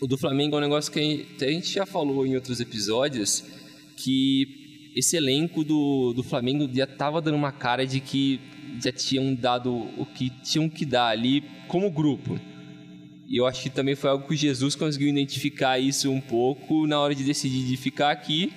o 0.00 0.06
do 0.06 0.18
Flamengo 0.18 0.56
é 0.56 0.58
um 0.58 0.62
negócio 0.62 0.92
que 0.92 1.26
a 1.40 1.46
gente 1.46 1.72
já 1.72 1.86
falou 1.86 2.26
em 2.26 2.34
outros 2.34 2.60
episódios, 2.60 3.44
que 3.96 4.92
esse 4.94 5.16
elenco 5.16 5.64
do, 5.64 6.12
do 6.12 6.22
Flamengo 6.22 6.68
já 6.72 6.86
tava 6.86 7.20
dando 7.20 7.36
uma 7.36 7.52
cara 7.52 7.86
de 7.86 8.00
que 8.00 8.40
já 8.82 8.92
tinham 8.92 9.34
dado 9.34 9.72
o 9.72 10.06
que 10.06 10.30
tinham 10.42 10.68
que 10.68 10.84
dar 10.84 11.08
ali 11.08 11.42
como 11.68 11.90
grupo. 11.90 12.38
E 13.26 13.36
eu 13.36 13.46
acho 13.46 13.62
que 13.62 13.70
também 13.70 13.94
foi 13.94 14.10
algo 14.10 14.26
que 14.26 14.34
o 14.34 14.36
Jesus 14.36 14.74
conseguiu 14.74 15.08
identificar 15.08 15.78
isso 15.78 16.10
um 16.10 16.20
pouco 16.20 16.86
na 16.86 17.00
hora 17.00 17.14
de 17.14 17.24
decidir 17.24 17.64
de 17.64 17.76
ficar 17.76 18.10
aqui 18.10 18.52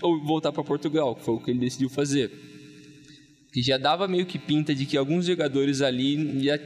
ou 0.00 0.22
voltar 0.22 0.52
para 0.52 0.62
Portugal, 0.62 1.14
que 1.14 1.24
foi 1.24 1.34
o 1.34 1.40
que 1.40 1.50
ele 1.50 1.58
decidiu 1.58 1.88
fazer. 1.88 2.30
Que 3.52 3.62
já 3.62 3.78
dava 3.78 4.06
meio 4.06 4.26
que 4.26 4.38
pinta 4.38 4.74
de 4.74 4.86
que 4.86 4.96
alguns 4.96 5.26
jogadores 5.26 5.80
ali 5.80 6.44
já 6.44 6.58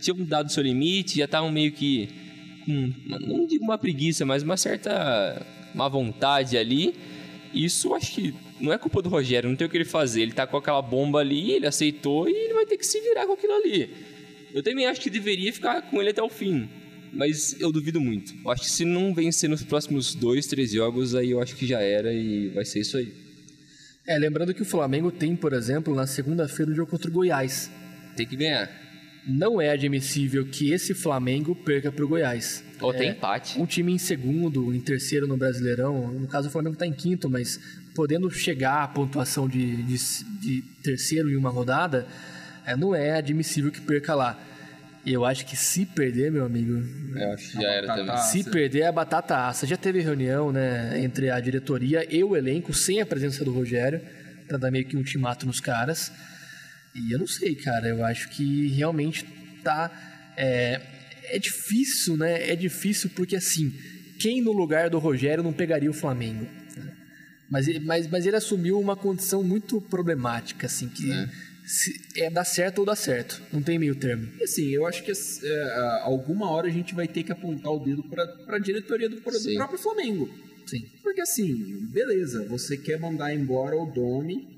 tinham 0.00 0.24
dado 0.24 0.52
seu 0.52 0.62
limite, 0.62 1.18
já 1.18 1.24
estavam 1.24 1.50
meio 1.50 1.72
que 1.72 2.08
com, 2.64 2.92
não 3.26 3.46
digo 3.46 3.64
uma 3.64 3.78
preguiça, 3.78 4.24
mas 4.24 4.42
uma 4.42 4.56
certa 4.56 5.44
má 5.74 5.88
vontade 5.88 6.56
ali. 6.56 6.94
Isso 7.54 7.94
acho 7.94 8.12
que 8.12 8.34
não 8.60 8.72
é 8.72 8.78
culpa 8.78 9.02
do 9.02 9.08
Rogério, 9.08 9.48
não 9.48 9.56
tem 9.56 9.66
o 9.66 9.70
que 9.70 9.76
ele 9.76 9.84
fazer. 9.84 10.22
Ele 10.22 10.32
tá 10.32 10.46
com 10.46 10.56
aquela 10.56 10.80
bomba 10.80 11.20
ali, 11.20 11.52
ele 11.52 11.66
aceitou 11.66 12.28
e 12.28 12.32
ele 12.32 12.54
vai 12.54 12.64
ter 12.64 12.76
que 12.76 12.86
se 12.86 13.00
virar 13.00 13.26
com 13.26 13.32
aquilo 13.32 13.52
ali. 13.54 13.90
Eu 14.54 14.62
também 14.62 14.86
acho 14.86 15.00
que 15.00 15.10
deveria 15.10 15.52
ficar 15.52 15.82
com 15.82 16.00
ele 16.00 16.10
até 16.10 16.22
o 16.22 16.28
fim. 16.28 16.68
Mas 17.12 17.60
eu 17.60 17.70
duvido 17.70 18.00
muito. 18.00 18.34
Eu 18.42 18.50
acho 18.50 18.62
que 18.62 18.70
se 18.70 18.84
não 18.84 19.12
vencer 19.12 19.48
nos 19.48 19.62
próximos 19.62 20.14
dois, 20.14 20.46
três 20.46 20.72
jogos, 20.72 21.14
aí 21.14 21.30
eu 21.30 21.42
acho 21.42 21.54
que 21.56 21.66
já 21.66 21.80
era 21.80 22.12
e 22.12 22.48
vai 22.48 22.64
ser 22.64 22.80
isso 22.80 22.96
aí. 22.96 23.12
É, 24.06 24.18
lembrando 24.18 24.54
que 24.54 24.62
o 24.62 24.64
Flamengo 24.64 25.10
tem, 25.10 25.36
por 25.36 25.52
exemplo, 25.52 25.94
na 25.94 26.06
segunda-feira 26.06 26.72
um 26.72 26.74
jogo 26.74 26.90
contra 26.90 27.10
o 27.10 27.12
Goiás. 27.12 27.70
Tem 28.16 28.26
que 28.26 28.34
ganhar. 28.34 28.70
Não 29.26 29.60
é 29.60 29.70
admissível 29.70 30.44
que 30.46 30.72
esse 30.72 30.94
Flamengo 30.94 31.54
perca 31.54 31.92
pro 31.92 32.08
Goiás. 32.08 32.64
Ou 32.80 32.92
tem 32.92 33.08
É, 33.08 33.12
empate. 33.12 33.60
Um 33.60 33.66
time 33.66 33.92
em 33.92 33.98
segundo, 33.98 34.74
em 34.74 34.80
terceiro 34.80 35.26
no 35.28 35.36
Brasileirão, 35.36 36.08
no 36.12 36.26
caso 36.26 36.48
o 36.48 36.50
Flamengo 36.50 36.74
está 36.74 36.86
em 36.86 36.92
quinto, 36.92 37.30
mas 37.30 37.60
podendo 37.94 38.28
chegar 38.30 38.82
à 38.82 38.88
pontuação 38.88 39.48
de, 39.48 39.76
de, 39.84 39.96
de 40.40 40.62
terceiro 40.82 41.30
em 41.30 41.36
uma 41.36 41.50
rodada, 41.50 42.06
é, 42.66 42.76
não 42.76 42.94
é 42.94 43.12
admissível 43.12 43.70
que 43.70 43.80
perca 43.80 44.14
lá. 44.14 44.38
E 45.04 45.12
eu 45.12 45.24
acho 45.24 45.44
que 45.46 45.56
se 45.56 45.84
perder, 45.84 46.30
meu 46.30 46.44
amigo, 46.44 46.80
Eu 47.16 47.32
acho 47.32 47.52
que 47.52 47.60
já 47.62 47.68
era 47.70 47.86
também. 47.88 48.06
batata. 48.06 48.26
se 48.28 48.44
perder 48.50 48.80
é 48.82 48.92
batata 48.92 49.36
assa. 49.46 49.66
Já 49.66 49.76
teve 49.76 50.00
reunião 50.00 50.50
né, 50.52 51.00
entre 51.00 51.28
a 51.30 51.38
diretoria 51.40 52.06
e 52.08 52.22
o 52.24 52.36
elenco, 52.36 52.72
sem 52.72 53.00
a 53.00 53.06
presença 53.06 53.44
do 53.44 53.52
Rogério, 53.52 54.00
para 54.48 54.58
dar 54.58 54.70
meio 54.70 54.84
que 54.84 54.96
um 54.96 55.00
ultimato 55.00 55.44
nos 55.46 55.60
caras. 55.60 56.12
E 56.94 57.12
eu 57.12 57.18
não 57.18 57.26
sei, 57.26 57.54
cara, 57.54 57.88
eu 57.88 58.04
acho 58.04 58.28
que 58.30 58.68
realmente 58.68 59.24
tá. 59.62 59.90
É, 60.36 60.80
é 61.24 61.38
difícil, 61.38 62.16
né? 62.16 62.50
É 62.50 62.56
difícil 62.56 63.10
porque 63.14 63.36
assim, 63.36 63.72
quem 64.18 64.42
no 64.42 64.52
lugar 64.52 64.90
do 64.90 64.98
Rogério 64.98 65.42
não 65.42 65.52
pegaria 65.52 65.90
o 65.90 65.94
Flamengo? 65.94 66.46
né? 66.76 66.92
Mas, 67.50 67.68
ele- 67.68 67.80
mas, 67.80 68.06
mas 68.08 68.26
ele 68.26 68.36
assumiu 68.36 68.78
uma 68.80 68.96
condição 68.96 69.42
muito 69.42 69.80
problemática, 69.80 70.66
assim, 70.66 70.88
que 70.88 71.10
se- 71.66 72.00
é 72.16 72.30
dar 72.30 72.44
certo 72.44 72.78
ou 72.80 72.84
dar 72.86 72.96
certo. 72.96 73.42
Não 73.52 73.62
tem 73.62 73.78
meio 73.78 73.94
termo. 73.94 74.28
E 74.40 74.44
assim, 74.44 74.68
eu 74.70 74.86
acho 74.86 75.02
que 75.02 75.10
é, 75.12 76.00
alguma 76.02 76.50
hora 76.50 76.66
a 76.68 76.70
gente 76.70 76.94
vai 76.94 77.06
ter 77.06 77.22
que 77.22 77.32
apontar 77.32 77.72
o 77.72 77.78
dedo 77.84 78.02
pra, 78.04 78.26
pra 78.26 78.58
diretoria 78.58 79.08
do, 79.08 79.16
do 79.16 79.22
próprio 79.56 79.78
Flamengo. 79.78 80.28
Sim. 80.66 80.86
Porque 81.02 81.20
assim, 81.20 81.86
beleza, 81.90 82.46
você 82.48 82.76
quer 82.76 82.98
mandar 82.98 83.34
embora 83.34 83.76
o 83.76 83.86
Domi 83.86 84.48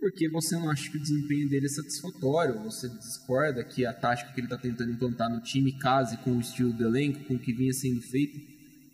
porque 0.00 0.28
você 0.28 0.56
não 0.56 0.70
acha 0.70 0.90
que 0.90 0.96
o 0.96 1.00
desempenho 1.00 1.48
dele 1.48 1.66
é 1.66 1.68
satisfatório, 1.68 2.62
você 2.62 2.88
discorda 2.88 3.64
que 3.64 3.84
a 3.84 3.92
tática 3.92 4.32
que 4.32 4.40
ele 4.40 4.46
está 4.46 4.56
tentando 4.56 4.92
implantar 4.92 5.28
no 5.28 5.42
time 5.42 5.72
case 5.72 6.16
com 6.18 6.36
o 6.36 6.40
estilo 6.40 6.72
do 6.72 6.86
elenco, 6.86 7.24
com 7.24 7.34
o 7.34 7.38
que 7.38 7.52
vinha 7.52 7.72
sendo 7.72 8.00
feito. 8.02 8.38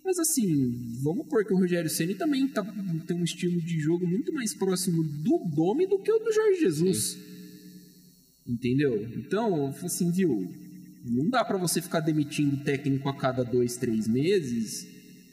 Mas 0.02 0.18
assim, 0.18 1.00
vamos 1.02 1.26
pôr 1.28 1.44
que 1.44 1.52
o 1.52 1.58
Rogério 1.58 1.90
Ceni 1.90 2.14
também 2.14 2.48
tá, 2.48 2.62
tem 3.06 3.16
um 3.16 3.24
estilo 3.24 3.60
de 3.60 3.78
jogo 3.80 4.06
muito 4.06 4.32
mais 4.32 4.54
próximo 4.54 5.02
do 5.02 5.38
Domi 5.54 5.86
do 5.86 5.98
que 5.98 6.12
o 6.12 6.18
do 6.18 6.32
Jorge 6.32 6.60
Jesus. 6.60 7.18
Entendeu? 8.46 9.02
Então, 9.16 9.68
assim, 9.82 10.10
viu? 10.10 10.52
Não 11.04 11.28
dá 11.28 11.44
pra 11.44 11.58
você 11.58 11.82
ficar 11.82 12.00
demitindo 12.00 12.64
técnico 12.64 13.08
a 13.08 13.16
cada 13.16 13.44
dois, 13.44 13.76
três 13.76 14.08
meses 14.08 14.86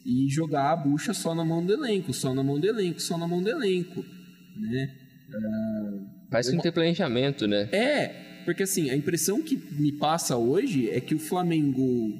e 0.05 0.27
jogar 0.29 0.71
a 0.71 0.75
bucha 0.75 1.13
só 1.13 1.33
na 1.33 1.45
mão 1.45 1.65
do 1.65 1.73
elenco, 1.73 2.13
só 2.13 2.33
na 2.33 2.43
mão 2.43 2.59
do 2.59 2.67
elenco, 2.67 3.01
só 3.01 3.17
na 3.17 3.27
mão 3.27 3.41
do 3.41 3.49
elenco, 3.49 4.03
né? 4.57 5.00
Parece 6.29 6.49
que 6.49 6.55
não 6.55 6.63
tem 6.63 6.71
planejamento, 6.71 7.47
né? 7.47 7.69
É, 7.71 8.41
porque 8.45 8.63
assim, 8.63 8.89
a 8.89 8.95
impressão 8.95 9.41
que 9.41 9.55
me 9.73 9.91
passa 9.93 10.37
hoje 10.37 10.89
é 10.89 10.99
que 11.01 11.13
o 11.15 11.19
Flamengo 11.19 12.13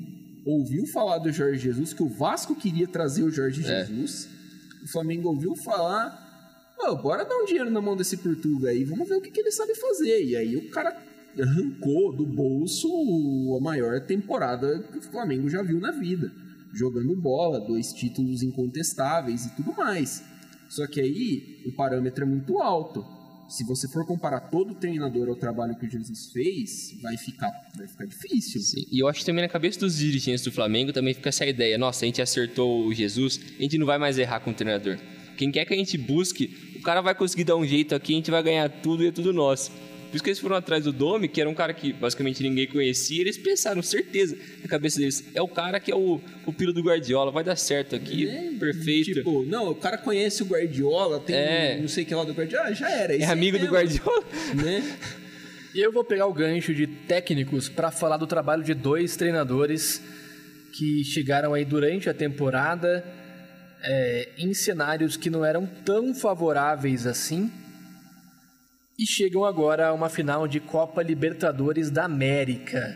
ouviu 0.45 0.85
falar 0.87 1.19
do 1.19 1.31
Jorge 1.31 1.59
Jesus, 1.59 1.93
que 1.93 2.03
o 2.03 2.09
Vasco 2.09 2.55
queria 2.55 2.87
trazer 2.87 3.23
o 3.23 3.31
Jorge 3.31 3.61
É. 3.63 3.85
Jesus. 3.85 4.27
O 4.83 4.87
Flamengo 4.91 5.29
ouviu 5.29 5.55
falar, 5.55 6.75
"Ô, 6.79 6.95
bora 6.95 7.23
dar 7.23 7.35
um 7.35 7.45
dinheiro 7.45 7.69
na 7.69 7.79
mão 7.81 7.95
desse 7.95 8.17
Portuga 8.17 8.69
aí, 8.69 8.83
vamos 8.83 9.07
ver 9.07 9.15
o 9.15 9.21
que, 9.21 9.29
que 9.31 9.39
ele 9.39 9.51
sabe 9.51 9.75
fazer. 9.75 10.23
E 10.25 10.35
aí 10.35 10.57
o 10.57 10.69
cara 10.71 10.97
arrancou 11.39 12.11
do 12.15 12.25
bolso 12.25 12.87
a 13.57 13.63
maior 13.63 14.01
temporada 14.01 14.79
que 14.91 14.97
o 14.97 15.01
Flamengo 15.01 15.49
já 15.49 15.61
viu 15.61 15.79
na 15.79 15.91
vida. 15.91 16.31
jogando 16.73 17.13
bola, 17.15 17.59
dois 17.59 17.91
títulos 17.91 18.41
incontestáveis 18.41 19.45
e 19.45 19.55
tudo 19.57 19.73
mais. 19.75 20.23
Só 20.71 20.87
que 20.87 21.01
aí 21.01 21.61
o 21.65 21.71
parâmetro 21.73 22.23
é 22.23 22.25
muito 22.25 22.61
alto. 22.61 23.05
Se 23.49 23.65
você 23.65 23.89
for 23.89 24.05
comparar 24.05 24.39
todo 24.39 24.73
treinador 24.73 25.27
ao 25.27 25.35
trabalho 25.35 25.75
que 25.75 25.85
o 25.85 25.89
Jesus 25.89 26.31
fez, 26.31 26.97
vai 27.01 27.17
ficar, 27.17 27.51
vai 27.75 27.85
ficar 27.85 28.05
difícil. 28.05 28.61
Sim. 28.61 28.85
E 28.89 28.99
eu 29.03 29.09
acho 29.09 29.19
que 29.19 29.25
também 29.25 29.43
na 29.43 29.49
cabeça 29.49 29.81
dos 29.81 29.97
dirigentes 29.97 30.45
do 30.45 30.51
Flamengo 30.51 30.93
também 30.93 31.13
fica 31.13 31.27
essa 31.27 31.45
ideia: 31.45 31.77
nossa, 31.77 32.05
a 32.05 32.07
gente 32.07 32.21
acertou 32.21 32.85
o 32.85 32.93
Jesus, 32.93 33.37
a 33.59 33.61
gente 33.61 33.77
não 33.77 33.85
vai 33.85 33.97
mais 33.97 34.17
errar 34.17 34.39
com 34.39 34.51
o 34.51 34.53
treinador. 34.53 34.97
Quem 35.35 35.51
quer 35.51 35.65
que 35.65 35.73
a 35.73 35.77
gente 35.77 35.97
busque, 35.97 36.77
o 36.77 36.81
cara 36.81 37.01
vai 37.01 37.13
conseguir 37.13 37.43
dar 37.43 37.57
um 37.57 37.65
jeito 37.65 37.93
aqui, 37.93 38.13
a 38.13 38.15
gente 38.15 38.31
vai 38.31 38.41
ganhar 38.41 38.69
tudo 38.69 39.03
e 39.03 39.07
é 39.07 39.11
tudo 39.11 39.33
nosso. 39.33 39.73
Por 40.11 40.17
isso 40.17 40.23
que 40.25 40.29
eles 40.29 40.39
foram 40.39 40.57
atrás 40.57 40.83
do 40.83 40.91
Domi, 40.91 41.29
que 41.29 41.39
era 41.39 41.49
um 41.49 41.53
cara 41.53 41.73
que 41.73 41.93
basicamente 41.93 42.43
ninguém 42.43 42.67
conhecia, 42.67 43.21
eles 43.21 43.37
pensaram, 43.37 43.81
certeza, 43.81 44.37
na 44.61 44.67
cabeça 44.67 44.99
deles, 44.99 45.23
é 45.33 45.41
o 45.41 45.47
cara 45.47 45.79
que 45.79 45.89
é 45.89 45.95
o, 45.95 46.19
o 46.45 46.51
pilo 46.51 46.73
do 46.73 46.83
Guardiola, 46.83 47.31
vai 47.31 47.45
dar 47.45 47.55
certo 47.55 47.95
aqui, 47.95 48.27
É, 48.27 48.51
perfeito. 48.59 49.13
Tipo, 49.13 49.45
não, 49.45 49.69
o 49.71 49.75
cara 49.75 49.97
conhece 49.97 50.43
o 50.43 50.45
Guardiola, 50.45 51.17
tem 51.21 51.33
É. 51.35 51.79
não 51.79 51.87
sei 51.87 52.03
o 52.03 52.07
que 52.07 52.13
lá 52.13 52.25
do 52.25 52.33
Guardiola, 52.33 52.67
ah, 52.67 52.73
já 52.73 52.89
era. 52.91 53.15
é 53.15 53.23
amigo 53.23 53.57
do 53.57 53.61
mesmo, 53.61 53.73
Guardiola. 53.77 54.23
Né? 54.53 54.97
E 55.73 55.79
eu 55.79 55.93
vou 55.93 56.03
pegar 56.03 56.25
o 56.25 56.33
gancho 56.33 56.73
de 56.75 56.85
técnicos 56.85 57.69
para 57.69 57.89
falar 57.89 58.17
do 58.17 58.27
trabalho 58.27 58.61
de 58.63 58.73
dois 58.73 59.15
treinadores 59.15 60.01
que 60.73 61.05
chegaram 61.05 61.53
aí 61.53 61.63
durante 61.63 62.09
a 62.09 62.13
temporada 62.13 63.01
é, 63.81 64.29
em 64.37 64.53
cenários 64.53 65.15
que 65.15 65.29
não 65.29 65.45
eram 65.45 65.65
tão 65.65 66.13
favoráveis 66.13 67.07
assim 67.07 67.49
e 69.01 69.05
chegam 69.07 69.43
agora 69.43 69.87
a 69.87 69.93
uma 69.93 70.09
final 70.09 70.47
de 70.47 70.59
Copa 70.59 71.01
Libertadores 71.01 71.89
da 71.89 72.05
América. 72.05 72.95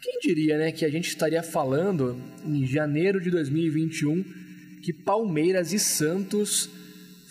Quem 0.00 0.18
diria, 0.18 0.58
né, 0.58 0.72
que 0.72 0.84
a 0.84 0.90
gente 0.90 1.06
estaria 1.06 1.44
falando 1.44 2.20
em 2.44 2.66
janeiro 2.66 3.20
de 3.20 3.30
2021 3.30 4.24
que 4.82 4.92
Palmeiras 4.92 5.72
e 5.72 5.78
Santos 5.78 6.68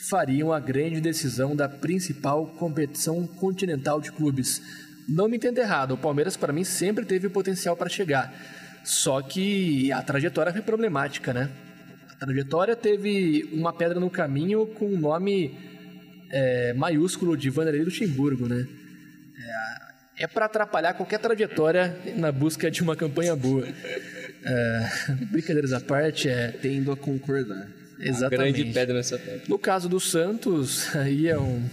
fariam 0.10 0.54
a 0.54 0.60
grande 0.62 1.01
decisão 1.01 1.54
da 1.54 1.67
principal 1.67 2.47
competição 2.58 3.27
continental 3.27 3.99
de 3.99 4.10
clubes. 4.10 4.62
Não 5.10 5.27
me 5.27 5.36
entenda 5.36 5.60
errado, 5.60 5.95
o 5.95 5.97
Palmeiras 5.97 6.38
para 6.38 6.54
mim 6.54 6.63
sempre 6.63 7.04
teve 7.04 7.27
potencial 7.27 7.75
para 7.75 7.89
chegar. 7.89 8.34
Só 8.86 9.21
que 9.21 9.91
a 9.91 10.01
trajetória 10.01 10.54
foi 10.54 10.62
problemática, 10.62 11.34
né? 11.34 11.51
A 12.10 12.15
trajetória 12.15 12.73
teve 12.73 13.49
uma 13.51 13.73
pedra 13.73 13.99
no 13.99 14.10
caminho 14.10 14.65
com 14.65 14.86
o 14.86 14.97
nome 14.97 15.71
é, 16.32 16.74
maiúsculo 16.74 17.36
de 17.36 17.50
Vanderlei 17.50 17.84
Luxemburgo, 17.84 18.48
né? 18.48 18.65
É, 20.17 20.24
é 20.24 20.28
para 20.28 20.46
atrapalhar 20.46 20.94
qualquer 20.94 21.20
trajetória 21.20 21.98
na 22.15 22.32
busca 22.32 22.70
de 22.70 22.82
uma 22.82 22.96
campanha 22.96 23.36
boa. 23.36 23.67
É, 24.44 24.89
brincadeiras 25.32 25.74
à 25.74 25.80
parte, 25.80 26.30
é 26.30 26.48
Tendo 26.50 26.91
a 26.91 26.98
concordar. 26.98 27.67
exatamente. 28.00 28.54
Grande 28.54 28.74
pedra 28.74 28.96
nessa 28.96 29.17
pedra. 29.17 29.41
No 29.48 29.60
caso 29.60 29.88
do 29.88 30.00
Santos, 30.00 30.96
aí 30.96 31.28
é 31.28 31.38
um. 31.38 31.63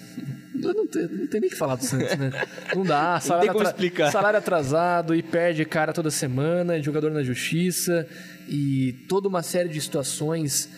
Não 0.55 0.73
não 0.73 0.87
tem, 0.87 1.03
não 1.03 1.27
tem 1.27 1.41
nem 1.41 1.49
o 1.49 1.53
que 1.53 1.57
falar 1.57 1.77
do 1.77 1.85
Santos, 1.85 2.17
né? 2.17 2.33
Não 2.75 2.85
dá. 2.85 3.21
Salário, 3.21 3.53
como 3.53 3.65
explicar. 3.65 4.11
salário 4.11 4.39
atrasado 4.39 5.15
e 5.15 5.23
perde 5.23 5.65
cara 5.65 5.93
toda 5.93 6.11
semana, 6.11 6.83
jogador 6.83 7.11
na 7.13 7.23
justiça 7.23 8.07
e 8.49 9.05
toda 9.09 9.29
uma 9.29 9.43
série 9.43 9.69
de 9.69 9.81
situações 9.81 10.69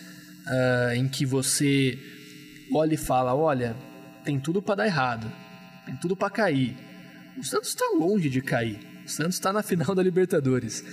ah, 0.45 0.91
em 0.95 1.07
que 1.07 1.25
você 1.25 1.97
olha 2.73 2.93
e 2.93 2.97
fala: 2.97 3.35
olha, 3.35 3.75
tem 4.23 4.39
tudo 4.39 4.61
para 4.61 4.75
dar 4.75 4.85
errado, 4.85 5.31
tem 5.85 5.95
tudo 5.95 6.15
para 6.15 6.29
cair. 6.29 6.75
O 7.37 7.43
Santos 7.43 7.69
está 7.69 7.85
longe 7.97 8.29
de 8.29 8.41
cair. 8.41 8.79
O 9.05 9.09
Santos 9.09 9.35
está 9.35 9.51
na 9.51 9.63
final 9.63 9.95
da 9.95 10.03
Libertadores. 10.03 10.83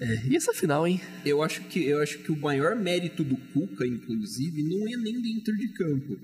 É, 0.00 0.26
e 0.28 0.36
essa 0.36 0.54
final, 0.54 0.86
hein? 0.86 0.98
Eu 1.26 1.42
acho 1.42 1.62
que 1.64 1.84
eu 1.84 2.00
acho 2.02 2.20
que 2.20 2.32
o 2.32 2.40
maior 2.40 2.74
mérito 2.74 3.22
do 3.22 3.36
Cuca, 3.36 3.86
inclusive, 3.86 4.62
não 4.62 4.88
é 4.88 4.96
nem 4.96 5.20
dentro 5.20 5.54
de 5.56 5.68
campo. 5.74 6.16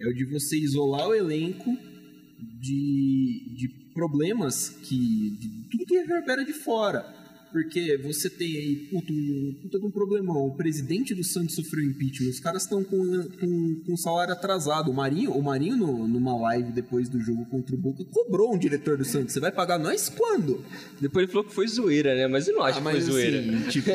É 0.00 0.06
o 0.08 0.14
de 0.14 0.24
você 0.24 0.56
isolar 0.56 1.08
o 1.08 1.14
elenco 1.14 1.76
de, 2.40 3.54
de 3.54 3.68
problemas 3.92 4.70
que. 4.70 5.36
de 5.38 5.68
tudo 5.70 5.84
que 5.84 5.98
reverbera 5.98 6.44
de 6.44 6.54
fora. 6.54 7.17
Porque 7.52 7.96
você 8.02 8.28
tem 8.28 8.46
aí, 8.46 8.76
puta, 8.90 9.12
um, 9.12 9.54
puta 9.62 9.78
de 9.78 9.86
um 9.86 9.90
problemão. 9.90 10.46
O 10.46 10.54
presidente 10.56 11.14
do 11.14 11.24
Santos 11.24 11.54
sofreu 11.54 11.84
impeachment. 11.84 12.28
Os 12.30 12.40
caras 12.40 12.62
estão 12.62 12.84
com, 12.84 12.96
com, 13.40 13.82
com 13.86 13.96
salário 13.96 14.32
atrasado. 14.32 14.90
O 14.90 14.94
Marinho, 14.94 15.32
o 15.32 15.42
Marinho 15.42 15.76
no- 15.76 16.06
numa 16.06 16.36
live 16.42 16.72
depois 16.72 17.08
do 17.08 17.20
jogo 17.20 17.46
contra 17.46 17.74
o 17.74 17.78
Boca, 17.78 18.04
cobrou 18.04 18.54
um 18.54 18.58
diretor 18.58 18.96
do 18.98 19.04
Santos. 19.04 19.32
Você 19.32 19.40
vai 19.40 19.50
pagar 19.50 19.78
nós 19.78 20.08
quando? 20.08 20.64
Depois 21.00 21.24
ele 21.24 21.32
falou 21.32 21.46
que 21.48 21.54
foi 21.54 21.66
zoeira, 21.68 22.14
né? 22.14 22.26
Mas 22.26 22.46
eu 22.48 22.54
não 22.54 22.62
acho 22.62 22.78
Ah, 22.78 22.82
que 22.82 22.90
foi 22.90 23.00
zoeira. 23.00 23.38
assim, 23.40 23.60
tipo, 23.70 23.90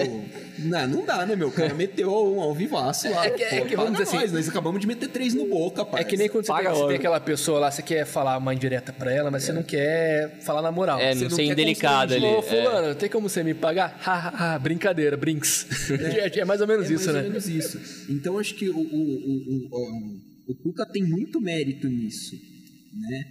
não, 0.60 0.88
não 0.88 1.06
dá, 1.06 1.26
né, 1.26 1.36
meu? 1.36 1.50
O 1.50 1.52
cara 1.52 1.74
meteu 1.74 2.10
um 2.12 2.42
ao 2.42 2.54
vivaço 2.54 3.10
lá. 3.12 3.26
É 3.26 3.30
que- 3.30 3.44
é 3.44 3.60
pô, 3.62 3.66
que 3.68 3.76
vamos 3.76 3.92
dizer 4.00 4.06
nós, 4.16 4.24
assim- 4.26 4.34
nós 4.36 4.50
acabamos 4.50 4.80
de 4.82 4.88
meter 4.88 5.10
três 5.10 5.34
no 5.34 5.48
boca, 5.48 5.86
pai. 5.86 6.02
É 6.02 6.04
que 6.04 6.18
nem 6.18 6.28
quando 6.30 6.46
você 6.46 6.52
Paga 6.52 6.70
tem, 6.72 6.80
você 6.80 6.88
tem 6.88 6.96
aquela 6.98 7.20
pessoa 7.20 7.60
lá, 7.60 7.70
você 7.72 7.82
quer 7.82 8.06
falar 8.06 8.38
uma 8.38 8.54
indireta 8.54 8.92
pra 8.92 9.12
ela, 9.14 9.30
mas 9.30 9.44
você 9.44 9.54
não 9.54 9.64
quer 9.64 10.40
falar 10.42 10.62
na 10.62 10.72
moral. 10.72 11.00
É, 11.00 11.14
você 11.14 11.24
não 11.26 11.30
ser 11.32 11.44
indelicado 11.44 12.14
ali. 12.14 12.26
Ô, 12.26 12.40
é. 12.40 12.42
fulano, 12.42 12.96
tem 12.96 13.10
como 13.10 13.30
você 13.30 13.43
me 13.44 13.54
pagar? 13.54 14.00
Ha, 14.06 14.14
ha, 14.14 14.54
ha, 14.56 14.60
brincadeira, 14.60 15.16
brinks. 15.18 15.68
É, 15.92 16.40
é 16.40 16.46
mais 16.46 16.62
ou 16.62 16.68
menos 16.68 16.90
É 16.90 16.94
isso, 16.94 17.06
mais 17.06 17.16
né? 17.16 17.22
ou 17.24 17.30
menos 17.30 17.48
isso. 17.48 18.12
Então 18.12 18.38
acho 18.38 18.56
que 18.56 18.70
o, 18.70 18.78
o, 18.78 18.80
o, 18.80 19.68
o, 19.72 20.52
o 20.52 20.56
Cuca 20.56 20.86
tem 20.86 21.04
muito 21.04 21.40
mérito 21.42 21.88
nisso, 21.88 22.36
né? 22.94 23.26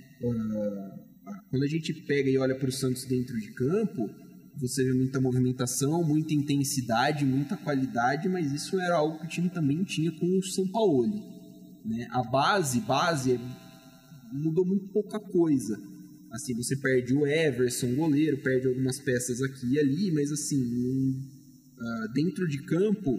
Ah, 1.27 1.41
quando 1.51 1.63
a 1.63 1.69
gente 1.69 1.93
pega 1.95 2.29
e 2.31 2.39
olha 2.39 2.55
para 2.55 2.69
o 2.69 2.73
Santos 2.73 3.05
dentro 3.05 3.39
de 3.39 3.53
campo, 3.53 4.11
você 4.59 4.85
vê 4.85 4.93
muita 4.93 5.21
movimentação, 5.21 6.05
muita 6.05 6.35
intensidade, 6.35 7.25
muita 7.25 7.57
qualidade, 7.57 8.29
mas 8.29 8.53
isso 8.53 8.79
era 8.81 8.97
algo 8.97 9.19
que 9.21 9.25
o 9.27 9.29
time 9.29 9.49
também 9.49 9.83
tinha 9.85 10.11
com 10.13 10.27
o 10.39 10.43
São 10.43 10.67
Paulo. 10.69 11.09
Né? 11.85 12.07
A 12.11 12.23
base, 12.23 12.81
base, 12.81 13.33
é- 13.33 13.41
mudou 14.33 14.65
muito 14.65 14.89
pouca 14.89 15.19
coisa. 15.19 15.79
Assim, 16.33 16.55
você 16.55 16.75
perde 16.77 17.13
o 17.15 17.27
Everson, 17.27 17.95
goleiro, 17.95 18.39
perde 18.43 18.67
algumas 18.67 18.99
peças 18.99 19.43
aqui 19.43 19.75
e 19.75 19.79
ali, 19.79 20.11
mas 20.13 20.33
assim, 20.33 20.57
não- 20.59 21.21
ah, 21.79 22.07
dentro 22.15 22.49
de 22.49 22.59
campo, 22.65 23.11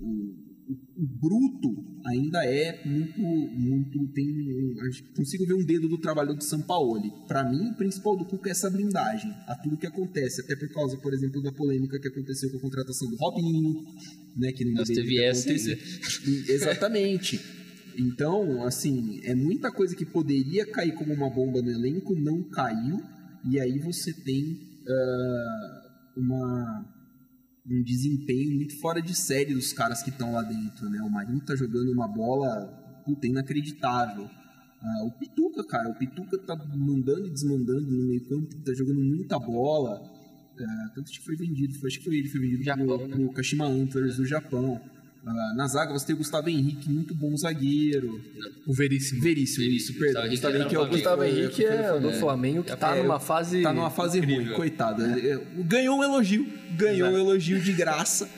o, 0.00 0.06
o- 0.06 0.78
o 0.96 1.06
bruto 1.20 1.84
ainda 2.06 2.42
é 2.46 2.80
muito, 2.86 3.20
muito 3.20 4.08
tem, 4.14 4.26
um- 4.30 4.74
consigo 5.16 5.44
ver 5.46 5.54
um 5.54 5.64
dedo 5.64 5.88
do 5.88 5.98
trabalho 5.98 6.34
do 6.34 6.42
Sampaoli. 6.42 7.10
Para 7.28 7.44
mim, 7.48 7.70
o 7.70 7.76
principal 7.76 8.16
do 8.16 8.24
Cuca 8.24 8.48
é 8.48 8.52
essa 8.52 8.70
blindagem 8.70 9.30
a 9.46 9.56
tudo 9.62 9.76
que 9.76 9.86
acontece, 9.86 10.40
até 10.40 10.56
por 10.56 10.68
causa, 10.70 10.96
por 10.98 11.12
exemplo, 11.12 11.42
da 11.42 11.52
polêmica 11.52 11.98
que 12.00 12.08
aconteceu 12.08 12.50
com 12.50 12.56
a 12.56 12.60
contratação 12.60 13.10
do 13.10 13.16
Robinho, 13.16 13.82
né, 14.36 14.52
que 14.52 14.64
não 14.64 14.72
Nós 14.74 14.88
teve 14.88 15.20
essa. 15.22 15.48
Exatamente. 16.48 17.40
Então, 17.98 18.64
assim, 18.64 19.20
é 19.24 19.34
muita 19.34 19.70
coisa 19.70 19.94
que 19.94 20.04
poderia 20.04 20.66
cair 20.70 20.92
como 20.94 21.12
uma 21.12 21.30
bomba 21.30 21.62
no 21.62 21.70
elenco, 21.70 22.14
não 22.14 22.42
caiu, 22.42 23.02
e 23.44 23.60
aí 23.60 23.78
você 23.78 24.12
tem 24.12 24.58
ah, 24.88 25.82
uma, 26.16 26.84
um 27.68 27.82
desempenho 27.82 28.54
muito 28.56 28.78
fora 28.80 29.00
de 29.00 29.14
série 29.14 29.54
dos 29.54 29.72
caras 29.72 30.02
que 30.02 30.10
estão 30.10 30.32
lá 30.32 30.42
dentro, 30.42 30.88
né? 30.90 31.00
O 31.02 31.10
Marinho 31.10 31.40
tá 31.40 31.54
jogando 31.54 31.92
uma 31.92 32.08
bola, 32.08 32.66
puta, 33.04 33.26
inacreditável. 33.26 34.28
Ah, 34.82 35.04
o 35.04 35.10
Pituca, 35.12 35.64
cara, 35.64 35.88
o 35.88 35.94
Pituca 35.94 36.36
tá 36.38 36.54
mandando 36.76 37.26
e 37.26 37.30
desmandando 37.30 37.90
no 37.90 38.08
meio 38.08 38.24
campo, 38.28 38.54
tá 38.64 38.74
jogando 38.74 39.00
muita 39.00 39.38
bola. 39.38 40.00
Ah, 40.60 40.90
tanto 40.94 41.10
que 41.10 41.20
foi 41.20 41.36
vendido, 41.36 41.74
foi- 41.78 41.88
acho 41.88 41.98
que 41.98 42.04
foi 42.04 42.16
ele, 42.16 42.28
foi 42.28 42.40
vendido 42.40 42.62
Japão, 42.62 42.86
pro, 42.86 43.08
né? 43.08 43.16
pro 43.16 43.32
Kashima 43.32 43.66
Antlers 43.66 44.16
do 44.16 44.26
Japão. 44.26 44.80
Na 45.56 45.66
zaga 45.66 45.92
você 45.92 46.06
tem 46.06 46.14
o 46.14 46.18
Gustavo 46.18 46.48
Henrique, 46.50 46.90
muito 46.90 47.14
bom 47.14 47.34
zagueiro. 47.36 48.20
O 48.66 48.74
Veríssimo. 48.74 49.22
Veríssimo, 49.22 49.64
isso, 49.66 49.94
perdão. 49.98 50.28
Gustavo 50.28 50.56
Henrique 50.56 50.74
Gustavo 50.74 50.74
Henrique 50.74 50.74
é 50.74 50.78
o 50.80 50.86
Gustavo 50.88 51.24
Henrique 51.24 51.64
é 51.64 52.00
do 52.00 52.12
Flamengo 52.20 52.62
que 52.64 52.76
tá 52.76 52.96
É, 52.96 53.02
numa 53.02 53.18
fase. 53.20 53.62
Tá 53.62 53.72
numa 53.72 53.90
fase 53.90 54.20
ruim, 54.20 54.32
incrível. 54.34 54.54
coitado. 54.56 55.02
É, 55.02 55.40
Ganhou 55.64 55.98
um 55.98 56.04
elogio, 56.04 56.46
ganhou 56.76 57.08
um 57.10 57.16
elogio 57.18 57.60
de 57.60 57.72
graça, 57.72 58.28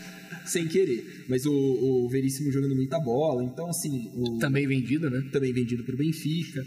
sem 0.44 0.66
querer. 0.68 1.24
Mas 1.28 1.44
o, 1.44 1.52
o 1.52 2.08
Veríssimo 2.08 2.52
jogando 2.52 2.76
muita 2.76 3.00
bola, 3.00 3.42
então 3.42 3.68
assim, 3.68 4.10
o- 4.14 4.38
Também 4.38 4.66
vendido, 4.66 5.10
né? 5.10 5.28
também 5.32 5.52
vendido 5.52 5.82
pro 5.84 5.96
Benfica. 5.96 6.62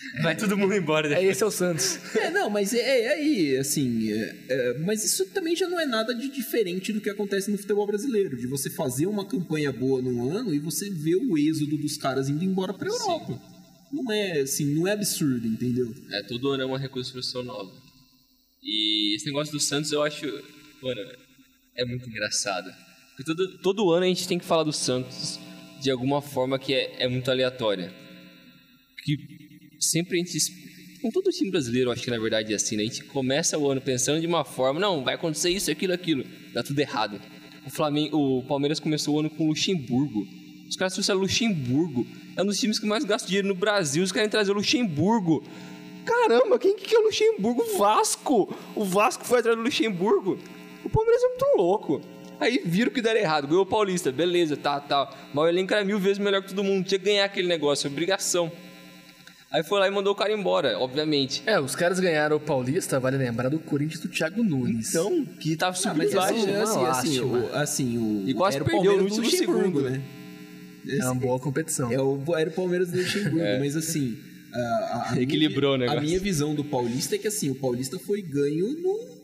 Vai 0.22 0.36
todo 0.36 0.56
mundo 0.56 0.74
embora 0.74 1.06
É, 1.06 1.10
depois. 1.10 1.28
esse 1.30 1.42
é 1.42 1.46
o 1.46 1.50
Santos. 1.50 1.98
É, 2.16 2.30
não, 2.30 2.48
mas 2.48 2.72
é, 2.72 2.78
é 3.02 3.08
aí, 3.14 3.56
assim, 3.58 4.10
é- 4.12 4.36
é, 4.48 4.78
mas 4.78 5.04
isso 5.04 5.26
também 5.26 5.54
já 5.54 5.68
não 5.68 5.78
é 5.78 5.84
nada 5.86 6.14
de 6.14 6.28
diferente 6.28 6.92
do 6.92 7.00
que 7.00 7.10
acontece 7.10 7.50
no 7.50 7.58
futebol 7.58 7.86
brasileiro, 7.86 8.36
de 8.36 8.46
você 8.46 8.70
fazer 8.70 9.06
uma 9.06 9.26
campanha 9.26 9.72
boa 9.72 10.00
num 10.00 10.30
ano 10.30 10.54
e 10.54 10.58
você 10.58 10.88
ver 10.90 11.16
o 11.16 11.36
êxodo 11.36 11.76
dos 11.76 11.96
caras 11.96 12.28
indo 12.28 12.42
embora 12.44 12.72
pra 12.72 12.88
Europa. 12.88 13.40
Não 13.92 14.10
é, 14.12 14.40
assim, 14.40 14.74
não 14.74 14.86
é 14.88 14.92
absurdo, 14.92 15.46
entendeu? 15.46 15.92
É, 16.12 16.22
todo 16.22 16.48
ano 16.50 16.62
é 16.62 16.66
uma 16.66 16.78
reconstrução 16.78 17.42
nova. 17.42 17.70
E 18.62 19.16
esse 19.16 19.26
negócio 19.26 19.52
do 19.52 19.60
Santos 19.60 19.90
eu 19.92 20.02
acho, 20.02 20.24
mano, 20.82 21.00
é 21.76 21.84
muito 21.84 22.08
engraçado. 22.08 22.70
Porque 23.16 23.24
todo, 23.24 23.58
todo 23.58 23.90
ano 23.92 24.04
a 24.04 24.08
gente 24.08 24.26
tem 24.28 24.38
que 24.38 24.44
falar 24.44 24.62
do 24.62 24.72
Santos 24.72 25.38
de 25.82 25.90
alguma 25.90 26.22
forma 26.22 26.58
que 26.58 26.72
é, 26.72 27.02
é 27.04 27.08
muito 27.08 27.30
aleatória. 27.30 27.92
Que 29.04 29.16
sempre 29.80 30.20
a 30.20 30.24
gente. 30.24 30.38
Com 31.00 31.10
todo 31.10 31.30
time 31.30 31.50
brasileiro, 31.50 31.90
acho 31.90 32.02
que 32.02 32.10
na 32.10 32.18
verdade 32.18 32.52
é 32.52 32.56
assim, 32.56 32.76
né? 32.76 32.82
A 32.82 32.86
gente 32.86 33.04
começa 33.04 33.56
o 33.56 33.70
ano 33.70 33.80
pensando 33.80 34.20
de 34.20 34.26
uma 34.26 34.44
forma, 34.44 34.78
não, 34.78 35.02
vai 35.02 35.14
acontecer 35.14 35.48
isso, 35.48 35.70
aquilo, 35.70 35.94
aquilo. 35.94 36.24
Dá 36.52 36.62
tudo 36.62 36.78
errado. 36.78 37.18
O, 37.66 37.70
Flamengo, 37.70 38.16
o 38.16 38.42
Palmeiras 38.42 38.78
começou 38.78 39.16
o 39.16 39.20
ano 39.20 39.30
com 39.30 39.44
o 39.44 39.48
Luxemburgo. 39.48 40.26
Os 40.68 40.76
caras 40.76 40.92
trouxeram 40.92 41.20
Luxemburgo. 41.20 42.06
É 42.36 42.42
um 42.42 42.46
dos 42.46 42.60
times 42.60 42.78
que 42.78 42.86
mais 42.86 43.04
gasta 43.04 43.26
dinheiro 43.26 43.48
no 43.48 43.54
Brasil. 43.54 44.04
Os 44.04 44.12
caras 44.12 44.30
trazer 44.30 44.52
o 44.52 44.54
Luxemburgo. 44.54 45.42
Caramba, 46.04 46.58
quem 46.58 46.76
que 46.76 46.94
é 46.94 46.98
o 46.98 47.02
Luxemburgo? 47.02 47.62
O 47.62 47.78
Vasco! 47.78 48.56
O 48.76 48.84
Vasco 48.84 49.24
foi 49.24 49.40
atrás 49.40 49.56
do 49.56 49.62
Luxemburgo. 49.62 50.38
O 50.84 50.90
Palmeiras 50.90 51.22
é 51.22 51.28
muito 51.28 51.56
louco. 51.56 52.00
Aí 52.38 52.62
viram 52.64 52.90
que 52.90 53.02
deram 53.02 53.20
errado. 53.20 53.46
Ganhou 53.46 53.62
o 53.62 53.66
Paulista, 53.66 54.12
beleza, 54.12 54.56
tá, 54.56 54.80
tá. 54.80 55.12
Mas 55.34 55.44
o 55.44 55.48
elenco 55.48 55.72
era 55.74 55.84
mil 55.84 55.98
vezes 55.98 56.18
melhor 56.18 56.42
que 56.42 56.50
todo 56.50 56.62
mundo. 56.62 56.86
Tinha 56.86 56.98
que 56.98 57.04
ganhar 57.04 57.24
aquele 57.24 57.48
negócio, 57.48 57.90
obrigação. 57.90 58.50
Aí 59.52 59.64
foi 59.64 59.80
lá 59.80 59.88
e 59.88 59.90
mandou 59.90 60.12
o 60.12 60.16
cara 60.16 60.32
embora, 60.32 60.78
obviamente. 60.78 61.42
É, 61.44 61.58
os 61.58 61.74
caras 61.74 61.98
ganharam 61.98 62.36
o 62.36 62.40
Paulista, 62.40 63.00
vale 63.00 63.16
lembrar, 63.16 63.48
do 63.48 63.58
Corinthians 63.58 64.00
do 64.00 64.08
Thiago 64.08 64.44
Nunes. 64.44 64.90
Então, 64.90 65.24
que 65.24 65.56
tava 65.56 65.72
Ah, 65.72 65.74
super 65.74 65.96
mas 65.96 66.14
baixo. 66.14 66.34
assim, 66.34 66.50
uma 66.50 66.90
assim, 66.90 67.20
o, 67.20 67.46
assim, 67.56 67.98
o. 67.98 68.28
E 68.28 68.34
quase 68.34 68.56
era 68.56 68.64
o 68.64 68.66
perdeu 68.68 68.96
do 68.98 69.04
último 69.04 69.28
segundo. 69.30 69.82
né? 69.82 70.00
É 70.88 71.04
uma 71.04 71.14
boa 71.16 71.38
competição. 71.40 71.90
É 71.92 72.00
o, 72.00 72.22
era 72.36 72.48
o 72.48 72.52
Palmeiras 72.52 72.90
do 72.90 72.98
Luxemburgo, 72.98 73.38
mas 73.58 73.76
assim. 73.76 74.16
A, 74.52 74.58
a- 74.58 75.12
a 75.14 75.20
Equilibrou 75.22 75.74
o 75.74 75.78
negócio. 75.78 75.98
A 76.00 76.02
minha 76.02 76.18
visão 76.20 76.54
do 76.54 76.64
Paulista 76.64 77.16
é 77.16 77.18
que 77.18 77.26
assim, 77.28 77.50
o 77.50 77.54
Paulista 77.56 77.98
foi 77.98 78.22
ganho 78.22 78.68
no, 78.80 79.20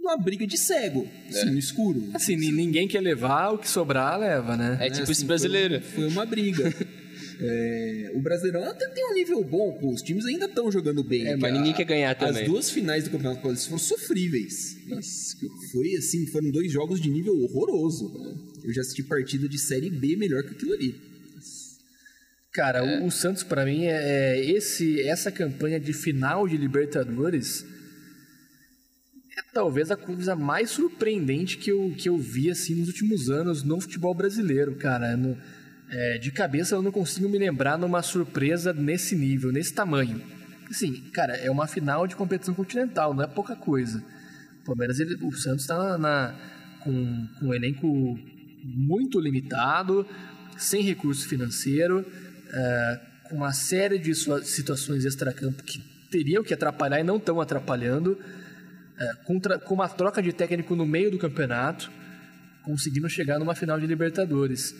numa 0.00 0.16
briga 0.16 0.46
de 0.46 0.58
cego, 0.58 1.06
assim, 1.28 1.46
no 1.50 1.58
escuro. 1.58 2.08
Assim, 2.12 2.34
ni- 2.36 2.50
ninguém 2.52 2.88
quer 2.88 3.00
levar, 3.00 3.50
o 3.52 3.58
que 3.58 3.68
sobrar, 3.68 4.18
leva, 4.18 4.56
né? 4.56 4.78
É 4.80 4.90
tipo 4.90 5.02
assim, 5.04 5.12
esse 5.12 5.24
brasileiro. 5.24 5.80
Foi, 5.80 6.02
foi 6.02 6.08
uma 6.08 6.26
briga. 6.26 6.72
É, 7.40 8.12
o 8.14 8.20
Brasileirão 8.20 8.64
até 8.68 8.86
tem 8.88 9.04
um 9.10 9.14
nível 9.14 9.42
bom, 9.44 9.72
pô, 9.80 9.92
os 9.92 10.02
times 10.02 10.24
ainda 10.26 10.46
estão 10.46 10.70
jogando 10.70 11.02
bem. 11.02 11.26
É, 11.26 11.36
mas 11.36 11.52
ninguém 11.52 11.72
quer 11.72 11.84
ganhar 11.84 12.14
também. 12.14 12.42
As 12.42 12.48
duas 12.48 12.70
finais 12.70 13.04
do 13.04 13.10
Campeonato 13.10 13.40
Paulista 13.42 13.66
foram 13.68 13.78
sofríveis. 13.78 14.76
Foi 15.72 15.94
assim, 15.96 16.26
foram 16.26 16.50
dois 16.50 16.70
jogos 16.72 17.00
de 17.00 17.10
nível 17.10 17.34
horroroso. 17.42 18.12
Eu 18.64 18.72
já 18.72 18.80
assisti 18.82 19.02
partida 19.02 19.48
de 19.48 19.58
Série 19.58 19.90
B 19.90 20.16
melhor 20.16 20.42
que 20.42 20.50
aquilo 20.50 20.72
ali. 20.74 20.94
Cara, 22.52 22.84
o- 22.84 23.06
o 23.06 23.10
Santos 23.10 23.42
pra 23.42 23.64
mim 23.64 23.84
é 23.86 24.36
é 24.36 24.50
esse 24.50 25.00
essa 25.00 25.30
campanha 25.32 25.80
de 25.80 25.92
final 25.94 26.46
de 26.46 26.56
Libertadores 26.58 27.64
é 29.38 29.42
talvez 29.54 29.90
a 29.90 29.96
coisa 29.96 30.36
mais 30.36 30.70
surpreendente 30.70 31.56
que 31.56 31.70
eu, 31.70 31.94
que 31.96 32.08
eu 32.10 32.18
vi 32.18 32.50
assim 32.50 32.74
nos 32.74 32.88
últimos 32.88 33.30
anos 33.30 33.62
no 33.62 33.80
futebol 33.80 34.14
brasileiro, 34.14 34.74
cara. 34.76 35.16
No- 35.16 35.36
é, 35.92 36.18
de 36.18 36.30
cabeça 36.32 36.74
eu 36.74 36.82
não 36.82 36.90
consigo 36.90 37.28
me 37.28 37.38
lembrar 37.38 37.78
numa 37.78 38.02
surpresa 38.02 38.72
nesse 38.72 39.14
nível, 39.14 39.52
nesse 39.52 39.72
tamanho. 39.74 40.20
Assim, 40.70 41.02
cara, 41.12 41.36
é 41.36 41.50
uma 41.50 41.66
final 41.66 42.06
de 42.06 42.16
competição 42.16 42.54
continental, 42.54 43.12
não 43.12 43.22
é 43.22 43.26
pouca 43.26 43.54
coisa. 43.54 44.02
O 44.62 44.64
Palmeiras, 44.64 44.98
ele- 44.98 45.18
o 45.22 45.30
Santos 45.32 45.62
está 45.62 46.34
com, 46.82 47.26
com 47.38 47.46
um 47.48 47.54
elenco 47.54 48.18
muito 48.64 49.20
limitado, 49.20 50.06
sem 50.56 50.82
recurso 50.82 51.28
financeiro, 51.28 52.06
eh, 52.52 53.00
com 53.28 53.36
uma 53.36 53.52
série 53.52 53.98
de 53.98 54.14
situações 54.14 55.04
extracampo 55.04 55.62
que 55.62 55.78
teriam 56.10 56.42
que 56.42 56.54
atrapalhar 56.54 57.00
e 57.00 57.04
não 57.04 57.16
estão 57.16 57.40
atrapalhando, 57.40 58.18
eh, 58.98 59.12
com, 59.26 59.38
com 59.40 59.74
uma 59.74 59.88
troca 59.88 60.22
de 60.22 60.32
técnico 60.32 60.74
no 60.74 60.86
meio 60.86 61.10
do 61.10 61.18
campeonato, 61.18 61.90
conseguindo 62.62 63.08
chegar 63.10 63.38
numa 63.38 63.54
final 63.54 63.78
de 63.80 63.86
Libertadores. 63.86 64.74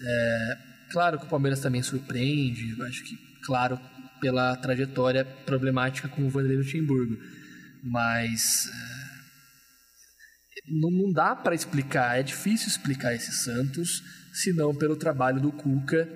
É, 0.00 0.58
claro 0.90 1.18
que 1.18 1.26
o 1.26 1.28
Palmeiras 1.28 1.60
também 1.60 1.82
surpreende, 1.82 2.80
acho 2.82 3.04
que, 3.04 3.16
claro, 3.42 3.80
pela 4.20 4.56
trajetória 4.56 5.24
problemática 5.24 6.08
com 6.08 6.26
o 6.26 6.30
Vanderlei 6.30 6.58
Luxemburgo, 6.58 7.16
mas 7.82 8.66
é, 8.72 8.96
não, 10.68 10.90
não 10.90 11.12
dá 11.12 11.34
para 11.34 11.54
explicar, 11.54 12.18
é 12.18 12.22
difícil 12.22 12.68
explicar 12.68 13.14
esse 13.14 13.32
Santos, 13.32 14.02
se 14.32 14.52
não 14.52 14.74
pelo 14.74 14.96
trabalho 14.96 15.40
do 15.40 15.52
Cuca 15.52 16.08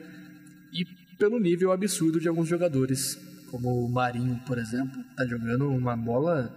e 0.72 0.84
pelo 1.16 1.38
nível 1.38 1.72
absurdo 1.72 2.20
de 2.20 2.28
alguns 2.28 2.48
jogadores, 2.48 3.18
como 3.50 3.84
o 3.84 3.92
Marinho, 3.92 4.40
por 4.46 4.58
exemplo, 4.58 5.02
tá 5.16 5.26
jogando 5.26 5.68
uma 5.68 5.96
bola 5.96 6.54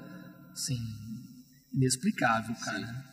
assim 0.51 0.77
inexplicável, 1.73 2.55
cara. 2.63 3.05
O 3.09 3.12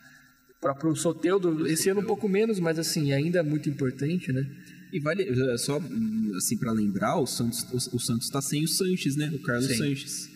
próprio 0.60 0.94
Soteudo, 0.94 1.66
esse 1.66 1.88
ano 1.88 2.00
um 2.00 2.04
pouco 2.04 2.28
menos, 2.28 2.60
mas 2.60 2.78
assim, 2.78 3.12
ainda 3.12 3.38
é 3.38 3.42
muito 3.42 3.68
importante, 3.68 4.32
né? 4.32 4.46
E 4.92 5.00
vale, 5.00 5.22
eh, 5.22 5.56
só 5.56 5.78
hum, 5.78 6.32
assim 6.36 6.58
para 6.58 6.72
lembrar, 6.72 7.18
o 7.18 7.26
Santos 7.26 7.62
o, 7.72 7.96
o 7.96 8.00
Santos 8.00 8.28
tá 8.28 8.42
sem 8.42 8.64
o 8.64 8.68
Sanches, 8.68 9.16
né? 9.16 9.30
O 9.32 9.38
Carlos 9.38 9.66
Sim. 9.66 9.76
Sanches, 9.76 10.28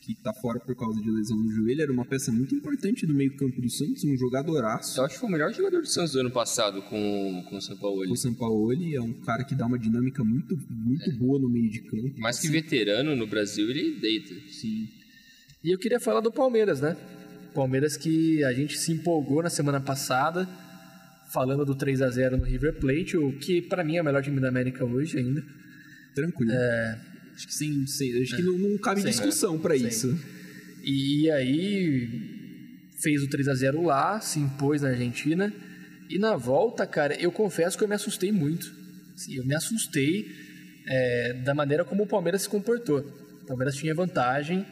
que 0.00 0.14
tá 0.16 0.32
fora 0.34 0.58
por 0.58 0.74
causa 0.74 1.00
de 1.00 1.10
lesão 1.10 1.36
no 1.36 1.50
joelho, 1.50 1.82
era 1.82 1.92
uma 1.92 2.04
peça 2.04 2.32
muito 2.32 2.54
importante 2.54 3.06
do 3.06 3.14
meio-campo 3.14 3.60
do 3.60 3.70
Santos, 3.70 4.04
um 4.04 4.16
jogadoraço. 4.16 5.00
Eu 5.00 5.04
acho 5.04 5.14
que 5.14 5.20
foi 5.20 5.28
o 5.28 5.32
melhor 5.32 5.52
jogador 5.52 5.80
do 5.80 5.86
Santos 5.86 6.12
do 6.12 6.20
ano 6.20 6.30
passado 6.30 6.82
com, 6.82 7.44
com 7.48 7.56
o 7.56 7.60
São 7.60 7.76
Paulo. 7.76 8.02
O 8.10 8.16
Sampaoli 8.16 8.96
é 8.96 9.00
um 9.00 9.12
cara 9.12 9.44
que 9.44 9.54
dá 9.54 9.66
uma 9.66 9.78
dinâmica 9.78 10.24
muito, 10.24 10.58
muito 10.68 11.12
boa 11.12 11.38
no 11.38 11.48
meio 11.48 11.70
de 11.70 11.80
campo. 11.82 12.18
Mais 12.18 12.38
que 12.38 12.48
veterano 12.48 13.14
no 13.14 13.26
Brasil, 13.26 13.70
ele 13.70 14.00
deita. 14.00 14.34
Sim. 14.50 14.88
E 15.62 15.70
eu 15.70 15.78
queria 15.78 16.00
falar 16.00 16.20
do 16.20 16.32
Palmeiras, 16.32 16.80
né? 16.80 16.96
Palmeiras 17.50 17.96
que 17.96 18.42
a 18.44 18.52
gente 18.52 18.78
se 18.78 18.92
empolgou 18.92 19.42
na 19.42 19.50
semana 19.50 19.80
passada, 19.80 20.48
falando 21.32 21.64
do 21.64 21.74
3 21.74 22.02
a 22.02 22.10
0 22.10 22.36
no 22.38 22.44
River 22.44 22.74
Plate, 22.80 23.16
o 23.16 23.32
que 23.38 23.62
pra 23.62 23.84
mim 23.84 23.96
é 23.96 24.02
o 24.02 24.04
melhor 24.04 24.22
time 24.22 24.40
da 24.40 24.48
América 24.48 24.84
hoje 24.84 25.18
ainda. 25.18 25.42
Tranquilo. 26.14 26.52
Acho 27.34 27.46
que, 27.46 27.54
sem, 27.54 27.86
sem- 27.86 28.22
acho 28.22 28.36
que 28.36 28.42
não, 28.42 28.58
não 28.58 28.76
cabe 28.78 29.00
Sim. 29.02 29.08
discussão 29.08 29.58
para 29.58 29.76
Sim. 29.78 29.86
isso. 29.86 30.18
E 30.84 31.30
aí 31.30 32.08
fez 33.02 33.22
o 33.22 33.28
3 33.28 33.48
a 33.48 33.54
0 33.54 33.82
lá, 33.84 34.20
se 34.20 34.38
impôs 34.40 34.82
na 34.82 34.88
Argentina. 34.88 35.52
E 36.08 36.18
na 36.18 36.36
volta, 36.36 36.86
cara, 36.86 37.14
eu 37.14 37.30
confesso 37.30 37.78
que 37.78 37.84
eu 37.84 37.88
me 37.88 37.94
assustei 37.94 38.32
muito. 38.32 38.70
Assim, 39.14 39.36
eu 39.36 39.44
me 39.44 39.54
assustei 39.54 40.26
é, 40.86 41.34
da 41.44 41.54
maneira 41.54 41.84
como 41.84 42.02
o 42.02 42.06
Palmeiras 42.06 42.42
se 42.42 42.48
comportou. 42.48 43.00
O 43.42 43.46
Palmeiras 43.46 43.76
tinha 43.76 43.94
vantagem, 43.94 44.66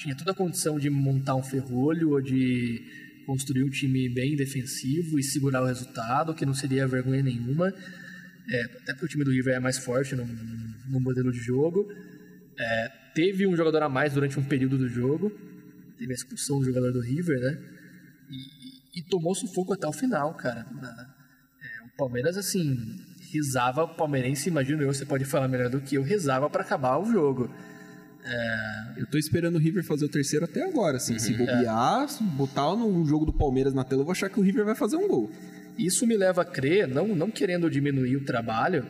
tinha 0.00 0.16
toda 0.16 0.30
a 0.30 0.34
condição 0.34 0.78
de 0.78 0.88
montar 0.88 1.34
um 1.34 1.42
ferrolho 1.42 2.12
ou 2.12 2.22
de 2.22 2.80
construir 3.26 3.62
um 3.62 3.68
time 3.68 4.08
bem 4.08 4.34
defensivo 4.34 5.18
e 5.18 5.22
segurar 5.22 5.62
o 5.62 5.66
resultado, 5.66 6.34
que 6.34 6.46
não 6.46 6.54
seria 6.54 6.86
vergonha 6.86 7.22
nenhuma. 7.22 7.68
É, 8.48 8.62
até 8.82 8.92
porque 8.94 9.04
o 9.04 9.08
time 9.08 9.24
do 9.24 9.30
River 9.30 9.54
é 9.56 9.60
mais 9.60 9.76
forte 9.76 10.16
no, 10.16 10.24
no 10.24 11.00
modelo 11.00 11.30
de 11.30 11.38
jogo. 11.38 11.86
É, 12.58 12.88
teve 13.14 13.46
um 13.46 13.54
jogador 13.54 13.82
a 13.82 13.88
mais 13.90 14.14
durante 14.14 14.38
um 14.40 14.42
período 14.42 14.78
do 14.78 14.88
jogo. 14.88 15.30
Teve 15.98 16.12
a 16.12 16.14
expulsão 16.14 16.58
do 16.58 16.64
jogador 16.64 16.92
do 16.92 17.00
River, 17.02 17.38
né? 17.38 17.58
E, 18.30 19.00
e 19.00 19.02
tomou 19.02 19.34
sufoco 19.34 19.74
até 19.74 19.86
o 19.86 19.92
final, 19.92 20.34
cara. 20.34 20.66
Na- 20.72 21.14
é, 21.62 21.86
o 21.86 21.96
Palmeiras, 21.98 22.38
assim, 22.38 22.74
rezava, 23.32 23.84
o 23.84 23.94
palmeirense, 23.94 24.48
imagino 24.48 24.82
eu, 24.82 24.92
você 24.92 25.04
pode 25.04 25.26
falar 25.26 25.46
melhor 25.46 25.68
do 25.68 25.82
que 25.82 25.94
eu, 25.96 26.02
rezava 26.02 26.48
para 26.48 26.62
acabar 26.62 26.98
o 26.98 27.04
jogo. 27.04 27.54
Eu 28.96 29.06
tô 29.06 29.18
esperando 29.18 29.56
o 29.56 29.58
River 29.58 29.82
fazer 29.82 30.04
o 30.04 30.08
terceiro 30.08 30.44
até 30.44 30.62
agora. 30.62 30.98
Assim, 30.98 31.18
Se 31.18 31.32
bobear, 31.32 32.08
se 32.08 32.22
botar 32.22 32.76
no 32.76 33.04
jogo 33.04 33.24
do 33.24 33.32
Palmeiras 33.32 33.72
na 33.72 33.84
tela, 33.84 34.02
eu 34.02 34.04
vou 34.04 34.12
achar 34.12 34.28
que 34.28 34.38
o 34.38 34.42
River 34.42 34.64
vai 34.64 34.74
fazer 34.74 34.96
um 34.96 35.08
gol. 35.08 35.30
Isso 35.78 36.06
me 36.06 36.16
leva 36.16 36.42
a 36.42 36.44
crer, 36.44 36.86
não, 36.86 37.08
não 37.08 37.30
querendo 37.30 37.70
diminuir 37.70 38.16
o 38.16 38.24
trabalho, 38.24 38.86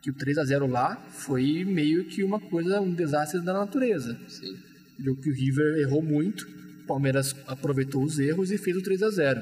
que 0.00 0.10
o 0.10 0.14
3 0.14 0.38
a 0.38 0.44
0 0.44 0.66
lá 0.66 0.96
foi 1.10 1.64
meio 1.64 2.04
que 2.04 2.22
uma 2.22 2.38
coisa, 2.38 2.80
um 2.80 2.94
desastre 2.94 3.40
da 3.40 3.52
natureza. 3.52 4.16
Sim. 4.28 4.56
Jogo 4.98 5.20
que 5.20 5.30
o 5.30 5.34
River 5.34 5.78
errou 5.78 6.02
muito, 6.02 6.46
o 6.82 6.86
Palmeiras 6.86 7.34
aproveitou 7.46 8.04
os 8.04 8.18
erros 8.18 8.52
e 8.52 8.58
fez 8.58 8.76
o 8.76 8.82
3 8.82 9.02
a 9.02 9.10
0 9.10 9.40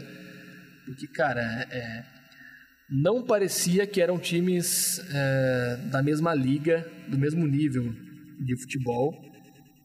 Porque, 0.87 1.07
cara, 1.07 1.43
é, 1.71 2.05
não 2.89 3.23
parecia 3.23 3.87
que 3.87 4.01
eram 4.01 4.19
times 4.19 5.01
é, 5.13 5.79
da 5.91 6.03
mesma 6.03 6.35
liga, 6.35 6.89
do 7.09 7.19
mesmo 7.19 7.47
nível 7.47 7.95
de 8.41 8.57
futebol, 8.57 9.15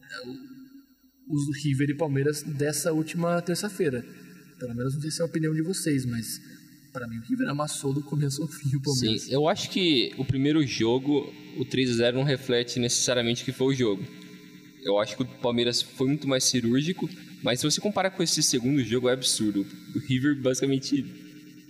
é, 0.02 0.50
os 1.28 1.62
River 1.62 1.90
e 1.90 1.94
Palmeiras 1.94 2.42
dessa 2.42 2.92
última 2.92 3.40
terça-feira. 3.40 4.04
Pelo 4.58 4.74
menos 4.74 4.94
não 4.94 5.00
sei 5.00 5.10
se 5.10 5.20
é 5.20 5.22
a 5.22 5.26
opinião 5.26 5.54
de 5.54 5.62
vocês, 5.62 6.04
mas 6.04 6.40
para 6.92 7.06
mim 7.06 7.18
o 7.18 7.22
River 7.22 7.48
amassou 7.48 7.94
do 7.94 8.02
começo 8.02 8.42
ao 8.42 8.48
fim 8.48 8.76
o 8.76 8.82
Palmeiras. 8.82 9.22
Sim, 9.22 9.32
eu 9.32 9.48
acho 9.48 9.70
que 9.70 10.12
o 10.18 10.24
primeiro 10.24 10.66
jogo, 10.66 11.32
o 11.56 11.64
3x0 11.64 12.14
não 12.14 12.24
reflete 12.24 12.78
necessariamente 12.78 13.42
o 13.42 13.44
que 13.44 13.52
foi 13.52 13.74
o 13.74 13.76
jogo. 13.76 14.04
Eu 14.82 14.98
acho 14.98 15.16
que 15.16 15.22
o 15.22 15.26
Palmeiras 15.26 15.82
foi 15.82 16.08
muito 16.08 16.26
mais 16.26 16.44
cirúrgico, 16.44 17.08
mas 17.42 17.60
se 17.60 17.70
você 17.70 17.80
comparar 17.80 18.10
com 18.10 18.22
esse 18.22 18.42
segundo 18.42 18.82
jogo, 18.82 19.08
é 19.08 19.12
absurdo. 19.12 19.66
O 19.94 19.98
River 19.98 20.40
basicamente, 20.40 21.04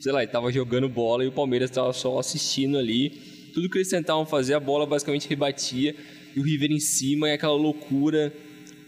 sei 0.00 0.12
lá, 0.12 0.22
ele 0.22 0.32
tava 0.32 0.50
jogando 0.52 0.88
bola 0.88 1.24
e 1.24 1.28
o 1.28 1.32
Palmeiras 1.32 1.70
tava 1.70 1.92
só 1.92 2.18
assistindo 2.18 2.78
ali. 2.78 3.10
Tudo 3.52 3.68
que 3.68 3.78
eles 3.78 3.88
tentavam 3.88 4.24
fazer, 4.24 4.54
a 4.54 4.60
bola 4.60 4.86
basicamente 4.86 5.28
rebatia. 5.28 5.94
E 6.34 6.40
o 6.40 6.42
River 6.42 6.70
em 6.70 6.80
cima, 6.80 7.28
e 7.28 7.32
aquela 7.32 7.54
loucura. 7.54 8.32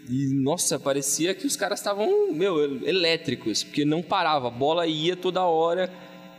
E, 0.09 0.35
nossa, 0.35 0.79
parecia 0.79 1.35
que 1.35 1.47
os 1.47 1.57
caras 1.57 1.79
estavam, 1.79 2.33
meu, 2.33 2.87
elétricos, 2.87 3.63
porque 3.63 3.85
não 3.85 4.03
parava, 4.03 4.49
a 4.49 4.51
bola 4.51 4.87
ia 4.87 5.17
toda 5.17 5.43
hora 5.43 5.91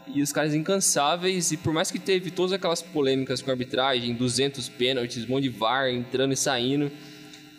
e 0.07 0.21
os 0.21 0.31
caras 0.31 0.53
incansáveis. 0.53 1.51
E 1.51 1.57
por 1.57 1.73
mais 1.73 1.89
que 1.89 1.99
teve 1.99 2.31
todas 2.31 2.53
aquelas 2.53 2.81
polêmicas 2.81 3.41
com 3.41 3.49
a 3.49 3.53
arbitragem, 3.53 4.13
200 4.13 4.67
pênaltis, 4.69 5.23
um 5.25 5.29
monte 5.29 5.43
de 5.43 5.49
VAR 5.49 5.89
entrando 5.89 6.33
e 6.33 6.37
saindo, 6.37 6.91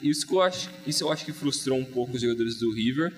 isso, 0.03 0.27
eu 0.31 0.43
acho, 0.43 0.71
isso 0.87 1.05
eu 1.05 1.11
acho 1.11 1.25
que 1.25 1.33
frustrou 1.33 1.79
um 1.79 1.85
pouco 1.85 2.15
os 2.15 2.21
jogadores 2.21 2.59
do 2.59 2.71
River, 2.71 3.13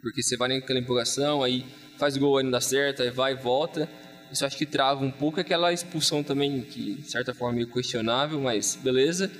porque 0.00 0.22
você 0.22 0.36
vai 0.36 0.48
naquela 0.48 0.78
empolgação, 0.78 1.42
aí 1.42 1.66
faz 1.98 2.16
gol 2.16 2.38
aí 2.38 2.44
não 2.44 2.50
dá 2.50 2.60
certo, 2.60 3.02
aí 3.02 3.10
vai 3.10 3.32
e 3.32 3.36
volta. 3.36 3.88
Isso 4.32 4.44
acho 4.44 4.56
que 4.56 4.66
trava 4.66 5.04
um 5.04 5.10
pouco 5.10 5.40
aquela 5.40 5.72
expulsão 5.72 6.22
também, 6.22 6.60
que 6.60 6.94
de 6.94 7.10
certa 7.10 7.34
forma 7.34 7.54
é 7.54 7.56
meio 7.56 7.72
questionável, 7.72 8.40
mas 8.40 8.78
beleza. 8.82 9.30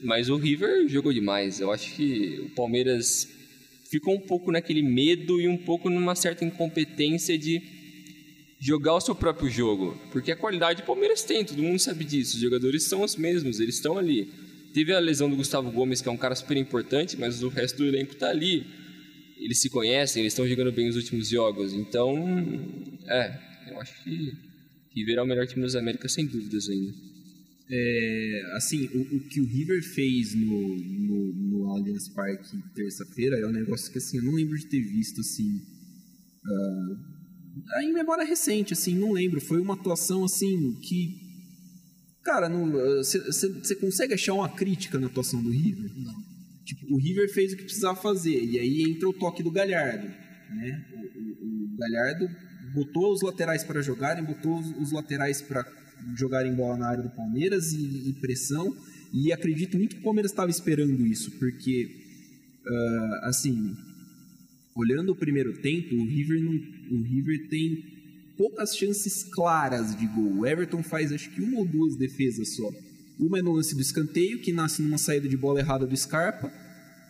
Mas 0.00 0.28
o 0.28 0.36
River 0.36 0.86
jogou 0.88 1.12
demais. 1.12 1.60
Eu 1.60 1.72
acho 1.72 1.94
que 1.94 2.40
o 2.46 2.50
Palmeiras 2.50 3.28
ficou 3.90 4.14
um 4.14 4.20
pouco 4.20 4.52
naquele 4.52 4.82
medo 4.82 5.40
e 5.40 5.48
um 5.48 5.56
pouco 5.56 5.88
numa 5.88 6.14
certa 6.14 6.44
incompetência 6.44 7.38
de 7.38 7.62
jogar 8.60 8.94
o 8.94 9.00
seu 9.00 9.14
próprio 9.14 9.50
jogo. 9.50 10.00
Porque 10.10 10.32
a 10.32 10.36
qualidade 10.36 10.82
o 10.82 10.86
Palmeiras 10.86 11.22
tem, 11.22 11.44
todo 11.44 11.62
mundo 11.62 11.78
sabe 11.78 12.04
disso. 12.04 12.36
Os 12.36 12.42
jogadores 12.42 12.84
são 12.84 13.02
os 13.02 13.16
mesmos, 13.16 13.60
eles 13.60 13.76
estão 13.76 13.98
ali. 13.98 14.28
Teve 14.72 14.92
a 14.92 14.98
lesão 14.98 15.30
do 15.30 15.36
Gustavo 15.36 15.70
Gomes, 15.70 16.00
que 16.00 16.08
é 16.08 16.12
um 16.12 16.16
cara 16.16 16.34
super 16.34 16.56
importante, 16.56 17.16
mas 17.16 17.42
o 17.42 17.48
resto 17.48 17.78
do 17.78 17.86
elenco 17.86 18.12
está 18.12 18.28
ali. 18.28 18.66
Eles 19.38 19.60
se 19.60 19.68
conhecem, 19.70 20.22
eles 20.22 20.32
estão 20.32 20.48
jogando 20.48 20.72
bem 20.72 20.88
os 20.88 20.96
últimos 20.96 21.28
jogos. 21.28 21.72
Então, 21.72 22.16
é, 23.06 23.38
eu 23.70 23.80
acho 23.80 24.02
que 24.02 24.32
River 24.94 25.18
é 25.18 25.22
o 25.22 25.26
melhor 25.26 25.46
time 25.46 25.62
das 25.62 25.74
Américas, 25.74 26.12
sem 26.12 26.26
dúvidas 26.26 26.68
ainda. 26.68 26.92
É, 27.70 28.42
assim, 28.56 28.86
o, 28.88 29.16
o, 29.16 29.20
que 29.28 29.40
o 29.40 29.46
River 29.46 29.82
fez 29.82 30.34
no, 30.34 30.76
no, 30.76 31.32
no 31.34 31.70
Allianz 31.70 32.08
Parque 32.08 32.56
terça-feira 32.74 33.38
é 33.38 33.46
um 33.46 33.52
negócio 33.52 33.90
que 33.90 33.98
assim, 33.98 34.18
eu 34.18 34.24
não 34.24 34.34
lembro 34.34 34.56
de 34.56 34.66
ter 34.66 34.82
visto 34.82 35.20
assim. 35.20 35.62
Uh, 36.44 37.80
em 37.82 37.92
memória 37.92 38.24
recente, 38.24 38.74
assim, 38.74 38.94
não 38.94 39.12
lembro. 39.12 39.40
Foi 39.40 39.60
uma 39.60 39.74
atuação 39.74 40.24
assim 40.24 40.78
que. 40.82 41.22
Cara, 42.22 42.48
você 42.48 43.74
consegue 43.76 44.14
achar 44.14 44.34
uma 44.34 44.48
crítica 44.48 44.98
na 44.98 45.06
atuação 45.06 45.42
do 45.42 45.50
River? 45.50 45.90
Não. 45.96 46.14
Tipo, 46.64 46.94
o 46.94 46.98
River 46.98 47.32
fez 47.32 47.52
o 47.52 47.56
que 47.56 47.64
precisava 47.64 48.00
fazer. 48.00 48.42
E 48.42 48.58
aí 48.58 48.82
entra 48.82 49.08
o 49.08 49.12
toque 49.12 49.42
do 49.42 49.50
Galhardo. 49.50 50.06
Né? 50.06 50.86
O, 50.94 51.18
o, 51.18 51.74
o 51.74 51.76
Galhardo 51.76 52.28
botou 52.74 53.12
os 53.12 53.22
laterais 53.22 53.62
para 53.62 53.80
jogarem, 53.80 54.24
botou 54.24 54.58
os, 54.58 54.90
laterais 54.90 55.40
para 55.40 55.64
jogarem 56.16 56.52
bola 56.52 56.76
na 56.76 56.88
área 56.88 57.02
do 57.02 57.10
Palmeiras 57.10 57.72
e, 57.72 58.08
e 58.08 58.12
pressão. 58.20 58.76
E 59.12 59.32
acredito 59.32 59.78
muito 59.78 59.94
que 59.94 60.00
o 60.00 60.04
Palmeiras 60.04 60.32
estava 60.32 60.50
esperando 60.50 61.06
isso, 61.06 61.30
porque, 61.38 61.88
uh, 62.66 63.26
assim, 63.26 63.76
olhando 64.74 65.12
o 65.12 65.16
primeiro 65.16 65.52
tempo, 65.58 65.94
o 65.94 66.04
River, 66.04 66.42
não, 66.42 66.52
o 66.52 67.02
River 67.02 67.48
tem 67.48 67.94
poucas 68.36 68.76
chances 68.76 69.22
claras 69.22 69.96
de 69.96 70.06
gol. 70.08 70.38
O 70.38 70.46
Everton 70.46 70.82
faz 70.82 71.12
acho 71.12 71.30
que 71.30 71.40
uma 71.40 71.60
ou 71.60 71.64
duas 71.64 71.96
defesas 71.96 72.56
só. 72.56 72.68
Uma 73.20 73.38
é 73.38 73.42
no 73.42 73.52
lance 73.52 73.76
do 73.76 73.80
escanteio, 73.80 74.40
que 74.40 74.52
nasce 74.52 74.82
numa 74.82 74.98
saída 74.98 75.28
de 75.28 75.36
bola 75.36 75.60
errada 75.60 75.86
do 75.86 75.96
Scarpa. 75.96 76.52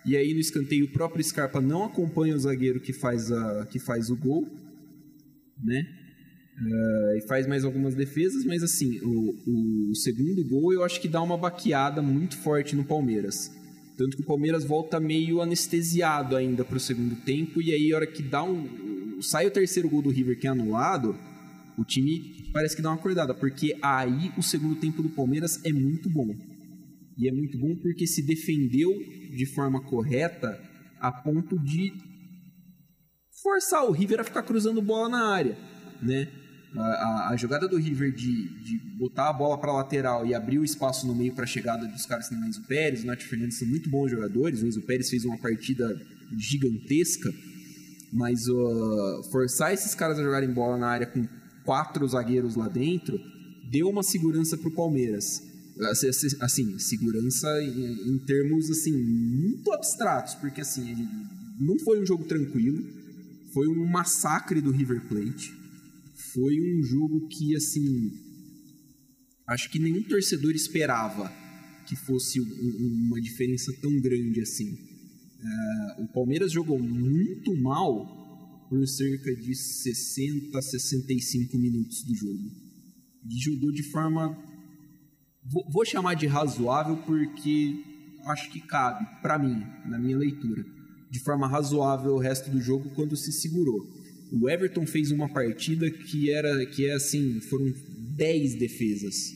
E 0.04 0.14
aí 0.14 0.34
no 0.34 0.40
escanteio 0.40 0.84
o 0.84 0.90
próprio 0.90 1.24
Scarpa 1.24 1.62
não 1.62 1.84
acompanha 1.84 2.36
o 2.36 2.38
zagueiro 2.38 2.78
que 2.78 2.92
faz, 2.92 3.32
a, 3.32 3.66
que 3.70 3.78
faz 3.78 4.10
o 4.10 4.16
gol. 4.16 4.46
Né? 5.62 5.86
Uh, 6.57 7.18
e 7.18 7.20
faz 7.26 7.46
mais 7.46 7.64
algumas 7.64 7.94
defesas, 7.94 8.44
mas 8.44 8.62
assim, 8.62 9.00
o, 9.00 9.90
o, 9.90 9.94
segundo 9.96 10.44
gol 10.44 10.72
eu 10.72 10.84
acho 10.84 11.00
que 11.00 11.09
dá 11.09 11.20
uma 11.20 11.36
baqueada 11.36 12.00
muito 12.00 12.36
forte 12.36 12.76
no 12.76 12.84
Palmeiras. 12.84 13.50
Tanto 13.96 14.16
que 14.16 14.22
o 14.22 14.26
Palmeiras 14.26 14.64
volta 14.64 15.00
meio 15.00 15.40
anestesiado 15.40 16.36
ainda 16.36 16.64
para 16.64 16.76
o 16.76 16.80
segundo 16.80 17.16
tempo, 17.16 17.61
e 17.61 17.72
aí 17.72 17.92
a 17.92 17.96
hora 17.96 18.07
que 18.07 18.22
dá 18.22 18.44
um. 18.44 19.20
Sai 19.20 19.46
o 19.46 19.50
terceiro 19.50 19.88
gol 19.88 20.02
do 20.02 20.11
River 20.11 20.38
que 20.38 20.46
é 20.46 20.50
anulado, 20.50 21.16
o 21.76 21.84
time 21.84 22.50
parece 22.52 22.76
que 22.76 22.82
dá 22.82 22.90
uma 22.90 22.96
acordada, 22.96 23.34
porque 23.34 23.76
aí 23.82 24.30
o 24.38 24.42
segundo 24.42 24.76
tempo 24.76 25.02
do 25.02 25.09
Palmeiras 25.09 25.61
é 25.64 25.72
muito 25.72 26.09
bom. 26.09 26.34
E 27.18 27.28
é 27.28 27.32
muito 27.32 27.59
bom 27.59 27.74
porque 27.76 28.07
se 28.07 28.22
defendeu 28.22 28.92
de 29.36 29.46
forma 29.46 29.80
correta 29.80 30.61
a 31.00 31.11
ponto 31.11 31.59
de 31.59 31.92
forçar 33.45 33.84
o 33.84 33.92
River 33.92 34.20
a 34.20 34.24
ficar 34.24 34.42
cruzando 34.42 34.80
bola 34.80 35.11
na 35.11 35.28
área, 35.28 35.59
né? 36.03 36.28
A, 36.74 37.28
a, 37.30 37.36
jogada 37.36 37.68
do 37.68 37.76
River 37.76 38.11
de, 38.11 38.49
de 38.64 38.78
botar 38.97 39.28
a 39.28 39.32
bola 39.32 39.57
para 39.57 39.72
lateral 39.72 40.26
e 40.26 40.34
abrir 40.34 40.59
o 40.59 40.64
espaço 40.64 41.07
no 41.07 41.14
meio 41.14 41.32
para 41.32 41.45
a 41.45 41.47
chegada 41.47 41.86
dos 41.86 42.05
caras 42.05 42.28
como 42.28 42.45
o 42.45 42.49
Enzo 42.49 42.62
Pérez, 42.62 43.05
o 43.05 43.07
Nath 43.07 43.20
Fernandes 43.20 43.59
são 43.59 43.68
muito 43.68 43.88
bons 43.88 44.11
jogadores. 44.11 44.61
O 44.61 44.66
Enzo 44.66 44.82
Pérez 44.82 45.09
fez 45.09 45.24
uma 45.24 45.38
partida 45.38 46.01
gigantesca, 46.36 47.32
mas 48.12 48.49
uh, 48.49 49.22
forçar 49.30 49.72
esses 49.72 49.95
caras 49.95 50.18
a 50.18 50.22
jogarem 50.22 50.51
bola 50.51 50.76
na 50.76 50.88
área 50.88 51.07
com 51.07 51.28
quatro 51.64 52.09
zagueiros 52.09 52.57
lá 52.57 52.66
dentro 52.66 53.20
deu 53.70 53.88
uma 53.88 54.03
segurança 54.03 54.57
para 54.57 54.68
o 54.68 54.74
Palmeiras. 54.74 55.42
Assim, 56.40 56.78
segurança 56.78 57.49
em, 57.62 58.14
em 58.14 58.18
termos 58.18 58.68
assim 58.70 58.92
muito 58.92 59.72
abstratos, 59.72 60.34
porque 60.34 60.61
assim 60.61 61.09
não 61.61 61.78
foi 61.78 62.01
um 62.01 62.07
jogo 62.07 62.24
tranquilo, 62.24 63.03
foi 63.55 63.68
um 63.68 63.86
massacre 63.86 64.61
do 64.61 64.70
River 64.72 65.09
Plate 65.09 65.64
foi 66.34 66.61
um 66.61 66.82
jogo 66.82 67.28
que, 67.28 67.55
assim, 67.55 68.12
acho 69.48 69.70
que 69.70 69.78
nenhum 69.78 70.02
torcedor 70.02 70.52
esperava 70.52 71.32
que 71.86 71.94
fosse 71.94 72.40
um, 72.40 73.07
uma 73.07 73.20
diferença 73.20 73.72
tão 73.80 74.00
grande 74.00 74.40
assim. 74.40 74.72
Uh, 74.72 76.02
o 76.02 76.09
Palmeiras 76.09 76.50
jogou 76.50 76.78
muito 76.78 77.55
mal 77.61 78.66
por 78.68 78.86
cerca 78.88 79.34
de 79.36 79.55
60, 79.55 80.61
65 80.61 81.57
minutos 81.59 82.02
do 82.02 82.14
jogo. 82.14 82.50
E 83.30 83.38
jogou 83.38 83.70
de 83.70 83.82
forma. 83.84 84.36
Vou, 85.44 85.70
vou 85.70 85.84
chamar 85.84 86.14
de 86.14 86.26
razoável 86.26 86.96
porque 86.98 87.76
acho 88.26 88.50
que 88.50 88.61
cabe, 88.61 89.05
para 89.20 89.38
mim, 89.38 89.62
na 89.86 89.98
minha 89.98 90.16
leitura. 90.16 90.64
De 91.14 91.20
forma 91.20 91.46
razoável 91.46 92.14
o 92.14 92.18
resto 92.18 92.50
do 92.50 92.60
jogo 92.60 92.90
quando 92.90 93.16
se 93.16 93.30
segurou. 93.30 93.78
O 94.32 94.50
Everton 94.50 94.84
fez 94.84 95.12
uma 95.12 95.32
partida 95.32 95.88
que 95.88 96.28
era 96.28 96.66
que 96.66 96.86
é 96.86 96.94
assim, 96.94 97.38
foram 97.42 97.72
10 98.16 98.56
defesas. 98.56 99.32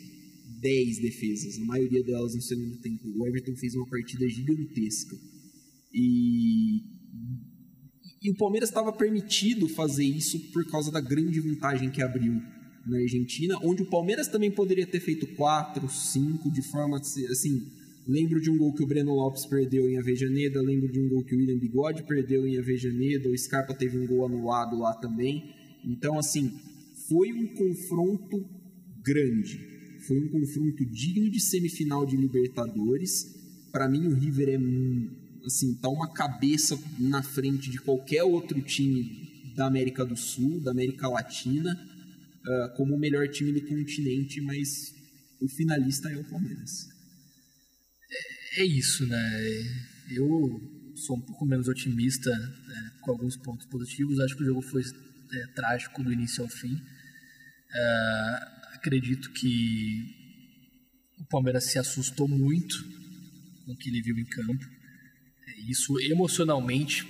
10 0.61 0.99
defesas, 0.99 1.57
a 1.57 1.65
maioria 1.65 2.03
delas 2.03 2.35
no 2.35 2.43
segundo 2.43 2.79
tempo. 2.79 3.05
O 3.17 3.25
Everton 3.29 3.55
fez 3.55 3.77
uma 3.77 3.87
partida 3.87 4.29
gigantesca. 4.29 5.17
E, 5.95 6.83
e 8.25 8.31
o 8.33 8.37
Palmeiras 8.37 8.71
estava 8.71 8.93
permitido 8.93 9.69
fazer 9.69 10.05
isso 10.05 10.51
por 10.51 10.69
causa 10.69 10.91
da 10.91 11.01
grande 11.01 11.39
vantagem 11.39 11.93
que 11.93 12.03
abriu 12.03 12.43
na 12.89 12.99
Argentina, 12.99 13.57
onde 13.63 13.83
o 13.85 13.87
Palmeiras 13.87 14.27
também 14.27 14.51
poderia 14.51 14.85
ter 14.85 14.99
feito 14.99 15.29
4, 15.37 15.89
5 15.89 16.51
de 16.51 16.63
forma 16.63 16.97
assim, 16.97 17.71
Lembro 18.09 18.41
de 18.41 18.51
um 18.51 18.57
gol 18.57 18.73
que 18.73 18.83
o 18.83 18.87
Breno 18.87 19.15
Lopes 19.15 19.45
perdeu 19.45 19.87
em 19.87 19.99
Avejaneda, 19.99 20.63
lembro 20.63 20.91
de 20.91 20.99
um 20.99 21.11
gol 21.11 21.23
que 21.23 21.35
o 21.35 21.39
William 21.39 21.59
Bigode 21.59 22.05
perdeu 22.05 22.47
em 22.47 22.59
Avejaneda, 22.59 23.29
o 23.29 23.37
Scarpa 23.37 23.75
teve 23.75 23.99
um 23.99 24.07
gol 24.07 24.25
anulado 24.25 24.79
lá 24.79 24.95
também. 24.95 25.55
Então, 25.85 26.19
assim, 26.19 26.51
foi 27.07 27.35
um 27.35 27.49
confronto 27.49 28.49
grande. 29.05 29.61
Foi 30.07 30.19
um 30.19 30.29
confronto 30.29 30.87
digno 30.87 31.31
de 31.31 31.39
semifinal 31.39 32.07
de 32.07 32.17
Libertadores. 32.17 33.27
Para 33.71 33.87
mim, 33.87 34.07
o 34.07 34.15
River 34.15 34.49
é 34.49 34.59
assim, 35.45 35.75
tá 35.75 35.91
uma 35.91 36.11
cabeça 36.11 36.79
na 36.99 37.23
frente 37.23 37.71
de 37.71 37.79
qualquer 37.79 38.25
outro 38.25 38.59
time 38.63 39.53
da 39.55 39.67
América 39.67 40.03
do 40.03 40.17
Sul, 40.17 40.61
da 40.61 40.71
América 40.71 41.09
Latina, 41.09 41.75
uh, 41.75 42.75
como 42.75 42.97
o 42.97 42.99
melhor 42.99 43.29
time 43.29 43.53
do 43.53 43.61
continente, 43.67 44.41
mas 44.41 44.95
o 45.43 45.47
finalista 45.47 46.09
é 46.09 46.17
o 46.17 46.25
Palmeiras 46.25 46.98
é 48.57 48.65
isso, 48.65 49.07
né? 49.07 49.41
Eu 50.11 50.61
sou 50.95 51.17
um 51.17 51.21
pouco 51.21 51.47
menos 51.47 51.69
otimista 51.69 52.31
né, 52.31 52.93
com 53.03 53.13
alguns 53.13 53.37
pontos 53.37 53.67
positivos. 53.67 54.19
Acho 54.21 54.37
que 54.37 54.43
o 54.43 54.47
jogo 54.47 54.63
foi 54.63 54.83
é, 54.83 55.47
trágico 55.55 56.03
do 56.03 56.13
início 56.13 56.43
ao 56.43 56.49
fim. 56.49 56.81
É, 57.73 58.39
acredito 58.75 59.31
que 59.33 60.15
o 61.19 61.25
Palmeiras 61.27 61.65
se 61.65 61.79
assustou 61.79 62.29
muito 62.29 62.77
com 63.65 63.73
o 63.73 63.77
que 63.77 63.91
ele 63.91 64.03
viu 64.03 64.19
em 64.19 64.25
campo. 64.25 64.65
É, 65.47 65.61
isso 65.71 65.99
emocionalmente 66.01 67.07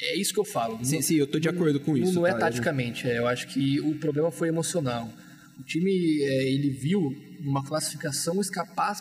é 0.00 0.16
isso 0.16 0.32
que 0.32 0.40
eu 0.40 0.44
falo. 0.44 0.84
Sim, 0.84 0.96
não, 0.96 1.02
sim, 1.02 1.14
eu 1.16 1.26
tô 1.26 1.38
de 1.38 1.48
acordo 1.48 1.78
com 1.78 1.96
isso. 1.96 2.14
Não, 2.14 2.26
é 2.26 2.32
tá, 2.32 2.40
taticamente, 2.40 3.06
é, 3.06 3.18
eu 3.18 3.28
acho 3.28 3.46
que 3.46 3.80
o 3.80 3.94
problema 3.98 4.32
foi 4.32 4.48
emocional. 4.48 5.12
O 5.58 5.62
time, 5.62 5.90
é, 6.22 6.52
ele 6.52 6.70
viu 6.70 7.00
uma 7.40 7.64
classificação 7.64 8.40
escapar 8.40 8.96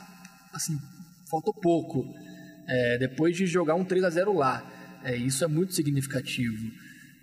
assim, 0.54 0.78
faltou 1.32 1.54
pouco. 1.54 2.06
É, 2.68 2.98
depois 2.98 3.36
de 3.36 3.48
jogar 3.48 3.76
um 3.76 3.86
3 3.86 4.04
a 4.04 4.10
0 4.10 4.34
lá. 4.34 5.00
É, 5.04 5.16
isso 5.16 5.44
é 5.44 5.48
muito 5.48 5.74
significativo. 5.74 6.70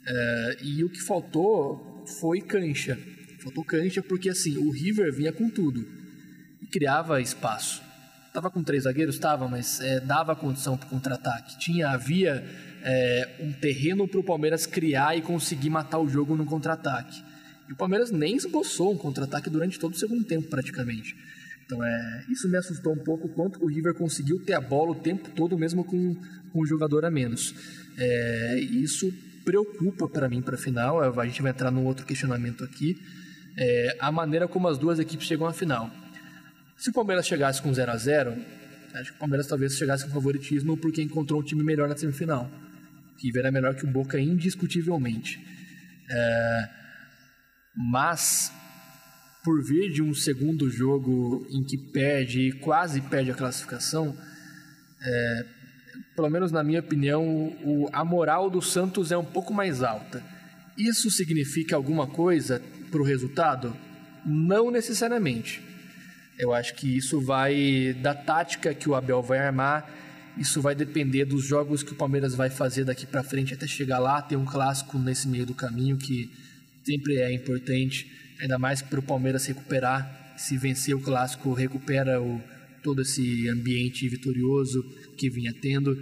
É, 0.06 0.56
e 0.62 0.82
o 0.82 0.88
que 0.88 1.00
faltou 1.00 2.04
foi 2.18 2.40
cancha. 2.40 2.98
Faltou 3.40 3.62
cancha 3.62 4.02
porque 4.02 4.30
assim, 4.30 4.56
o 4.56 4.70
River 4.70 5.14
vinha 5.14 5.32
com 5.32 5.48
tudo 5.48 5.86
e 6.60 6.66
criava 6.66 7.20
espaço. 7.20 7.82
Tava 8.32 8.50
com 8.50 8.62
três 8.62 8.84
zagueiros, 8.84 9.14
estava, 9.14 9.48
mas 9.48 9.80
é, 9.80 10.00
dava 10.00 10.34
condição 10.34 10.76
para 10.76 10.88
contra-ataque. 10.88 11.58
Tinha, 11.58 11.90
havia 11.90 12.44
é, 12.82 13.36
um 13.40 13.52
terreno 13.52 14.06
para 14.06 14.20
o 14.20 14.24
Palmeiras 14.24 14.66
criar 14.66 15.16
e 15.16 15.22
conseguir 15.22 15.70
matar 15.70 15.98
o 15.98 16.08
jogo 16.08 16.36
no 16.36 16.44
contra-ataque. 16.44 17.22
E 17.68 17.72
o 17.72 17.76
Palmeiras 17.76 18.10
nem 18.10 18.36
esboçou 18.36 18.92
um 18.92 18.96
contra-ataque 18.96 19.50
durante 19.50 19.78
todo 19.78 19.94
o 19.94 19.98
segundo 19.98 20.24
tempo, 20.24 20.48
praticamente. 20.48 21.16
Então, 21.68 21.84
é, 21.84 22.24
isso 22.30 22.48
me 22.48 22.56
assustou 22.56 22.94
um 22.94 23.04
pouco, 23.04 23.28
quanto 23.28 23.62
o 23.62 23.68
River 23.68 23.92
conseguiu 23.92 24.42
ter 24.42 24.54
a 24.54 24.60
bola 24.60 24.92
o 24.92 24.94
tempo 24.94 25.28
todo, 25.36 25.58
mesmo 25.58 25.84
com, 25.84 26.14
com 26.50 26.62
um 26.62 26.64
jogador 26.64 27.04
a 27.04 27.10
menos. 27.10 27.54
É, 27.98 28.58
isso 28.58 29.12
preocupa 29.44 30.08
para 30.08 30.30
mim 30.30 30.40
para 30.40 30.54
a 30.54 30.58
final, 30.58 31.20
a 31.20 31.26
gente 31.26 31.42
vai 31.42 31.50
entrar 31.50 31.70
num 31.70 31.84
outro 31.84 32.06
questionamento 32.06 32.64
aqui, 32.64 32.96
é 33.58 33.96
a 34.00 34.10
maneira 34.10 34.48
como 34.48 34.66
as 34.66 34.78
duas 34.78 34.98
equipes 34.98 35.26
chegam 35.26 35.46
à 35.46 35.52
final. 35.52 35.90
Se 36.78 36.88
o 36.88 36.92
Palmeiras 36.92 37.26
chegasse 37.26 37.60
com 37.60 37.74
0 37.74 37.92
a 37.92 37.96
0 37.96 38.36
acho 38.94 39.10
que 39.10 39.16
o 39.16 39.20
Palmeiras 39.20 39.46
talvez 39.46 39.76
chegasse 39.76 40.04
com 40.04 40.10
favoritismo 40.10 40.76
porque 40.76 41.02
encontrou 41.02 41.40
um 41.40 41.42
time 41.44 41.62
melhor 41.62 41.86
na 41.86 41.96
semifinal. 41.96 42.50
Que 43.18 43.36
era 43.38 43.50
melhor 43.50 43.74
que 43.74 43.84
o 43.84 43.88
Boca 43.88 44.18
indiscutivelmente. 44.18 45.44
É, 46.10 46.68
mas, 47.74 48.52
por 49.44 49.62
vir 49.62 49.90
de 49.90 50.02
um 50.02 50.14
segundo 50.14 50.68
jogo 50.68 51.46
em 51.50 51.62
que 51.62 51.78
perde 51.78 52.40
e 52.48 52.52
quase 52.52 53.00
perde 53.00 53.30
a 53.30 53.34
classificação, 53.34 54.16
é, 55.00 55.46
pelo 56.14 56.28
menos 56.28 56.50
na 56.50 56.62
minha 56.62 56.80
opinião, 56.80 57.24
o, 57.62 57.88
a 57.92 58.04
moral 58.04 58.50
do 58.50 58.60
Santos 58.60 59.12
é 59.12 59.16
um 59.16 59.24
pouco 59.24 59.54
mais 59.54 59.82
alta. 59.82 60.22
Isso 60.76 61.10
significa 61.10 61.76
alguma 61.76 62.06
coisa 62.06 62.62
para 62.90 63.00
o 63.00 63.04
resultado? 63.04 63.76
Não 64.24 64.70
necessariamente. 64.70 65.62
Eu 66.38 66.52
acho 66.52 66.74
que 66.74 66.96
isso 66.96 67.20
vai 67.20 67.96
da 68.00 68.14
tática 68.14 68.72
que 68.72 68.88
o 68.88 68.94
Abel 68.94 69.22
vai 69.22 69.38
armar, 69.38 69.88
isso 70.36 70.60
vai 70.60 70.74
depender 70.74 71.24
dos 71.24 71.44
jogos 71.44 71.82
que 71.82 71.92
o 71.92 71.96
Palmeiras 71.96 72.34
vai 72.34 72.48
fazer 72.48 72.84
daqui 72.84 73.06
para 73.06 73.24
frente 73.24 73.54
até 73.54 73.66
chegar 73.66 73.98
lá. 73.98 74.22
Tem 74.22 74.38
um 74.38 74.44
clássico 74.44 74.98
nesse 74.98 75.26
meio 75.26 75.44
do 75.44 75.54
caminho 75.54 75.96
que 75.96 76.30
sempre 76.84 77.16
é 77.16 77.32
importante, 77.32 78.06
ainda 78.40 78.58
mais 78.58 78.82
para 78.82 79.00
o 79.00 79.02
Palmeiras 79.02 79.46
recuperar. 79.46 80.34
Se 80.36 80.56
vencer 80.56 80.94
o 80.94 81.00
clássico, 81.00 81.52
recupera 81.52 82.22
o, 82.22 82.40
todo 82.82 83.02
esse 83.02 83.48
ambiente 83.48 84.08
vitorioso 84.08 84.82
que 85.16 85.28
vinha 85.28 85.52
tendo. 85.52 85.96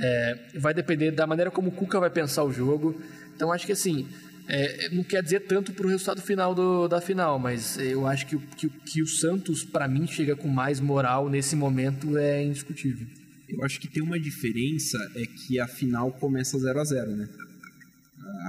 É, 0.00 0.50
vai 0.56 0.74
depender 0.74 1.10
da 1.10 1.26
maneira 1.26 1.50
como 1.50 1.68
o 1.68 1.72
Cuca 1.72 1.98
vai 1.98 2.10
pensar 2.10 2.44
o 2.44 2.52
jogo. 2.52 3.00
Então 3.34 3.50
acho 3.50 3.64
que 3.64 3.72
assim, 3.72 4.06
é, 4.48 4.88
não 4.90 5.04
quer 5.04 5.22
dizer 5.22 5.40
tanto 5.40 5.72
para 5.72 5.86
o 5.86 5.90
resultado 5.90 6.22
final 6.22 6.54
do, 6.54 6.88
da 6.88 7.00
final, 7.00 7.38
mas 7.38 7.78
eu 7.78 8.06
acho 8.06 8.26
que, 8.26 8.38
que, 8.38 8.68
que 8.68 9.02
o 9.02 9.06
Santos, 9.06 9.64
para 9.64 9.86
mim, 9.86 10.06
chega 10.06 10.34
com 10.34 10.48
mais 10.48 10.80
moral 10.80 11.28
nesse 11.28 11.54
momento 11.54 12.16
é 12.16 12.42
indiscutível. 12.42 13.06
Eu 13.48 13.62
acho 13.64 13.80
que 13.80 13.88
tem 13.88 14.02
uma 14.02 14.18
diferença, 14.18 14.98
é 15.16 15.24
que 15.24 15.58
a 15.60 15.66
final 15.66 16.12
começa 16.12 16.58
0 16.58 16.80
a 16.80 16.84
0 16.84 17.16
né? 17.16 17.28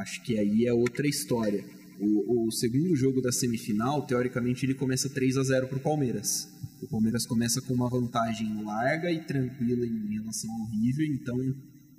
Acho 0.01 0.21
que 0.23 0.37
aí 0.37 0.65
é 0.65 0.73
outra 0.73 1.07
história. 1.07 1.63
O, 2.00 2.47
o, 2.47 2.52
segundo 2.52 2.95
jogo 2.95 3.22
da 3.22 3.32
semifinal, 3.32 4.06
teoricamente, 4.06 4.66
ele 4.66 4.74
começa 4.74 5.10
3 5.10 5.38
a 5.38 5.43
0 5.43 5.68
para 5.68 5.78
o 5.78 5.82
Palmeiras. 5.82 6.47
O 6.82 6.88
Palmeiras 6.88 7.26
começa 7.26 7.62
com 7.62 7.74
uma 7.74 7.89
vantagem 7.89 8.64
larga 8.64 9.12
e 9.12 9.20
tranquila 9.26 9.86
em 9.86 10.14
relação 10.14 10.50
ao 10.50 10.70
River, 10.72 11.10
então 11.12 11.38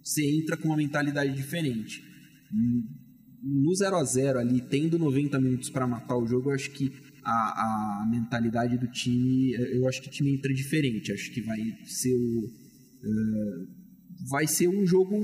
você 0.03 0.25
entra 0.25 0.57
com 0.57 0.69
uma 0.69 0.77
mentalidade 0.77 1.35
diferente 1.35 2.03
no 3.43 3.75
0 3.75 3.97
a 3.97 4.05
0 4.05 4.39
ali, 4.39 4.61
tendo 4.61 4.99
90 4.99 5.41
minutos 5.41 5.71
para 5.71 5.87
matar 5.87 6.17
o 6.17 6.27
jogo, 6.27 6.51
eu 6.51 6.55
acho 6.55 6.71
que 6.73 6.93
a, 7.25 8.03
a 8.03 8.07
mentalidade 8.11 8.77
do 8.79 8.87
time, 8.87 9.53
eu 9.73 9.89
acho 9.89 10.03
que 10.03 10.09
o 10.09 10.11
time 10.11 10.35
entra 10.35 10.53
diferente. 10.53 11.13
Acho 11.13 11.31
que 11.33 11.41
vai 11.41 11.59
ser 11.85 12.15
o. 12.15 12.47
Uh, 13.03 13.81
vai 14.29 14.47
ser 14.47 14.69
um 14.69 14.87
jogo 14.87 15.17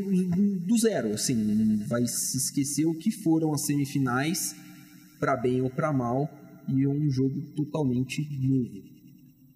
do 0.66 0.78
zero, 0.78 1.12
assim, 1.12 1.76
vai 1.86 2.06
se 2.06 2.38
esquecer 2.38 2.86
o 2.86 2.94
que 2.94 3.10
foram 3.10 3.52
as 3.52 3.66
semifinais, 3.66 4.56
para 5.18 5.36
bem 5.36 5.60
ou 5.60 5.70
para 5.70 5.92
mal, 5.92 6.28
e 6.68 6.86
um 6.86 7.10
jogo 7.10 7.40
totalmente 7.54 8.22
novo. 8.40 8.82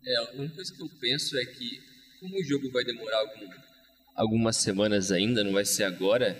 É, 0.04 0.16
a 0.16 0.40
única 0.40 0.54
coisa 0.54 0.74
que 0.74 0.82
eu 0.82 0.88
penso 1.00 1.38
é 1.38 1.44
que, 1.44 1.80
como 2.20 2.38
o 2.38 2.44
jogo 2.44 2.70
vai 2.70 2.84
demorar 2.84 3.18
algum, 3.18 3.52
algumas 4.14 4.56
semanas 4.56 5.10
ainda, 5.10 5.44
não 5.44 5.52
vai 5.52 5.64
ser 5.64 5.84
agora, 5.84 6.38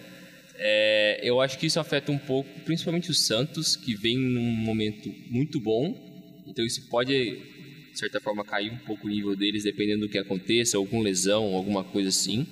é, 0.63 1.21
eu 1.23 1.41
acho 1.41 1.59
que 1.59 1.67
isso 1.67 1.81
afeta 1.81 2.13
um 2.13 2.19
pouco, 2.19 2.49
principalmente 2.61 3.11
o 3.11 3.15
Santos, 3.15 3.77
que 3.77 3.95
vem 3.95 4.19
num 4.19 4.43
momento 4.43 5.09
muito 5.31 5.59
bom. 5.59 6.43
Então 6.47 6.65
isso 6.65 6.87
pode, 6.91 7.15
de 7.15 7.99
certa 7.99 8.21
forma, 8.21 8.45
cair 8.45 8.71
um 8.71 8.79
pouco 8.79 9.07
o 9.07 9.11
nível 9.11 9.35
deles, 9.35 9.65
dependendo 9.65 10.03
do 10.03 10.09
que 10.09 10.19
aconteça, 10.19 10.77
alguma 10.77 11.03
lesão, 11.03 11.55
alguma 11.55 11.83
coisa 11.83 12.11
assim. 12.11 12.47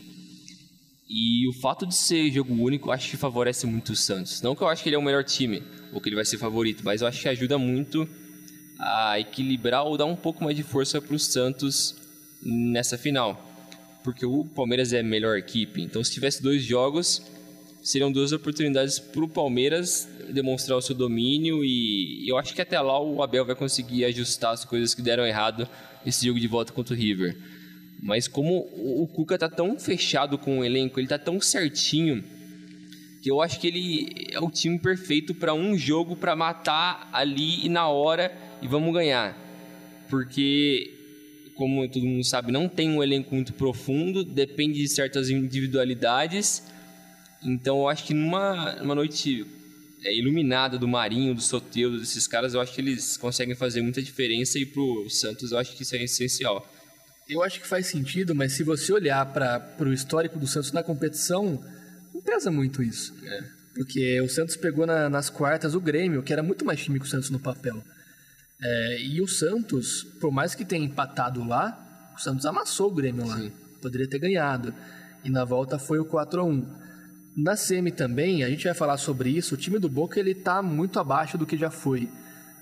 E 1.09 1.49
o 1.49 1.53
fato 1.53 1.87
de 1.87 1.95
ser 1.95 2.31
jogo 2.31 2.53
único, 2.53 2.91
acho 2.91 3.11
que 3.11 3.17
favorece 3.17 3.67
muito 3.67 3.93
o 3.93 3.97
Santos. 3.97 4.43
Não 4.43 4.55
que 4.55 4.63
eu 4.63 4.69
acho 4.69 4.83
que 4.83 4.89
ele 4.89 4.97
é 4.97 4.99
o 4.99 5.03
melhor 5.03 5.25
time, 5.25 5.63
ou 5.93 6.01
que 6.01 6.09
ele 6.09 6.17
vai 6.17 6.25
ser 6.25 6.37
favorito, 6.37 6.83
mas 6.85 7.01
eu 7.01 7.09
acho 7.09 7.21
que 7.23 7.29
ajuda 7.29 7.57
muito 7.59 8.07
a 8.79 9.19
equilibrar 9.19 9.85
ou 9.85 9.97
dar 9.97 10.05
um 10.05 10.15
pouco 10.15 10.45
mais 10.45 10.55
de 10.55 10.63
força 10.63 11.01
para 11.01 11.15
o 11.15 11.19
Santos 11.19 11.97
nessa 12.43 12.99
final. 12.99 13.45
Porque 14.05 14.25
o 14.27 14.45
Palmeiras 14.45 14.93
é 14.93 15.01
a 15.01 15.03
melhor 15.03 15.39
equipe. 15.39 15.83
Então, 15.83 16.05
se 16.05 16.13
tivesse 16.13 16.43
dois 16.43 16.63
jogos, 16.63 17.23
seriam 17.83 18.13
duas 18.13 18.33
oportunidades 18.33 18.99
para 18.99 19.25
o 19.25 19.29
Palmeiras 19.29 20.09
demonstrar 20.31 20.77
o 20.77 20.83
seu 20.83 20.95
domínio 20.95 21.65
e 21.65 22.29
eu 22.29 22.37
acho 22.37 22.55
que 22.55 22.61
até 22.61 22.79
lá 22.81 23.01
o 23.01 23.23
Abel 23.23 23.47
vai 23.47 23.55
conseguir 23.55 24.05
ajustar 24.05 24.53
as 24.53 24.65
coisas 24.65 24.95
que 24.95 25.01
deram 25.01 25.27
errado 25.27 25.67
nesse 26.05 26.27
jogo 26.27 26.39
de 26.39 26.47
volta 26.47 26.73
contra 26.73 26.95
o 26.95 26.97
River. 26.97 27.37
Mas 28.01 28.29
como 28.29 28.59
o 28.75 29.07
Cuca 29.09 29.35
está 29.35 29.49
tão 29.49 29.79
fechado 29.79 30.39
com 30.39 30.59
o 30.59 30.65
elenco, 30.65 31.01
ele 31.01 31.07
está 31.07 31.19
tão 31.19 31.41
certinho 31.41 32.23
que 33.21 33.31
eu 33.31 33.43
acho 33.43 33.59
que 33.59 33.67
ele 33.67 34.29
é 34.31 34.39
o 34.39 34.51
time 34.51 34.79
perfeito 34.79 35.35
para 35.35 35.53
um 35.53 35.77
jogo 35.77 36.15
para 36.15 36.37
matar 36.37 37.09
ali 37.13 37.67
e 37.67 37.69
na 37.69 37.89
hora 37.89 38.33
e 38.63 38.69
vamos 38.69 38.93
ganhar. 38.95 39.37
Porque 40.09 40.95
como 41.55 41.89
todo 41.89 42.07
mundo 42.07 42.25
sabe, 42.25 42.53
não 42.53 42.69
tem 42.69 42.89
um 42.89 43.03
elenco 43.03 43.35
muito 43.35 43.53
profundo, 43.53 44.23
depende 44.25 44.81
de 44.81 44.89
certas 44.89 45.29
individualidades 45.29 46.63
então 47.43 47.79
eu 47.79 47.89
acho 47.89 48.05
que 48.05 48.15
numa, 48.15 48.75
numa 48.77 48.95
noite 48.95 49.47
é, 50.05 50.17
iluminada 50.17 50.79
do 50.79 50.89
Marinho, 50.89 51.35
do 51.35 51.41
Soteudo, 51.41 51.99
desses 51.99 52.27
caras, 52.27 52.55
eu 52.55 52.61
acho 52.61 52.75
que 52.75 52.81
eles 52.81 53.17
conseguem 53.17 53.55
fazer 53.55 53.81
muita 53.83 54.03
diferença 54.03 54.59
e 54.59 54.67
pro 54.67 55.09
Santos 55.09 55.53
eu 55.53 55.59
acho 55.59 55.77
que 55.77 55.83
isso 55.83 55.95
é 55.95 56.03
essencial. 56.03 56.67
Eu 57.29 57.43
acho 57.43 57.61
que 57.61 57.67
faz 57.67 57.87
sentido, 57.87 58.35
mas 58.35 58.53
se 58.53 58.63
você 58.63 58.93
olhar 58.93 59.25
para 59.27 59.75
o 59.81 59.93
histórico 59.93 60.39
do 60.39 60.47
Santos 60.47 60.73
na 60.73 60.83
competição, 60.83 61.63
não 62.13 62.23
pesa 62.23 62.51
muito 62.51 62.83
isso. 62.83 63.15
É. 63.23 63.45
Porque 63.75 64.21
o 64.21 64.29
Santos 64.29 64.57
pegou 64.57 64.87
na, 64.87 65.09
nas 65.09 65.29
quartas 65.29 65.75
o 65.75 65.81
Grêmio, 65.81 66.23
que 66.23 66.33
era 66.33 66.43
muito 66.43 66.65
mais 66.65 66.81
time 66.81 66.99
que 66.99 67.07
o 67.07 67.09
Santos 67.09 67.31
no 67.31 67.39
papel. 67.39 67.83
É, 68.61 69.03
e 69.03 69.21
o 69.21 69.29
Santos, 69.29 70.05
por 70.21 70.33
mais 70.33 70.55
que 70.55 70.65
tenha 70.65 70.85
empatado 70.85 71.47
lá, 71.47 72.13
o 72.17 72.21
Santos 72.21 72.47
amassou 72.47 72.91
o 72.91 72.95
Grêmio 72.95 73.27
lá. 73.27 73.37
Sim. 73.37 73.53
Poderia 73.81 74.09
ter 74.09 74.19
ganhado. 74.19 74.75
E 75.23 75.31
na 75.31 75.45
volta 75.45 75.79
foi 75.79 75.99
o 75.99 76.05
4 76.05 76.41
a 76.41 76.45
1 76.45 76.89
na 77.39 77.55
semi 77.55 77.93
também, 77.93 78.43
a 78.43 78.51
gente 78.51 78.65
vai 78.65 78.75
falar 78.75 78.97
sobre 78.97 79.31
isso, 79.31 79.55
o 79.55 79.57
time 79.57 79.79
do 79.79 79.89
Boca 79.89 80.19
ele 80.19 80.35
tá 80.35 80.61
muito 80.61 80.99
abaixo 80.99 81.39
do 81.39 81.47
que 81.47 81.57
já 81.57 81.71
foi. 81.71 82.09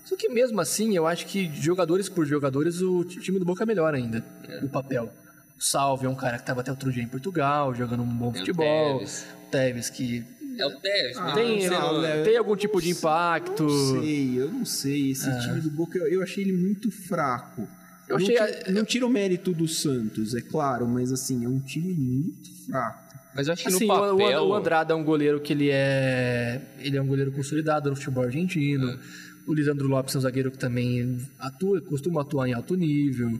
Só 0.06 0.14
que 0.16 0.28
mesmo 0.28 0.60
assim, 0.60 0.96
eu 0.96 1.04
acho 1.04 1.26
que 1.26 1.50
jogadores 1.60 2.08
por 2.08 2.24
jogadores, 2.24 2.80
o 2.80 3.04
time 3.04 3.40
do 3.40 3.44
Boca 3.44 3.64
é 3.64 3.66
melhor 3.66 3.92
ainda, 3.92 4.24
é. 4.48 4.64
o 4.64 4.68
papel. 4.68 5.12
O 5.58 5.62
Salve 5.62 6.06
é 6.06 6.08
um 6.08 6.14
cara 6.14 6.36
que 6.36 6.44
estava 6.44 6.60
até 6.60 6.70
outro 6.70 6.92
dia 6.92 7.02
em 7.02 7.08
Portugal, 7.08 7.74
jogando 7.74 8.04
um 8.04 8.06
bom 8.06 8.32
futebol. 8.32 8.96
O 8.96 8.98
Tevez. 8.98 9.26
Tevez 9.50 9.90
que 9.90 10.24
é 10.58 10.64
o 10.64 10.70
Tevez, 10.80 11.16
ah, 11.18 11.32
tem, 11.32 11.68
não, 11.68 12.24
tem 12.24 12.36
algum 12.36 12.54
tipo 12.54 12.80
de 12.80 12.90
impacto? 12.90 13.64
Não 13.64 14.00
sei, 14.00 14.40
eu 14.40 14.52
não 14.52 14.64
sei. 14.64 15.10
Esse 15.10 15.28
ah. 15.28 15.38
time 15.40 15.60
do 15.60 15.70
Boca, 15.70 15.98
eu, 15.98 16.06
eu 16.06 16.22
achei 16.22 16.44
ele 16.44 16.52
muito 16.52 16.88
fraco. 16.90 17.68
Eu, 18.08 18.16
achei 18.16 18.38
não, 18.38 18.46
tira, 18.46 18.72
não 18.72 18.84
tira 18.84 19.06
o 19.06 19.10
mérito 19.10 19.52
do 19.52 19.66
Santos, 19.66 20.36
é 20.36 20.40
claro, 20.40 20.86
mas 20.86 21.10
assim, 21.10 21.44
é 21.44 21.48
um 21.48 21.58
time 21.58 21.92
muito 21.92 22.66
fraco. 22.66 23.06
Mas 23.34 23.48
eu 23.48 23.52
acho 23.52 23.62
que 23.64 23.68
assim, 23.68 23.86
no 23.86 23.94
papel... 23.94 24.42
O, 24.44 24.48
o 24.50 24.54
Andrada 24.54 24.94
é 24.94 24.96
um 24.96 25.04
goleiro 25.04 25.40
que 25.40 25.52
ele 25.52 25.68
é... 25.70 26.62
Ele 26.78 26.96
é 26.96 27.02
um 27.02 27.06
goleiro 27.06 27.32
consolidado 27.32 27.90
no 27.90 27.96
futebol 27.96 28.24
argentino. 28.24 28.88
É. 28.88 28.98
O 29.46 29.54
Lisandro 29.54 29.86
Lopes 29.86 30.14
é 30.14 30.18
um 30.18 30.20
zagueiro 30.20 30.50
que 30.50 30.58
também 30.58 31.18
atua, 31.38 31.80
costuma 31.80 32.22
atuar 32.22 32.48
em 32.48 32.52
alto 32.52 32.74
nível. 32.74 33.30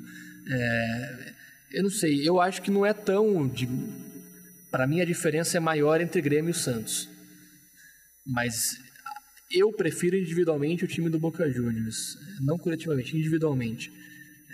É, 0.48 1.32
eu 1.72 1.82
não 1.82 1.90
sei, 1.90 2.26
eu 2.26 2.40
acho 2.40 2.62
que 2.62 2.70
não 2.70 2.86
é 2.86 2.92
tão... 2.92 3.50
Para 4.70 4.86
mim 4.86 5.00
a 5.00 5.04
diferença 5.04 5.56
é 5.56 5.60
maior 5.60 6.00
entre 6.00 6.20
Grêmio 6.20 6.50
e 6.50 6.54
Santos. 6.54 7.08
Mas 8.24 8.78
eu 9.50 9.72
prefiro 9.72 10.16
individualmente 10.16 10.84
o 10.84 10.88
time 10.88 11.08
do 11.08 11.18
Boca 11.18 11.50
Juniors. 11.50 12.18
Não 12.40 12.58
coletivamente, 12.58 13.16
individualmente. 13.16 13.92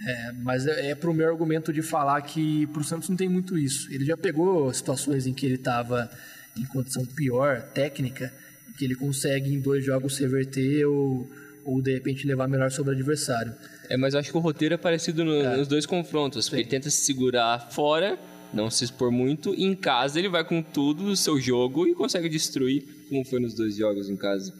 É, 0.07 0.32
mas 0.32 0.66
é, 0.66 0.90
é 0.90 0.94
para 0.94 1.11
o 1.11 1.14
meu 1.14 1.28
argumento 1.28 1.72
de 1.72 1.82
falar 1.82 2.20
que 2.22 2.66
para 2.68 2.80
o 2.80 2.84
Santos 2.84 3.09
não 3.09 3.16
tem 3.16 3.28
muito 3.28 3.59
isso. 3.59 3.92
Ele 3.92 4.05
já 4.05 4.16
pegou 4.16 4.72
situações 4.72 5.26
em 5.26 5.34
que 5.34 5.46
ele 5.46 5.55
estava 5.55 6.11
em 6.57 6.64
condição 6.64 7.05
pior, 7.05 7.62
técnica, 7.72 8.32
que 8.76 8.84
ele 8.84 8.94
consegue 8.94 9.53
em 9.53 9.61
dois 9.61 9.84
jogos 9.84 10.18
reverter 10.18 10.86
ou, 10.86 11.30
ou 11.64 11.80
de 11.82 11.92
repente 11.92 12.26
levar 12.26 12.48
melhor 12.48 12.70
sobre 12.70 12.92
o 12.92 12.94
adversário. 12.94 13.54
É, 13.88 13.96
mas 13.96 14.14
eu 14.14 14.20
acho 14.20 14.30
que 14.30 14.36
o 14.36 14.40
roteiro 14.40 14.74
é 14.74 14.78
parecido 14.78 15.24
no, 15.24 15.34
é. 15.34 15.56
nos 15.56 15.68
dois 15.68 15.86
confrontos, 15.86 16.48
porque 16.48 16.62
ele 16.62 16.68
tenta 16.68 16.90
se 16.90 17.04
segurar 17.04 17.70
fora, 17.70 18.18
não 18.52 18.70
se 18.70 18.84
expor 18.84 19.10
muito, 19.10 19.54
e 19.54 19.64
em 19.64 19.74
casa 19.74 20.18
ele 20.18 20.28
vai 20.28 20.44
com 20.44 20.62
tudo 20.62 21.04
o 21.06 21.16
seu 21.16 21.40
jogo 21.40 21.86
e 21.86 21.94
consegue 21.94 22.28
destruir, 22.28 22.84
como 23.08 23.24
foi 23.24 23.40
nos 23.40 23.54
dois 23.54 23.76
jogos 23.76 24.08
em 24.08 24.16
casa. 24.16 24.52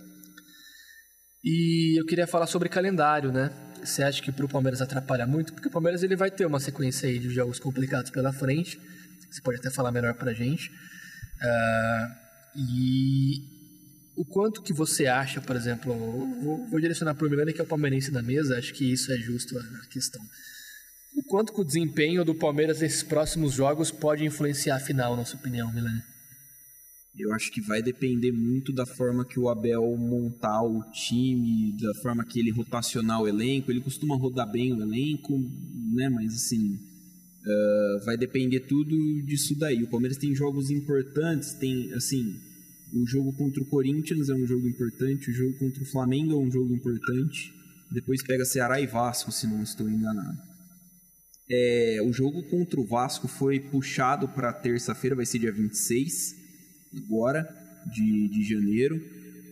E 1.45 1.99
eu 1.99 2.07
queria 2.07 2.27
falar 2.27 2.47
sobre 2.47 2.69
calendário, 2.69 3.33
né? 3.33 3.51
Você 3.83 4.03
acha 4.03 4.23
que 4.23 4.31
para 4.31 4.45
o 4.45 4.49
Palmeiras 4.49 4.81
atrapalha 4.81 5.27
muito? 5.27 5.53
Porque 5.53 5.67
o 5.67 5.71
Palmeiras 5.71 6.03
ele 6.05 6.15
vai 6.15 6.31
ter 6.31 6.47
uma 6.47 6.61
sequência 6.61 7.09
aí 7.09 7.19
de 7.19 7.29
jogos 7.31 7.59
complicados 7.59 8.13
pela 8.13 8.33
frente. 8.33 8.79
Você 9.29 9.43
pode 9.43 9.59
até 9.59 9.71
falar 9.71 9.91
melhor 9.91 10.15
para 10.15 10.31
a 10.31 10.35
gente. 10.35 10.69
Uh, 10.69 12.23
e 12.57 13.62
o 14.17 14.25
quanto 14.25 14.63
que 14.63 14.73
você 14.73 15.07
acha, 15.07 15.41
por 15.41 15.57
exemplo, 15.57 15.95
vou, 16.43 16.67
vou 16.69 16.81
direcionar 16.81 17.15
para 17.15 17.27
o 17.27 17.31
Milani, 17.31 17.53
que 17.53 17.61
é 17.61 17.65
o 17.65 17.67
palmeirense 17.67 18.11
da 18.11 18.23
mesa, 18.23 18.59
acho 18.59 18.75
que 18.75 18.93
isso 18.93 19.13
é 19.13 19.17
justo 19.17 19.59
a 19.59 19.87
questão. 19.89 20.23
O 21.17 21.23
quanto 21.23 21.53
que 21.53 21.61
o 21.61 21.65
desempenho 21.65 22.25
do 22.25 22.35
Palmeiras 22.35 22.81
nesses 22.81 23.03
próximos 23.03 23.53
jogos 23.53 23.91
pode 23.91 24.25
influenciar 24.25 24.77
a 24.77 24.81
final, 24.81 25.17
na 25.17 25.25
sua 25.25 25.39
opinião, 25.39 25.73
Milani? 25.73 26.03
Eu 27.19 27.31
acho 27.35 27.53
que 27.53 27.61
vai 27.61 27.83
depender 27.83 28.33
muito 28.33 28.73
da 28.73 28.87
forma 28.87 29.25
que 29.25 29.39
o 29.39 29.51
Abel 29.51 29.95
montar 29.99 30.63
o 30.63 30.83
time, 30.93 31.77
da 31.79 31.95
forma 32.01 32.25
que 32.25 32.41
ele 32.41 32.51
rotacionar 32.51 33.21
o 33.21 33.29
elenco. 33.29 33.71
Ele 33.71 33.83
costuma 33.83 34.17
rodar 34.17 34.51
bem 34.51 34.73
o 34.73 34.81
elenco, 34.81 35.39
né? 35.95 36.09
Mas 36.09 36.35
assim, 36.35 36.75
uh, 36.75 38.05
vai 38.07 38.17
depender 38.17 38.61
tudo 38.61 38.97
disso 39.27 39.55
daí. 39.59 39.83
O 39.83 39.91
Palmeiras 39.91 40.17
tem 40.17 40.35
jogos 40.35 40.71
importantes, 40.71 41.53
tem 41.53 41.93
assim, 41.93 42.41
o 42.95 43.07
jogo 43.07 43.33
contra 43.33 43.63
o 43.63 43.67
Corinthians 43.67 44.29
é 44.29 44.35
um 44.35 44.47
jogo 44.47 44.69
importante, 44.69 45.31
o 45.31 45.35
jogo 45.35 45.59
contra 45.59 45.83
o 45.83 45.87
Flamengo 45.87 46.33
é 46.33 46.37
um 46.37 46.51
jogo 46.51 46.75
importante. 46.75 47.53
Depois 47.91 48.23
pega 48.23 48.45
Ceará 48.45 48.81
e 48.81 48.87
Vasco, 48.87 49.33
se 49.33 49.47
não 49.47 49.63
estou 49.63 49.89
enganado. 49.89 50.39
É, 51.51 52.01
o 52.05 52.13
jogo 52.13 52.43
contra 52.45 52.81
o 52.81 52.87
Vasco 52.87 53.29
foi 53.29 53.61
puxado 53.61 54.29
para 54.29 54.53
terça-feira, 54.53 55.17
vai 55.17 55.27
ser 55.27 55.39
dia 55.39 55.53
26 55.53 56.37
agora, 57.05 57.49
de, 57.87 58.29
de 58.29 58.45
janeiro. 58.49 59.01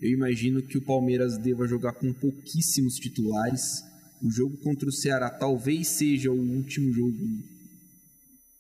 Eu 0.03 0.11
imagino 0.11 0.63
que 0.63 0.79
o 0.79 0.83
Palmeiras 0.83 1.39
deva 1.39 1.67
jogar 1.67 1.93
com 1.93 2.13
pouquíssimos 2.13 2.97
titulares. 2.97 3.83
O 4.23 4.31
jogo 4.31 4.57
contra 4.59 4.89
o 4.89 4.93
Ceará 4.93 5.31
talvez 5.31 5.89
seja 5.89 6.31
o 6.31 6.39
último 6.39 6.93
jogo. 6.93 7.17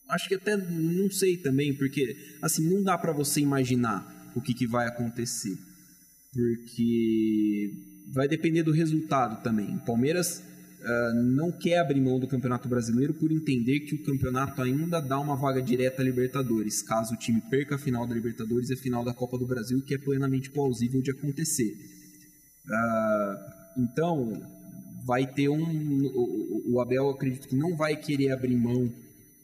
Acho 0.08 0.28
que 0.28 0.34
até 0.34 0.56
não 0.56 1.10
sei 1.10 1.36
também, 1.36 1.74
porque 1.74 2.16
assim 2.42 2.68
não 2.68 2.82
dá 2.82 2.98
para 2.98 3.12
você 3.12 3.40
imaginar 3.40 4.19
o 4.40 4.42
que, 4.42 4.54
que 4.54 4.66
vai 4.66 4.86
acontecer, 4.88 5.56
porque 6.32 7.70
vai 8.12 8.26
depender 8.26 8.62
do 8.62 8.72
resultado 8.72 9.42
também. 9.42 9.76
O 9.76 9.84
Palmeiras 9.84 10.42
uh, 10.80 11.14
não 11.14 11.52
quer 11.52 11.78
abrir 11.78 12.00
mão 12.00 12.18
do 12.18 12.26
Campeonato 12.26 12.68
Brasileiro 12.68 13.14
por 13.14 13.30
entender 13.30 13.80
que 13.80 13.94
o 13.94 14.02
campeonato 14.02 14.60
ainda 14.60 15.00
dá 15.00 15.20
uma 15.20 15.36
vaga 15.36 15.62
direta 15.62 16.02
à 16.02 16.04
Libertadores, 16.04 16.82
caso 16.82 17.14
o 17.14 17.16
time 17.16 17.40
perca 17.50 17.76
a 17.76 17.78
final 17.78 18.06
da 18.06 18.14
Libertadores 18.14 18.70
e 18.70 18.74
a 18.74 18.76
final 18.76 19.04
da 19.04 19.14
Copa 19.14 19.38
do 19.38 19.46
Brasil, 19.46 19.80
que 19.82 19.94
é 19.94 19.98
plenamente 19.98 20.50
plausível 20.50 21.00
de 21.00 21.10
acontecer. 21.10 21.72
Uh, 22.66 23.82
então, 23.82 24.42
vai 25.04 25.26
ter 25.26 25.48
um. 25.48 26.02
O, 26.66 26.80
Abel 26.80 27.10
acredito 27.10 27.48
que 27.48 27.56
não 27.56 27.76
vai 27.76 27.96
querer 27.96 28.30
abrir 28.30 28.56
mão 28.56 28.92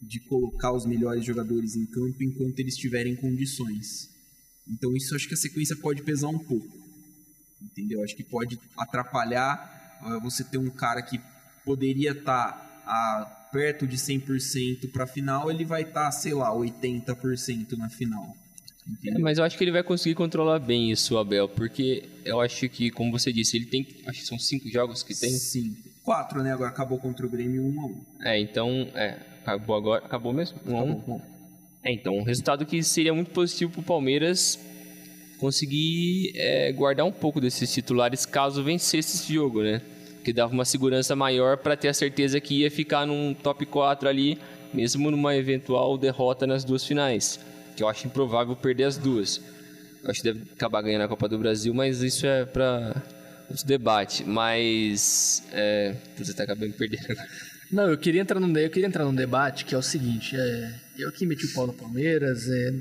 de 0.03 0.21
colocar 0.21 0.73
os 0.73 0.87
melhores 0.87 1.25
jogadores 1.25 1.75
em 1.75 1.87
campo 1.87 2.23
enquanto 2.23 2.59
eles 2.61 2.77
tiverem 2.77 3.17
condições. 3.17 4.16
Então, 4.69 4.97
isso 4.97 5.15
acho 5.15 5.29
que 5.29 5.35
a 5.35 5.39
sequência 5.39 5.77
pode 5.77 6.03
pesar 6.03 6.29
um 6.29 6.39
pouco. 6.39 6.77
Entendeu? 7.63 8.03
Acho 8.03 8.17
que 8.17 8.25
pode 8.25 8.59
atrapalhar 8.77 9.77
você 10.23 10.45
ter 10.45 10.59
um 10.59 10.71
cara 10.71 11.03
que 11.03 11.21
poderia 11.65 12.13
estar 12.13 12.53
tá 12.85 13.49
perto 13.53 13.87
de 13.87 13.97
100% 13.97 14.91
para 14.91 15.05
a 15.05 15.07
final, 15.07 15.51
ele 15.51 15.65
vai 15.65 15.83
estar, 15.83 16.05
tá, 16.05 16.11
sei 16.11 16.35
lá, 16.35 16.51
80% 16.51 17.73
na 17.77 17.89
final. 17.89 18.37
É, 19.05 19.19
mas 19.19 19.39
eu 19.39 19.45
acho 19.45 19.59
que 19.59 19.65
ele 19.65 19.73
vai 19.73 19.83
conseguir 19.83 20.15
controlar 20.15 20.59
bem 20.61 20.93
isso, 20.93 21.17
Abel, 21.19 21.49
porque 21.49 22.09
eu 22.25 22.41
acho 22.41 22.69
que, 22.69 22.91
como 22.91 23.11
você 23.11 23.33
disse, 23.33 23.57
ele 23.57 23.67
tem. 23.67 23.87
Acho 24.07 24.21
que 24.21 24.27
são 24.27 24.39
cinco 24.39 24.69
jogos 24.69 25.03
que 25.03 25.15
tem. 25.19 25.31
Sim. 25.31 25.77
Quatro, 26.05 26.41
né? 26.41 26.53
Agora 26.53 26.71
acabou 26.71 26.99
contra 26.99 27.27
o 27.27 27.29
Grêmio 27.29 27.65
1 27.65 27.81
a 27.81 27.85
1 27.85 28.05
É, 28.23 28.39
então. 28.39 28.89
É, 28.95 29.19
acabou 29.43 29.75
agora. 29.75 30.05
Acabou 30.05 30.33
mesmo? 30.33 30.61
1 30.65 30.77
a 30.77 30.83
1 30.83 31.21
É, 31.87 31.93
então, 31.93 32.17
um 32.17 32.25
resultado 32.25 32.67
que 32.67 32.83
seria 32.83 33.15
muito 33.15 33.31
positivo 33.31 33.71
para 33.71 33.81
o 33.81 33.85
Palmeiras 33.85 34.59
conseguir 35.39 36.33
é, 36.35 36.73
guardar 36.73 37.07
um 37.07 37.13
pouco 37.13 37.41
desses 37.41 37.73
titulares 37.73 38.27
caso 38.27 38.65
vencesse 38.65 39.17
esse 39.19 39.33
jogo, 39.33 39.63
né? 39.63 39.81
que 40.25 40.33
dava 40.33 40.53
uma 40.53 40.65
segurança 40.65 41.15
maior 41.15 41.57
para 41.57 41.77
ter 41.77 41.87
a 41.87 41.95
certeza 41.95 42.41
que 42.41 42.63
ia 42.63 42.71
ficar 42.73 43.07
num 43.07 43.33
top 43.33 43.65
4 43.65 44.09
ali, 44.09 44.37
mesmo 44.75 45.09
numa 45.13 45.37
eventual 45.37 45.97
derrota 45.97 46.45
nas 46.45 46.65
duas 46.65 46.85
finais, 46.85 47.39
que 47.77 47.85
eu 47.85 47.89
acho 47.89 48.09
improvável 48.09 48.57
perder 48.57 48.85
as 48.85 48.99
duas. 48.99 49.41
Eu 50.03 50.11
acho 50.11 50.23
que 50.23 50.33
deve 50.33 50.51
acabar 50.51 50.83
ganhando 50.83 51.03
a 51.03 51.09
Copa 51.09 51.29
do 51.29 51.39
Brasil, 51.39 51.73
mas 51.73 52.03
isso 52.03 52.27
é 52.27 52.45
para 52.45 53.01
os 53.49 53.63
debates. 53.63 54.27
Mas 54.27 55.45
é, 55.53 55.95
você 56.19 56.33
está 56.33 56.43
acabando 56.43 56.73
perdendo. 56.73 57.07
Não, 57.71 57.91
eu 57.91 57.99
queria 57.99 58.21
entrar 58.21 58.39
num, 58.39 58.57
eu 58.57 58.71
queria 58.71 58.87
entrar 58.87 59.05
num 59.05 59.15
debate 59.15 59.65
que 59.65 59.75
é 59.75 59.79
o 59.79 59.83
seguinte: 59.83 60.37
é, 60.37 60.75
eu 60.99 61.11
que 61.13 61.27
meti 61.27 61.47
o 61.47 61.55
pau 61.55 61.67
no 61.67 61.73
Palmeiras 61.73 62.49
é, 62.49 62.75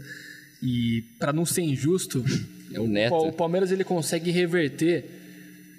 e 0.62 1.04
para 1.20 1.34
não 1.34 1.46
ser 1.46 1.62
injusto, 1.62 2.24
é 2.72 2.80
o 2.80 2.88
Neto. 2.88 3.16
O 3.16 3.34
Palmeiras 3.34 3.72
ele 3.72 3.84
consegue 3.84 4.32
reverter 4.32 5.24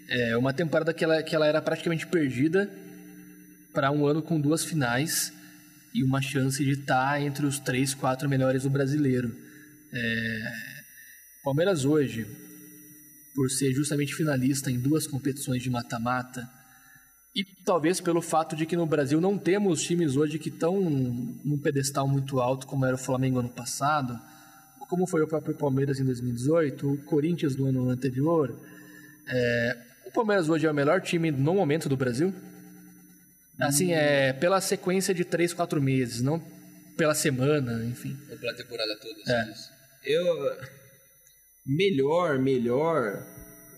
é 0.09 0.37
uma 0.37 0.53
temporada 0.53 0.95
que 0.95 1.03
ela, 1.03 1.23
que 1.23 1.35
ela 1.35 1.47
era 1.47 1.61
praticamente 1.61 2.07
perdida 2.07 2.71
para 3.73 3.91
um 3.91 4.07
ano 4.07 4.23
com 4.23 4.41
duas 4.41 4.65
finais 4.65 5.33
e 5.93 6.05
uma 6.05 6.23
chance 6.23 6.65
de 6.65 6.73
estar 6.73 7.13
tá 7.13 7.21
entre 7.21 7.45
os 7.45 7.59
três, 7.59 7.93
quatro 7.93 8.29
melhores 8.29 8.63
do 8.63 8.71
brasileiro. 8.71 9.35
É... 9.93 10.53
Palmeiras 11.43 11.85
hoje, 11.85 12.27
por 13.35 13.51
ser 13.51 13.73
justamente 13.73 14.15
finalista 14.15 14.71
em 14.71 14.79
duas 14.79 15.07
competições 15.07 15.63
de 15.63 15.71
mata-mata, 15.71 16.49
e 17.37 17.45
talvez 17.45 18.01
pelo 18.01 18.23
fato 18.23 18.57
de 18.57 18.65
que 18.65 18.75
no 18.75 18.87
Brasil 18.87 19.21
não 19.21 19.37
temos 19.37 19.83
times 19.83 20.17
hoje 20.17 20.39
que 20.39 20.49
estão 20.49 20.81
num 20.81 21.59
pedestal 21.59 22.09
muito 22.09 22.41
alto, 22.41 22.67
como 22.67 22.87
era 22.87 22.95
o 22.95 22.99
Flamengo 22.99 23.39
ano 23.39 23.51
passado, 23.51 24.19
como 24.89 25.07
foi 25.07 25.21
o 25.23 25.29
próprio 25.29 25.55
Palmeiras 25.55 26.01
em 26.01 26.05
2018, 26.05 26.91
o 26.91 26.97
Corinthians 27.05 27.55
no 27.55 27.67
ano 27.67 27.91
anterior. 27.91 28.59
É, 29.29 29.77
o 30.07 30.11
Palmeiras 30.11 30.49
hoje 30.49 30.67
é 30.67 30.71
o 30.71 30.75
melhor 30.75 31.03
time 31.03 31.31
no 31.31 31.53
momento 31.53 31.91
do 31.91 31.97
Brasil? 31.97 32.33
Assim, 33.61 33.93
é 33.93 34.33
pela 34.33 34.59
sequência 34.63 35.13
de 35.13 35.25
3, 35.25 35.53
4 35.53 35.83
meses, 35.83 36.23
não 36.23 36.41
pela 36.97 37.15
semana, 37.15 37.85
enfim. 37.85 38.17
Ou 38.31 38.39
pela 38.39 38.55
temporada 38.55 38.97
toda, 38.99 39.21
é. 39.31 39.55
Eu. 40.05 40.25
Melhor, 41.67 42.39
melhor. 42.39 43.27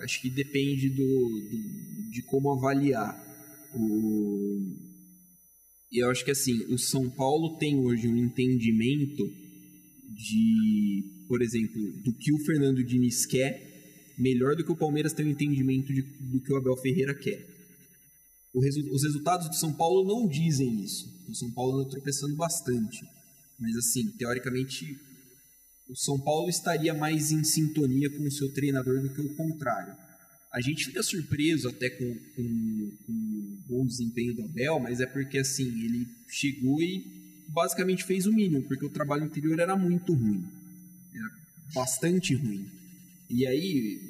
Acho 0.00 0.20
que 0.20 0.30
depende 0.30 0.90
do, 0.90 0.94
do, 0.96 2.10
de 2.12 2.22
como 2.22 2.52
avaliar. 2.52 3.27
O, 3.74 4.76
eu 5.92 6.10
acho 6.10 6.24
que 6.24 6.30
assim, 6.30 6.64
o 6.72 6.78
São 6.78 7.08
Paulo 7.10 7.58
tem 7.58 7.76
hoje 7.76 8.08
um 8.08 8.16
entendimento 8.16 9.24
de, 10.08 11.24
por 11.28 11.42
exemplo, 11.42 11.80
do 12.04 12.12
que 12.12 12.32
o 12.32 12.44
Fernando 12.44 12.82
Diniz 12.82 13.26
quer 13.26 13.68
melhor 14.18 14.56
do 14.56 14.64
que 14.64 14.72
o 14.72 14.76
Palmeiras 14.76 15.12
tem 15.12 15.24
um 15.24 15.30
entendimento 15.30 15.92
de, 15.92 16.02
do 16.02 16.40
que 16.40 16.52
o 16.52 16.56
Abel 16.56 16.76
Ferreira 16.76 17.14
quer. 17.14 17.46
Resu 18.60 18.80
os 18.92 19.04
resultados 19.04 19.48
do 19.48 19.54
São 19.54 19.72
Paulo 19.72 20.04
não 20.04 20.26
dizem 20.26 20.82
isso. 20.82 21.06
O 21.28 21.34
São 21.34 21.50
Paulo 21.52 21.78
anda 21.78 21.90
tropeçando 21.90 22.34
bastante. 22.34 23.04
Mas, 23.58 23.76
assim, 23.76 24.10
teoricamente, 24.16 24.98
o 25.88 25.94
São 25.94 26.18
Paulo 26.18 26.48
estaria 26.48 26.92
mais 26.92 27.30
em 27.30 27.44
sintonia 27.44 28.10
com 28.10 28.24
o 28.24 28.32
seu 28.32 28.52
treinador 28.52 29.00
do 29.00 29.14
que 29.14 29.20
o 29.20 29.34
contrário. 29.36 29.94
A 30.52 30.60
gente 30.60 30.86
fica 30.86 31.02
surpreso 31.02 31.68
até 31.68 31.88
com, 31.90 32.14
com, 32.34 32.96
com 33.06 33.37
bom 33.68 33.84
desempenho 33.84 34.34
do 34.34 34.44
Abel, 34.44 34.80
mas 34.80 35.00
é 35.00 35.06
porque, 35.06 35.38
assim, 35.38 35.66
ele 35.84 36.06
chegou 36.28 36.80
e 36.82 37.04
basicamente 37.48 38.04
fez 38.04 38.26
o 38.26 38.32
mínimo, 38.32 38.62
porque 38.62 38.84
o 38.84 38.90
trabalho 38.90 39.24
anterior 39.24 39.58
era 39.58 39.76
muito 39.76 40.14
ruim. 40.14 40.44
Era 41.14 41.30
bastante 41.74 42.34
ruim. 42.34 42.66
E 43.28 43.46
aí, 43.46 44.00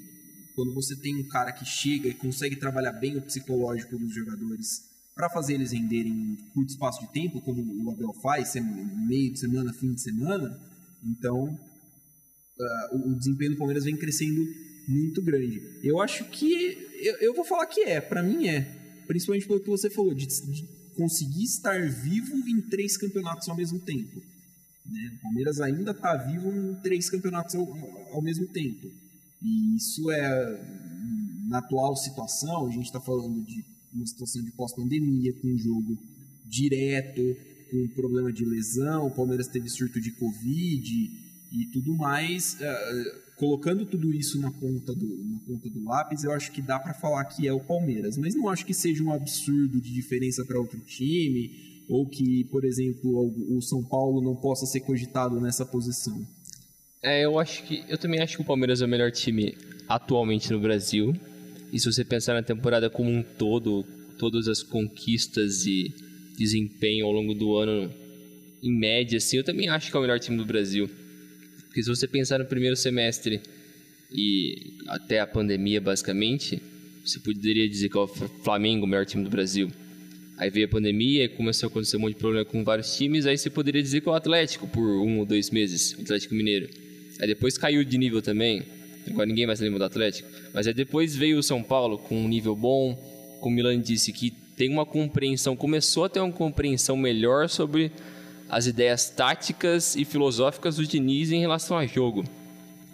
quando 0.54 0.72
você 0.74 0.96
tem 0.96 1.16
um 1.16 1.28
cara 1.28 1.52
que 1.52 1.64
chega 1.64 2.08
e 2.08 2.14
consegue 2.14 2.56
trabalhar 2.56 2.92
bem 2.92 3.16
o 3.16 3.22
psicológico 3.22 3.98
dos 3.98 4.14
jogadores 4.14 4.88
para 5.14 5.28
fazer 5.28 5.54
eles 5.54 5.72
renderem 5.72 6.12
em 6.12 6.36
curto 6.54 6.70
espaço 6.70 7.00
de 7.00 7.12
tempo, 7.12 7.40
como 7.40 7.60
o 7.84 7.90
Abel 7.90 8.12
faz, 8.22 8.54
meio 8.54 9.32
de 9.32 9.40
semana, 9.40 9.72
fim 9.72 9.92
de 9.92 10.00
semana, 10.00 10.56
então 11.04 11.44
uh, 11.44 13.10
o 13.10 13.16
desempenho 13.16 13.52
do 13.52 13.56
Palmeiras 13.56 13.84
vem 13.84 13.96
crescendo 13.96 14.40
muito 14.86 15.20
grande. 15.20 15.60
Eu 15.82 16.00
acho 16.00 16.24
que. 16.24 16.88
Eu, 17.00 17.16
eu 17.16 17.34
vou 17.34 17.44
falar 17.44 17.66
que 17.66 17.82
é, 17.82 18.00
para 18.00 18.22
mim 18.22 18.48
é. 18.48 18.77
Principalmente 19.08 19.48
pelo 19.48 19.60
que 19.60 19.68
você 19.68 19.90
falou, 19.90 20.14
de, 20.14 20.26
de 20.26 20.68
conseguir 20.94 21.42
estar 21.42 21.80
vivo 21.90 22.36
em 22.48 22.60
três 22.60 22.96
campeonatos 22.96 23.48
ao 23.48 23.56
mesmo 23.56 23.80
tempo. 23.80 24.22
Né? 24.86 25.12
O 25.18 25.22
Palmeiras 25.22 25.60
ainda 25.60 25.90
está 25.90 26.16
vivo 26.16 26.52
em 26.52 26.74
três 26.82 27.10
campeonatos 27.10 27.56
ao, 27.56 27.66
ao 28.12 28.22
mesmo 28.22 28.46
tempo. 28.48 28.86
E 29.42 29.76
isso 29.76 30.10
é, 30.10 30.62
na 31.48 31.58
atual 31.58 31.96
situação, 31.96 32.68
a 32.68 32.70
gente 32.70 32.84
está 32.84 33.00
falando 33.00 33.44
de 33.44 33.64
uma 33.92 34.06
situação 34.06 34.42
de 34.42 34.52
pós-pandemia, 34.52 35.32
com 35.40 35.48
um 35.48 35.58
jogo 35.58 35.98
direto, 36.46 37.22
com 37.70 37.88
problema 37.94 38.32
de 38.32 38.44
lesão, 38.44 39.06
o 39.06 39.10
Palmeiras 39.10 39.48
teve 39.48 39.68
surto 39.68 40.00
de 40.00 40.10
Covid 40.12 41.10
e 41.52 41.66
tudo 41.72 41.96
mais. 41.96 42.54
Uh, 42.54 43.27
colocando 43.38 43.86
tudo 43.86 44.12
isso 44.12 44.40
na 44.40 44.50
ponta, 44.50 44.94
do, 44.94 45.06
na 45.06 45.38
ponta 45.46 45.70
do 45.70 45.84
lápis, 45.84 46.24
eu 46.24 46.32
acho 46.32 46.50
que 46.50 46.60
dá 46.60 46.78
para 46.78 46.92
falar 46.92 47.24
que 47.24 47.46
é 47.46 47.52
o 47.52 47.60
Palmeiras, 47.60 48.18
mas 48.18 48.34
não 48.34 48.48
acho 48.48 48.66
que 48.66 48.74
seja 48.74 49.02
um 49.02 49.12
absurdo 49.12 49.80
de 49.80 49.92
diferença 49.92 50.44
para 50.44 50.58
outro 50.58 50.78
time, 50.80 51.84
ou 51.88 52.06
que, 52.06 52.44
por 52.50 52.64
exemplo, 52.64 53.32
o 53.56 53.62
São 53.62 53.82
Paulo 53.82 54.20
não 54.20 54.36
possa 54.36 54.66
ser 54.66 54.80
cogitado 54.80 55.40
nessa 55.40 55.64
posição. 55.64 56.20
É, 57.02 57.24
eu 57.24 57.38
acho 57.38 57.62
que. 57.62 57.84
Eu 57.88 57.96
também 57.96 58.20
acho 58.20 58.36
que 58.36 58.42
o 58.42 58.46
Palmeiras 58.46 58.82
é 58.82 58.84
o 58.84 58.88
melhor 58.88 59.10
time 59.10 59.56
atualmente 59.88 60.52
no 60.52 60.60
Brasil. 60.60 61.16
E 61.72 61.78
se 61.78 61.90
você 61.90 62.04
pensar 62.04 62.34
na 62.34 62.42
temporada 62.42 62.90
como 62.90 63.08
um 63.08 63.22
todo, 63.22 63.84
todas 64.18 64.48
as 64.48 64.62
conquistas 64.62 65.64
e 65.64 65.94
desempenho 66.36 67.06
ao 67.06 67.12
longo 67.12 67.34
do 67.34 67.56
ano, 67.56 67.90
em 68.62 68.76
média, 68.76 69.16
assim, 69.16 69.36
eu 69.36 69.44
também 69.44 69.68
acho 69.68 69.90
que 69.90 69.96
é 69.96 69.98
o 69.98 70.02
melhor 70.02 70.18
time 70.18 70.36
do 70.36 70.44
Brasil. 70.44 70.90
Porque 71.78 71.84
se 71.84 71.96
você 71.96 72.08
pensar 72.08 72.40
no 72.40 72.44
primeiro 72.44 72.74
semestre 72.74 73.40
e 74.10 74.78
até 74.88 75.20
a 75.20 75.26
pandemia, 75.28 75.80
basicamente, 75.80 76.60
você 77.06 77.20
poderia 77.20 77.68
dizer 77.68 77.88
que 77.88 77.96
é 77.96 78.00
o 78.00 78.08
Flamengo 78.08 78.84
o 78.84 78.88
melhor 78.88 79.06
time 79.06 79.22
do 79.22 79.30
Brasil. 79.30 79.70
Aí 80.36 80.50
veio 80.50 80.66
a 80.66 80.68
pandemia 80.68 81.26
e 81.26 81.28
começou 81.28 81.68
a 81.68 81.70
acontecer 81.70 81.96
um 81.96 82.00
monte 82.00 82.14
de 82.14 82.18
problema 82.18 82.44
com 82.44 82.64
vários 82.64 82.96
times, 82.96 83.26
aí 83.26 83.38
você 83.38 83.48
poderia 83.48 83.80
dizer 83.80 84.00
que 84.00 84.08
é 84.08 84.10
o 84.10 84.14
Atlético 84.16 84.66
por 84.66 84.82
um 84.82 85.20
ou 85.20 85.24
dois 85.24 85.50
meses, 85.50 85.94
o 85.96 86.00
Atlético 86.00 86.34
Mineiro. 86.34 86.68
Aí 87.20 87.28
depois 87.28 87.56
caiu 87.56 87.84
de 87.84 87.96
nível 87.96 88.20
também, 88.20 88.64
agora 89.08 89.26
ninguém 89.26 89.46
mais 89.46 89.60
lembra 89.60 89.78
do 89.78 89.84
Atlético. 89.84 90.28
Mas 90.52 90.66
aí 90.66 90.74
depois 90.74 91.14
veio 91.14 91.38
o 91.38 91.42
São 91.44 91.62
Paulo 91.62 91.96
com 91.96 92.16
um 92.16 92.26
nível 92.26 92.56
bom, 92.56 92.96
como 93.40 93.52
o 93.52 93.56
Milan 93.56 93.80
disse, 93.80 94.12
que 94.12 94.32
tem 94.56 94.68
uma 94.68 94.84
compreensão, 94.84 95.54
começou 95.54 96.06
a 96.06 96.08
ter 96.08 96.18
uma 96.18 96.32
compreensão 96.32 96.96
melhor 96.96 97.48
sobre 97.48 97.92
as 98.48 98.66
ideias 98.66 99.10
táticas 99.10 99.94
e 99.94 100.04
filosóficas 100.04 100.76
do 100.76 100.86
Diniz 100.86 101.30
em 101.30 101.40
relação 101.40 101.76
a 101.76 101.86
jogo. 101.86 102.24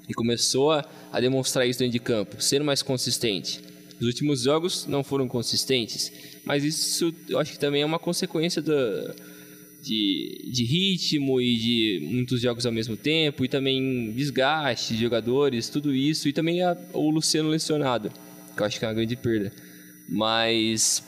E 0.09 0.13
começou 0.13 0.73
a, 0.73 0.85
a 1.13 1.21
demonstrar 1.21 1.67
isso 1.67 1.79
dentro 1.79 1.93
de 1.93 1.99
campo, 1.99 2.43
sendo 2.43 2.65
mais 2.65 2.83
consistente. 2.83 3.61
Os 4.01 4.07
últimos 4.07 4.43
jogos 4.43 4.87
não 4.87 5.05
foram 5.05 5.29
consistentes, 5.29 6.13
mas 6.45 6.65
isso 6.65 7.15
eu 7.29 7.39
acho 7.39 7.53
que 7.53 7.59
também 7.59 7.83
é 7.83 7.87
uma 7.87 7.99
consequência 7.99 8.61
da, 8.61 9.15
de, 9.81 10.51
de 10.53 10.65
ritmo 10.65 11.41
e 11.41 11.57
de 11.57 12.09
muitos 12.11 12.41
jogos 12.41 12.67
ao 12.67 12.73
mesmo 12.73 12.97
tempo, 12.97 13.45
e 13.45 13.49
também 13.49 14.13
desgaste 14.13 14.95
de 14.95 15.01
jogadores, 15.01 15.69
tudo 15.69 15.95
isso, 15.95 16.29
e 16.29 16.33
também 16.33 16.63
a, 16.63 16.77
o 16.93 17.09
Luciano 17.09 17.49
lesionado, 17.49 18.11
que 18.57 18.61
eu 18.63 18.67
acho 18.67 18.79
que 18.79 18.85
é 18.85 18.89
uma 18.89 18.95
grande 18.95 19.17
perda. 19.17 19.53
Mas 20.09 21.03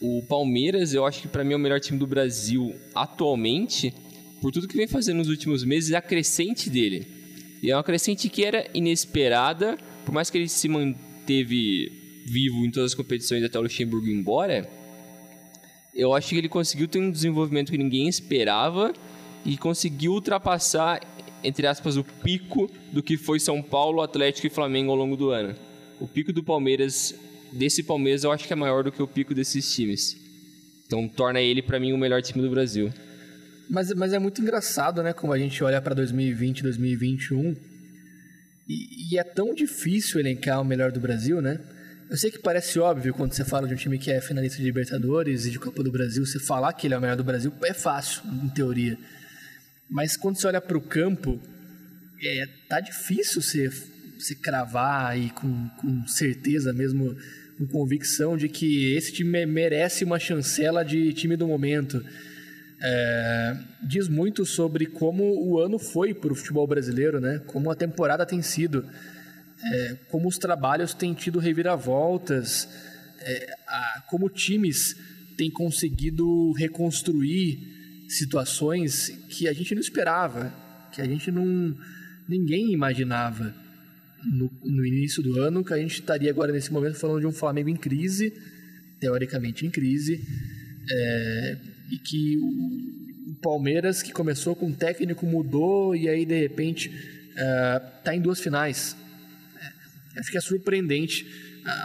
o 0.00 0.22
Palmeiras, 0.22 0.92
eu 0.92 1.06
acho 1.06 1.22
que 1.22 1.28
para 1.28 1.44
mim 1.44 1.52
é 1.52 1.56
o 1.56 1.58
melhor 1.58 1.80
time 1.80 1.98
do 1.98 2.06
Brasil 2.06 2.74
atualmente, 2.94 3.94
por 4.40 4.52
tudo 4.52 4.68
que 4.68 4.76
vem 4.76 4.86
fazendo 4.86 5.18
nos 5.18 5.28
últimos 5.28 5.64
meses, 5.64 5.92
é 5.92 5.96
a 5.96 6.02
crescente 6.02 6.68
dele. 6.68 7.06
E 7.62 7.70
é 7.70 7.76
uma 7.76 7.84
crescente 7.84 8.28
que 8.28 8.44
era 8.44 8.68
inesperada, 8.74 9.78
por 10.04 10.12
mais 10.12 10.28
que 10.28 10.36
ele 10.36 10.48
se 10.48 10.68
manteve 10.68 11.90
vivo 12.26 12.64
em 12.64 12.70
todas 12.70 12.92
as 12.92 12.94
competições 12.94 13.42
até 13.42 13.58
o 13.58 13.62
Luxemburgo 13.62 14.06
ir 14.06 14.14
embora, 14.14 14.68
eu 15.94 16.12
acho 16.12 16.30
que 16.30 16.36
ele 16.36 16.48
conseguiu 16.48 16.88
ter 16.88 16.98
um 16.98 17.10
desenvolvimento 17.10 17.70
que 17.70 17.78
ninguém 17.78 18.08
esperava 18.08 18.92
e 19.44 19.56
conseguiu 19.56 20.12
ultrapassar, 20.12 21.00
entre 21.42 21.66
aspas, 21.66 21.96
o 21.96 22.02
pico 22.02 22.68
do 22.92 23.02
que 23.02 23.16
foi 23.16 23.38
São 23.38 23.62
Paulo, 23.62 24.00
Atlético 24.00 24.46
e 24.46 24.50
Flamengo 24.50 24.90
ao 24.90 24.96
longo 24.96 25.16
do 25.16 25.30
ano. 25.30 25.54
O 26.00 26.08
pico 26.08 26.32
do 26.32 26.42
Palmeiras, 26.42 27.14
desse 27.54 27.82
Palmeiras, 27.82 28.24
eu 28.24 28.32
acho 28.32 28.46
que 28.46 28.52
é 28.52 28.56
maior 28.56 28.84
do 28.84 28.92
que 28.92 29.02
o 29.02 29.08
pico 29.08 29.34
desses 29.34 29.72
times. 29.74 30.16
Então 30.86 31.08
torna 31.08 31.40
ele, 31.40 31.62
para 31.62 31.80
mim, 31.80 31.92
o 31.92 31.98
melhor 31.98 32.20
time 32.22 32.42
do 32.42 32.50
Brasil. 32.50 32.92
Mas, 33.68 33.92
mas 33.94 34.12
é 34.12 34.18
muito 34.18 34.42
engraçado, 34.42 35.02
né? 35.02 35.12
Como 35.12 35.32
a 35.32 35.38
gente 35.38 35.62
olha 35.64 35.80
para 35.80 35.94
2020, 35.94 36.62
2021 36.62 37.56
e, 38.68 39.14
e 39.14 39.18
é 39.18 39.24
tão 39.24 39.54
difícil 39.54 40.20
elencar 40.20 40.60
o 40.60 40.64
melhor 40.64 40.92
do 40.92 41.00
Brasil, 41.00 41.40
né? 41.40 41.60
Eu 42.10 42.16
sei 42.16 42.30
que 42.30 42.38
parece 42.38 42.78
óbvio 42.78 43.14
quando 43.14 43.32
você 43.32 43.44
fala 43.44 43.66
de 43.66 43.74
um 43.74 43.76
time 43.76 43.98
que 43.98 44.10
é 44.10 44.20
finalista 44.20 44.58
de 44.58 44.64
Libertadores 44.64 45.46
e 45.46 45.50
de 45.50 45.58
Copa 45.58 45.82
do 45.82 45.90
Brasil, 45.90 46.24
você 46.24 46.38
falar 46.38 46.72
que 46.74 46.86
ele 46.86 46.94
é 46.94 46.98
o 46.98 47.00
melhor 47.00 47.16
do 47.16 47.24
Brasil 47.24 47.52
é 47.62 47.72
fácil, 47.72 48.22
em 48.26 48.48
teoria. 48.48 48.98
Mas 49.88 50.16
quando 50.16 50.36
você 50.36 50.46
olha 50.46 50.60
para 50.60 50.76
o 50.76 50.82
campo, 50.82 51.40
é, 52.22 52.46
tá 52.68 52.80
difícil 52.80 53.40
você, 53.40 53.70
você 54.18 54.34
cravar 54.34 55.18
e 55.18 55.30
com, 55.30 55.68
com 55.80 56.06
certeza 56.06 56.72
mesmo, 56.72 57.16
com 57.58 57.66
convicção 57.66 58.36
de 58.36 58.48
que 58.48 58.94
esse 58.94 59.12
time 59.12 59.46
merece 59.46 60.04
uma 60.04 60.18
chancela 60.18 60.84
de 60.84 61.12
time 61.12 61.36
do 61.36 61.46
momento. 61.46 62.04
É, 62.82 63.56
diz 63.82 64.08
muito 64.08 64.44
sobre 64.44 64.86
como 64.86 65.24
o 65.46 65.58
ano 65.58 65.78
foi 65.78 66.12
para 66.12 66.32
o 66.32 66.36
futebol 66.36 66.66
brasileiro, 66.66 67.20
né? 67.20 67.40
Como 67.46 67.70
a 67.70 67.74
temporada 67.74 68.26
tem 68.26 68.42
sido 68.42 68.84
é, 69.64 69.96
como 70.08 70.28
os 70.28 70.36
trabalhos 70.36 70.92
têm 70.92 71.14
tido 71.14 71.38
reviravoltas, 71.38 72.68
é, 73.20 73.56
a, 73.66 74.04
como 74.08 74.28
times 74.28 74.96
têm 75.36 75.50
conseguido 75.50 76.52
reconstruir 76.52 77.58
situações 78.08 79.08
que 79.30 79.48
a 79.48 79.52
gente 79.52 79.74
não 79.74 79.80
esperava, 79.80 80.52
que 80.92 81.00
a 81.00 81.06
gente 81.06 81.30
não 81.30 81.74
ninguém 82.28 82.72
imaginava 82.72 83.54
no, 84.24 84.50
no 84.64 84.84
início 84.84 85.22
do 85.22 85.40
ano, 85.40 85.64
que 85.64 85.72
a 85.72 85.78
gente 85.78 86.00
estaria 86.00 86.30
agora 86.30 86.52
nesse 86.52 86.72
momento 86.72 86.96
falando 86.96 87.20
de 87.20 87.26
um 87.26 87.32
Flamengo 87.32 87.68
em 87.68 87.76
crise, 87.76 88.32
teoricamente 89.00 89.66
em 89.66 89.70
crise, 89.70 90.20
é, 90.90 91.56
e 91.90 91.98
que 91.98 92.38
o, 92.38 93.04
Palmeiras 93.42 94.02
que 94.02 94.10
começou 94.10 94.56
com 94.56 94.66
um 94.66 94.72
técnico 94.72 95.26
mudou 95.26 95.94
e 95.94 96.08
aí 96.08 96.24
de 96.24 96.40
repente 96.40 96.90
está 97.28 98.12
é, 98.12 98.16
em 98.16 98.20
duas 98.20 98.40
finais. 98.40 98.96
Acho 100.16 100.30
que 100.30 100.38
é 100.38 100.40
surpreendente 100.40 101.26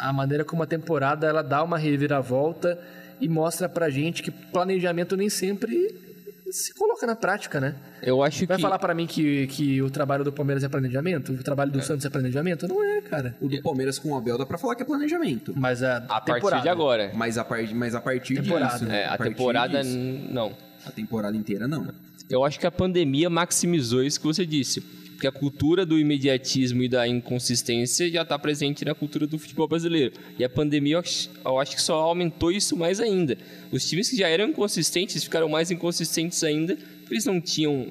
a 0.01 0.13
maneira 0.13 0.45
como 0.45 0.63
a 0.63 0.67
temporada 0.67 1.27
ela 1.27 1.41
dá 1.41 1.61
uma 1.61 1.77
reviravolta 1.77 2.79
e 3.19 3.27
mostra 3.27 3.67
pra 3.67 3.89
gente 3.89 4.23
que 4.23 4.31
planejamento 4.31 5.17
nem 5.17 5.29
sempre 5.29 5.93
se 6.51 6.73
coloca 6.73 7.05
na 7.05 7.15
prática, 7.15 7.59
né? 7.59 7.75
Eu 8.01 8.23
acho 8.23 8.45
Vai 8.45 8.57
que... 8.57 8.61
falar 8.61 8.79
para 8.79 8.93
mim 8.93 9.05
que, 9.05 9.47
que 9.47 9.81
o 9.81 9.89
trabalho 9.89 10.23
do 10.23 10.31
Palmeiras 10.31 10.63
é 10.63 10.69
planejamento? 10.69 11.33
O 11.33 11.43
trabalho 11.43 11.71
do 11.71 11.79
é. 11.79 11.81
Santos 11.81 12.05
é 12.05 12.09
planejamento? 12.09 12.67
Não 12.67 12.83
é, 12.83 13.01
cara. 13.01 13.35
O 13.41 13.47
do 13.47 13.61
Palmeiras 13.61 13.99
com 13.99 14.09
o 14.09 14.17
Abel 14.17 14.37
dá 14.37 14.45
pra 14.45 14.57
falar 14.57 14.75
que 14.75 14.83
é 14.83 14.85
planejamento. 14.85 15.53
Mas 15.55 15.83
a, 15.83 15.97
a 15.97 16.21
partir 16.21 16.61
de 16.61 16.69
agora. 16.69 17.11
Mas 17.13 17.37
a, 17.37 17.43
par... 17.43 17.59
mas 17.73 17.95
a 17.95 18.01
partir 18.01 18.41
temporada. 18.41 18.79
disso. 18.79 18.91
É, 18.91 19.05
a, 19.05 19.13
a 19.13 19.17
temporada 19.17 19.81
disso. 19.81 19.97
não. 20.31 20.53
A 20.85 20.91
temporada 20.91 21.35
inteira 21.35 21.67
não. 21.67 21.87
Eu 22.29 22.43
acho 22.43 22.59
que 22.59 22.67
a 22.67 22.71
pandemia 22.71 23.29
maximizou 23.29 24.03
isso 24.03 24.19
que 24.19 24.25
você 24.25 24.45
disse 24.45 24.81
porque 25.19 25.27
a 25.27 25.31
cultura 25.33 25.85
do 25.85 25.99
imediatismo 25.99 26.81
e 26.81 26.87
da 26.87 27.05
inconsistência 27.05 28.09
já 28.09 28.21
está 28.21 28.39
presente 28.39 28.85
na 28.85 28.95
cultura 28.95 29.27
do 29.27 29.37
futebol 29.37 29.67
brasileiro. 29.67 30.13
E 30.37 30.45
a 30.45 30.49
pandemia, 30.49 31.03
eu 31.43 31.59
acho, 31.59 31.75
que 31.75 31.81
só 31.81 31.99
aumentou 31.99 32.53
isso 32.53 32.77
mais 32.77 33.01
ainda. 33.01 33.37
Os 33.69 33.85
times 33.85 34.09
que 34.09 34.15
já 34.15 34.29
eram 34.29 34.45
inconsistentes 34.45 35.21
ficaram 35.21 35.49
mais 35.49 35.71
inconsistentes 35.71 36.41
ainda, 36.41 36.77
porque 37.01 37.15
eles 37.15 37.25
não 37.25 37.41
tinham 37.41 37.87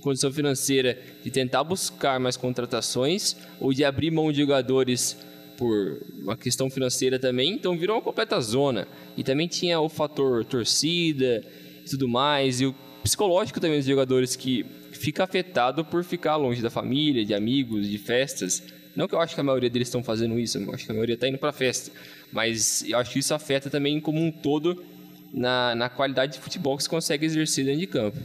condição 0.00 0.32
financeira 0.32 0.98
de 1.22 1.30
tentar 1.30 1.62
buscar 1.62 2.18
mais 2.18 2.38
contratações 2.38 3.36
ou 3.60 3.74
de 3.74 3.84
abrir 3.84 4.10
mão 4.10 4.32
de 4.32 4.40
jogadores 4.40 5.18
por 5.58 6.00
uma 6.22 6.38
questão 6.38 6.70
financeira 6.70 7.18
também, 7.18 7.52
então 7.52 7.76
virou 7.76 7.96
uma 7.96 8.02
completa 8.02 8.40
zona. 8.40 8.88
E 9.14 9.22
também 9.22 9.46
tinha 9.46 9.78
o 9.78 9.90
fator 9.90 10.42
torcida 10.42 11.44
e 11.84 11.90
tudo 11.90 12.08
mais, 12.08 12.62
e 12.62 12.66
o 12.66 12.74
psicológico 13.02 13.60
também 13.60 13.76
dos 13.76 13.86
jogadores 13.86 14.34
que 14.34 14.64
fica 15.02 15.24
afetado 15.24 15.84
por 15.84 16.04
ficar 16.04 16.36
longe 16.36 16.62
da 16.62 16.70
família, 16.70 17.24
de 17.24 17.34
amigos, 17.34 17.88
de 17.88 17.98
festas. 17.98 18.62
Não 18.94 19.08
que 19.08 19.14
eu 19.14 19.20
acho 19.20 19.34
que 19.34 19.40
a 19.40 19.44
maioria 19.44 19.68
deles 19.68 19.88
estão 19.88 20.02
fazendo 20.02 20.38
isso, 20.38 20.58
eu 20.58 20.72
acho 20.72 20.84
que 20.84 20.92
a 20.92 20.94
maioria 20.94 21.14
está 21.14 21.26
indo 21.26 21.38
para 21.38 21.52
festa. 21.52 21.90
Mas 22.30 22.84
eu 22.88 22.96
acho 22.98 23.10
que 23.10 23.18
isso 23.18 23.34
afeta 23.34 23.68
também 23.68 24.00
como 24.00 24.20
um 24.20 24.30
todo 24.30 24.84
na, 25.32 25.74
na 25.74 25.88
qualidade 25.88 26.34
de 26.34 26.38
futebol 26.38 26.76
que 26.76 26.84
se 26.84 26.88
consegue 26.88 27.26
exercer 27.26 27.64
dentro 27.64 27.80
de 27.80 27.86
campo. 27.88 28.18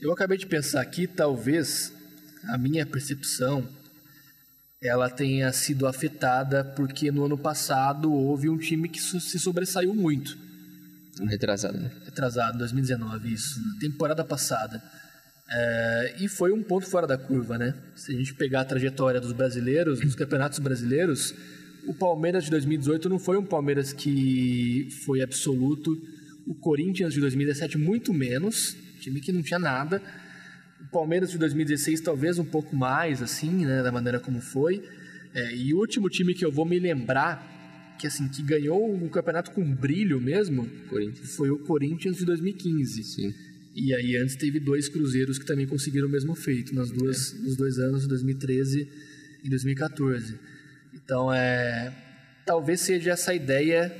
Eu 0.00 0.12
acabei 0.12 0.38
de 0.38 0.46
pensar 0.46 0.80
aqui, 0.80 1.06
talvez 1.06 1.92
a 2.48 2.56
minha 2.56 2.86
percepção 2.86 3.68
ela 4.80 5.10
tenha 5.10 5.52
sido 5.52 5.86
afetada 5.86 6.64
porque 6.64 7.10
no 7.10 7.24
ano 7.24 7.36
passado 7.36 8.12
houve 8.12 8.48
um 8.48 8.56
time 8.56 8.88
que 8.88 9.00
se 9.00 9.38
sobressaiu 9.38 9.92
muito. 9.92 10.38
Retrasado, 11.26 11.76
né? 11.76 11.90
Retrasado, 12.04 12.58
2019, 12.58 13.32
isso. 13.32 13.60
Na 13.60 13.80
temporada 13.80 14.24
passada. 14.24 14.80
É, 15.50 16.16
e 16.20 16.28
foi 16.28 16.52
um 16.52 16.62
ponto 16.62 16.86
fora 16.86 17.06
da 17.06 17.16
curva, 17.16 17.56
né? 17.56 17.74
Se 17.94 18.12
a 18.12 18.18
gente 18.18 18.34
pegar 18.34 18.60
a 18.60 18.64
trajetória 18.64 19.20
dos 19.20 19.32
brasileiros, 19.32 20.00
dos 20.00 20.14
campeonatos 20.14 20.58
brasileiros, 20.58 21.34
o 21.86 21.94
Palmeiras 21.94 22.44
de 22.44 22.50
2018 22.50 23.08
não 23.08 23.18
foi 23.18 23.38
um 23.38 23.44
Palmeiras 23.44 23.92
que 23.92 24.88
foi 25.04 25.22
absoluto. 25.22 25.98
O 26.46 26.54
Corinthians 26.54 27.14
de 27.14 27.20
2017 27.20 27.78
muito 27.78 28.12
menos, 28.12 28.76
time 29.00 29.20
que 29.20 29.32
não 29.32 29.42
tinha 29.42 29.58
nada. 29.58 30.02
O 30.82 30.90
Palmeiras 30.90 31.30
de 31.30 31.38
2016 31.38 32.00
talvez 32.02 32.38
um 32.38 32.44
pouco 32.44 32.76
mais, 32.76 33.22
assim, 33.22 33.64
né, 33.64 33.82
da 33.82 33.90
maneira 33.90 34.20
como 34.20 34.40
foi. 34.40 34.84
É, 35.34 35.54
e 35.54 35.72
o 35.72 35.78
último 35.78 36.10
time 36.10 36.34
que 36.34 36.44
eu 36.44 36.52
vou 36.52 36.66
me 36.66 36.78
lembrar 36.78 37.56
que 37.98 38.06
assim 38.06 38.28
que 38.28 38.42
ganhou 38.42 38.94
um 38.94 39.08
campeonato 39.08 39.50
com 39.50 39.64
brilho 39.74 40.20
mesmo, 40.20 40.68
foi 41.36 41.50
o 41.50 41.58
Corinthians 41.58 42.18
de 42.18 42.24
2015. 42.24 43.02
Sim. 43.02 43.34
E 43.80 43.94
aí 43.94 44.16
antes 44.16 44.34
teve 44.34 44.58
dois 44.58 44.88
cruzeiros 44.88 45.38
que 45.38 45.46
também 45.46 45.66
conseguiram 45.66 46.08
o 46.08 46.10
mesmo 46.10 46.34
feito 46.34 46.74
nas 46.74 46.90
duas, 46.90 47.32
é. 47.32 47.38
nos 47.38 47.56
dois 47.56 47.78
anos, 47.78 48.06
2013 48.08 48.88
e 49.44 49.48
2014. 49.48 50.38
Então 50.92 51.32
é 51.32 51.92
talvez 52.44 52.80
seja 52.80 53.12
essa 53.12 53.34
ideia 53.34 53.94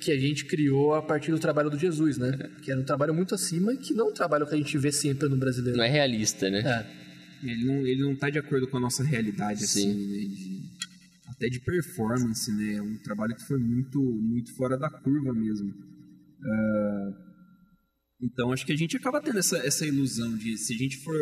que 0.00 0.10
a 0.12 0.18
gente 0.18 0.44
criou 0.44 0.94
a 0.94 1.00
partir 1.00 1.30
do 1.30 1.38
trabalho 1.38 1.70
do 1.70 1.78
Jesus, 1.78 2.18
né? 2.18 2.36
É. 2.38 2.60
Que 2.60 2.70
era 2.70 2.80
um 2.80 2.84
trabalho 2.84 3.14
muito 3.14 3.34
acima 3.34 3.72
e 3.72 3.78
que 3.78 3.94
não 3.94 4.08
é 4.08 4.10
um 4.10 4.12
trabalho 4.12 4.46
que 4.46 4.54
a 4.54 4.58
gente 4.58 4.76
vê 4.76 4.92
sempre 4.92 5.28
no 5.28 5.36
brasileiro. 5.36 5.78
Não 5.78 5.84
é 5.84 5.88
realista, 5.88 6.50
né? 6.50 6.58
É. 6.60 7.04
Ele 7.48 7.64
não, 7.64 7.86
ele 7.86 8.02
não 8.02 8.16
tá 8.16 8.28
de 8.28 8.38
acordo 8.38 8.66
com 8.66 8.76
a 8.76 8.80
nossa 8.80 9.02
realidade, 9.02 9.66
Sim. 9.66 9.90
assim, 9.90 10.06
né? 10.06 10.18
de- 10.24 10.62
até 11.28 11.48
de 11.48 11.60
performance, 11.60 12.52
né? 12.52 12.74
É 12.74 12.82
um 12.82 12.96
trabalho 12.98 13.34
que 13.34 13.42
foi 13.42 13.58
muito, 13.58 14.00
muito 14.00 14.52
fora 14.54 14.76
da 14.76 14.90
curva 14.90 15.32
mesmo. 15.32 15.72
Ah, 16.42 17.12
então 18.24 18.52
acho 18.52 18.64
que 18.66 18.72
a 18.72 18.76
gente 18.76 18.96
acaba 18.96 19.20
tendo 19.20 19.38
essa, 19.38 19.58
essa 19.58 19.86
ilusão 19.86 20.36
de 20.36 20.56
se 20.58 20.74
a 20.74 20.76
gente 20.76 20.96
for. 20.98 21.14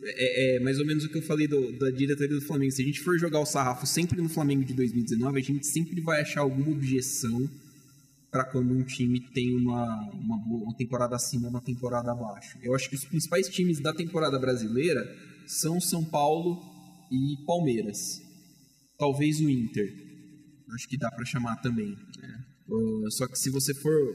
É, 0.00 0.56
é 0.56 0.60
mais 0.60 0.78
ou 0.78 0.86
menos 0.86 1.04
o 1.04 1.08
que 1.08 1.18
eu 1.18 1.22
falei 1.22 1.48
do- 1.48 1.72
da 1.76 1.90
diretoria 1.90 2.36
do 2.36 2.40
Flamengo. 2.40 2.70
Se 2.70 2.82
a 2.82 2.84
gente 2.84 3.00
for 3.00 3.18
jogar 3.18 3.40
o 3.40 3.46
sarrafo 3.46 3.84
sempre 3.86 4.22
no 4.22 4.28
Flamengo 4.28 4.64
de 4.64 4.72
2019, 4.72 5.40
a 5.40 5.42
gente 5.42 5.66
sempre 5.66 6.00
vai 6.00 6.20
achar 6.20 6.42
alguma 6.42 6.70
objeção 6.70 7.50
para 8.30 8.44
quando 8.44 8.72
um 8.72 8.84
time 8.84 9.18
tem 9.20 9.56
uma, 9.56 9.84
uma, 10.12 10.36
uma 10.36 10.76
temporada 10.76 11.16
acima 11.16 11.48
uma 11.48 11.60
temporada 11.60 12.12
abaixo. 12.12 12.56
Eu 12.62 12.74
acho 12.74 12.88
que 12.88 12.94
os 12.94 13.04
principais 13.04 13.48
times 13.48 13.80
da 13.80 13.92
temporada 13.92 14.38
brasileira 14.38 15.02
são 15.46 15.80
São 15.80 16.04
Paulo 16.04 16.62
e 17.10 17.44
Palmeiras. 17.44 18.22
Talvez 18.98 19.40
o 19.40 19.48
Inter. 19.50 19.92
Acho 20.74 20.88
que 20.88 20.96
dá 20.98 21.10
para 21.10 21.24
chamar 21.24 21.56
também. 21.56 21.96
né? 22.20 22.44
Uh, 22.68 23.10
só 23.10 23.26
que 23.26 23.38
se 23.38 23.48
você 23.50 23.72
for 23.74 24.14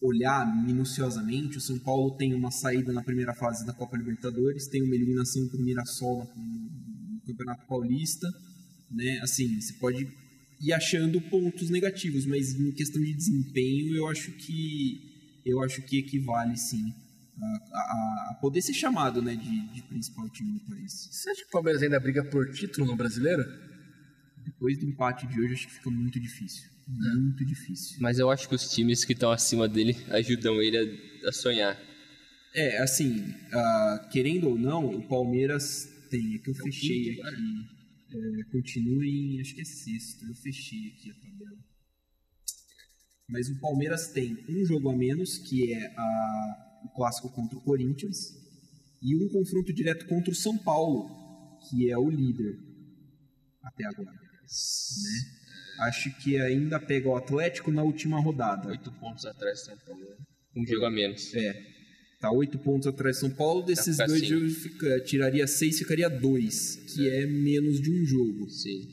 olhar 0.00 0.46
minuciosamente, 0.64 1.58
o 1.58 1.60
São 1.60 1.78
Paulo 1.78 2.16
tem 2.16 2.34
uma 2.34 2.50
saída 2.50 2.92
na 2.92 3.02
primeira 3.02 3.34
fase 3.34 3.64
da 3.66 3.72
Copa 3.72 3.96
Libertadores, 3.96 4.66
tem 4.68 4.82
uma 4.82 4.94
eliminação 4.94 5.46
para 5.48 5.60
o 5.60 5.62
Mirassol 5.62 6.28
no 6.36 7.20
Campeonato 7.26 7.66
Paulista, 7.66 8.28
né? 8.90 9.18
Assim, 9.22 9.60
você 9.60 9.72
pode 9.74 10.06
ir 10.60 10.72
achando 10.72 11.20
pontos 11.20 11.70
negativos, 11.70 12.24
mas 12.26 12.54
em 12.54 12.72
questão 12.72 13.02
de 13.02 13.12
desempenho, 13.14 13.96
eu 13.96 14.08
acho 14.08 14.30
que 14.32 15.40
eu 15.44 15.62
acho 15.62 15.80
que 15.82 15.98
equivale 15.98 16.56
sim 16.56 16.92
a, 17.40 17.46
a- 17.46 18.28
a 18.30 18.34
poder 18.40 18.60
ser 18.62 18.74
chamado, 18.74 19.22
né, 19.22 19.36
de, 19.36 19.68
de 19.74 19.82
principal 19.82 20.28
time 20.30 20.52
do 20.54 20.60
país. 20.60 21.08
Você 21.12 21.30
acha 21.30 21.42
que 21.42 21.48
o 21.48 21.52
Palmeiras 21.52 21.82
ainda 21.82 22.00
briga 22.00 22.24
por 22.24 22.50
título 22.52 22.86
no 22.86 22.96
brasileiro? 22.96 23.44
Depois 24.44 24.78
do 24.78 24.86
empate 24.86 25.26
de 25.26 25.40
hoje, 25.40 25.54
acho 25.54 25.66
que 25.68 25.74
fica 25.74 25.90
muito 25.90 26.18
difícil, 26.18 26.68
muito 26.86 27.44
difícil. 27.44 27.96
Mas 28.00 28.18
eu 28.18 28.30
acho 28.30 28.48
que 28.48 28.54
os 28.54 28.68
times 28.70 29.04
que 29.04 29.12
estão 29.12 29.30
acima 29.30 29.68
dele 29.68 29.96
ajudam 30.10 30.60
ele 30.62 30.78
a, 31.24 31.28
a 31.28 31.32
sonhar. 31.32 31.76
É, 32.54 32.78
assim, 32.78 33.34
ah, 33.52 34.08
querendo 34.10 34.48
ou 34.48 34.58
não, 34.58 34.86
o 34.86 35.06
Palmeiras 35.08 35.88
tem, 36.10 36.34
é 36.34 36.38
que 36.38 36.48
eu 36.50 36.54
fechei 36.54 37.16
quinto, 37.16 37.26
aqui, 37.26 37.66
é, 38.12 38.50
continua 38.50 39.04
em, 39.04 39.40
acho 39.40 39.54
que 39.54 39.60
é 39.60 39.64
sexto, 39.64 40.24
eu 40.26 40.34
fechei 40.36 40.88
aqui 40.88 41.10
a 41.10 41.14
tabela. 41.14 41.58
Mas 43.28 43.48
o 43.48 43.60
Palmeiras 43.60 44.12
tem 44.12 44.38
um 44.48 44.64
jogo 44.64 44.88
a 44.90 44.96
menos, 44.96 45.38
que 45.38 45.72
é 45.72 45.86
a- 45.96 46.80
o 46.84 46.88
clássico 46.94 47.28
contra 47.30 47.58
o 47.58 47.62
Corinthians, 47.62 48.16
e 49.02 49.16
um 49.16 49.28
confronto 49.28 49.72
direto 49.72 50.06
contra 50.06 50.30
o 50.30 50.34
São 50.34 50.56
Paulo, 50.56 51.10
que 51.68 51.90
é 51.90 51.98
o 51.98 52.08
líder 52.08 52.56
até 53.62 53.84
agora. 53.84 54.12
Né? 54.12 55.36
Acho 55.80 56.10
que 56.18 56.38
ainda 56.40 56.78
pega 56.80 57.08
o 57.08 57.16
Atlético 57.16 57.70
na 57.70 57.82
última 57.82 58.18
rodada. 58.20 58.68
Oito 58.68 58.90
pontos 58.92 59.24
atrás 59.26 59.60
do 59.60 59.64
São 59.66 59.76
Paulo. 59.86 60.00
né? 60.00 60.16
Um 60.56 60.66
jogo 60.66 60.86
a 60.86 60.90
menos. 60.90 61.34
É. 61.34 61.62
Tá 62.20 62.30
oito 62.32 62.58
pontos 62.58 62.86
atrás 62.86 63.16
do 63.16 63.20
São 63.20 63.30
Paulo. 63.30 63.62
Desses 63.62 63.96
Tá 63.98 64.06
dois 64.06 64.22
assim. 64.22 64.30
jogos, 64.30 64.56
fica- 64.56 65.00
tiraria 65.00 65.46
seis, 65.46 65.78
ficaria 65.78 66.08
dois, 66.08 66.76
que 66.94 67.08
é. 67.08 67.26
menos 67.26 67.80
de 67.80 67.90
um 67.90 68.04
jogo. 68.06 68.48
Sim. 68.50 68.88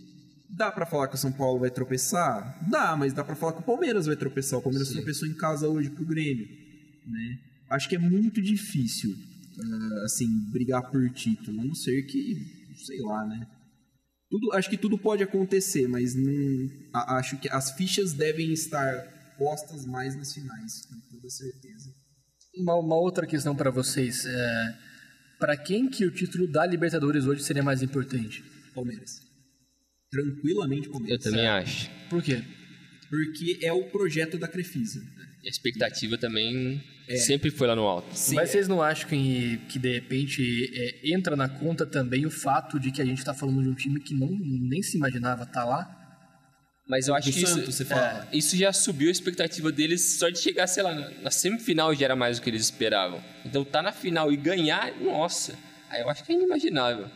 Dá 0.50 0.72
pra 0.72 0.86
falar 0.86 1.08
que 1.08 1.16
o 1.16 1.18
São 1.18 1.32
Paulo 1.32 1.60
vai 1.62 1.72
tropeçar? 1.72 2.60
Dá, 2.70 2.96
mas 2.98 3.14
dá 3.14 3.24
pra 3.24 3.36
falar 3.36 3.54
que 3.54 3.60
o 3.62 3.64
Palmeiras 3.66 4.06
vai 4.06 4.16
tropeçar. 4.16 4.60
O 4.60 4.62
Palmeiras 4.62 4.90
Sim. 4.90 4.96
tropeçou 4.96 5.28
em 5.28 5.34
casa 5.34 5.68
hoje 5.68 5.90
pro 5.90 6.06
Grêmio, 6.06 6.48
né? 7.08 7.40
Acho 7.72 7.90
que 7.90 7.96
é 7.96 8.00
muito 8.00 8.40
difícil, 8.42 9.16
ah, 9.60 10.04
assim, 10.06 10.28
brigar 10.52 10.92
por 10.92 11.10
título. 11.12 11.60
A 11.62 11.64
não 11.66 11.74
ser 11.74 12.04
que, 12.04 12.36
sei 12.86 13.00
lá, 13.00 13.26
né? 13.26 13.48
Tudo, 14.34 14.52
acho 14.54 14.68
que 14.68 14.78
tudo 14.78 14.98
pode 14.98 15.22
acontecer, 15.22 15.88
mas 15.88 16.16
não, 16.16 16.68
a- 16.92 17.18
acho 17.18 17.38
que 17.40 17.48
as 17.50 17.70
fichas 17.72 18.14
devem 18.14 18.52
estar 18.52 19.36
postas 19.38 19.86
mais 19.86 20.16
nas 20.16 20.34
finais, 20.34 20.88
com 20.88 20.96
toda 21.16 21.30
certeza. 21.30 21.94
Uma, 22.58 22.76
uma 22.80 22.96
outra 22.96 23.28
questão 23.28 23.56
para 23.56 23.70
vocês. 23.70 24.26
É, 24.26 24.78
para 25.38 25.56
quem 25.56 25.88
que 25.88 26.04
o 26.04 26.10
título 26.12 26.48
da 26.52 26.66
Libertadores 26.66 27.26
hoje 27.26 27.44
seria 27.44 27.62
mais 27.62 27.84
importante? 27.84 28.44
Palmeiras. 28.74 29.22
Tranquilamente 30.10 30.88
Eu 30.88 30.92
Palmeiras. 30.94 31.24
também 31.24 31.48
acho. 31.48 31.90
Por 32.10 32.24
quê? 32.24 32.44
Porque 33.12 33.60
é 33.62 33.72
o 33.72 33.84
projeto 33.92 34.40
da 34.40 34.48
Crefisa. 34.48 35.00
A 35.46 35.50
expectativa 35.50 36.18
também 36.18 36.82
É. 37.08 37.18
sempre 37.18 37.52
foi 37.52 37.68
lá 37.68 37.76
no 37.76 37.84
alto. 37.84 38.08
Mas 38.34 38.50
vocês 38.50 38.68
não 38.68 38.82
acham 38.82 39.10
que, 39.10 39.58
que 39.70 39.78
de 39.78 39.94
repente 39.94 40.72
é, 40.74 41.12
entra 41.14 41.36
na 41.36 41.50
conta 41.50 41.86
também 41.86 42.26
o 42.26 42.32
fato 42.32 42.80
de 42.80 42.92
que 42.92 43.02
a 43.02 43.06
gente 43.06 43.20
está 43.20 43.34
falando 43.34 43.62
de 43.62 43.70
um 43.70 43.74
time 43.74 44.00
que 44.00 44.14
não, 44.14 44.30
nem 44.30 44.82
se 44.82 44.96
imaginava 44.98 45.44
estar 45.44 45.66
lá? 45.66 46.00
Mas 46.88 47.08
eu 47.08 47.16
acho 47.16 47.30
Do 47.30 47.34
que 47.34 47.46
Santos, 47.46 47.80
isso, 47.80 47.94
é, 47.94 48.28
isso 48.34 48.58
já 48.58 48.74
subiu 48.74 49.08
a 49.08 49.12
expectativa 49.12 49.72
deles 49.72 50.18
só 50.20 50.30
de 50.30 50.38
chegar, 50.40 50.68
sei 50.68 50.84
lá, 50.84 50.94
na, 50.94 51.10
na 51.22 51.32
semifinal 51.32 51.94
já 51.96 52.06
era 52.06 52.16
mais 52.16 52.40
do 52.40 52.44
que 52.44 52.50
eles 52.50 52.62
esperavam. 52.64 53.24
Então 53.46 53.64
tá 53.64 53.82
na 53.82 53.92
final 53.92 54.32
e 54.32 54.38
ganhar, 54.38 54.94
nossa, 55.02 55.58
aí 55.90 56.02
eu 56.02 56.10
acho 56.10 56.24
que 56.24 56.32
é 56.34 56.36
inimaginável. 56.36 57.10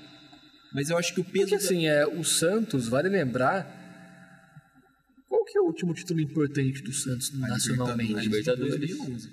Mas 0.73 0.89
eu 0.89 0.97
acho 0.97 1.13
que 1.13 1.21
o 1.21 1.23
peso. 1.23 1.49
Porque 1.49 1.55
assim, 1.55 1.87
é, 1.87 2.05
o 2.05 2.23
Santos, 2.23 2.87
vale 2.87 3.09
lembrar. 3.09 3.76
Qual 5.27 5.43
que 5.45 5.57
é 5.57 5.61
o 5.61 5.65
último 5.65 5.93
título 5.93 6.19
importante 6.19 6.81
do 6.81 6.93
Santos 6.93 7.29
da 7.31 7.47
nacionalmente? 7.47 8.13
Libertadores. 8.13 8.77
2011. 8.79 9.29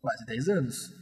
Quase 0.00 0.24
10 0.26 0.48
anos. 0.48 0.92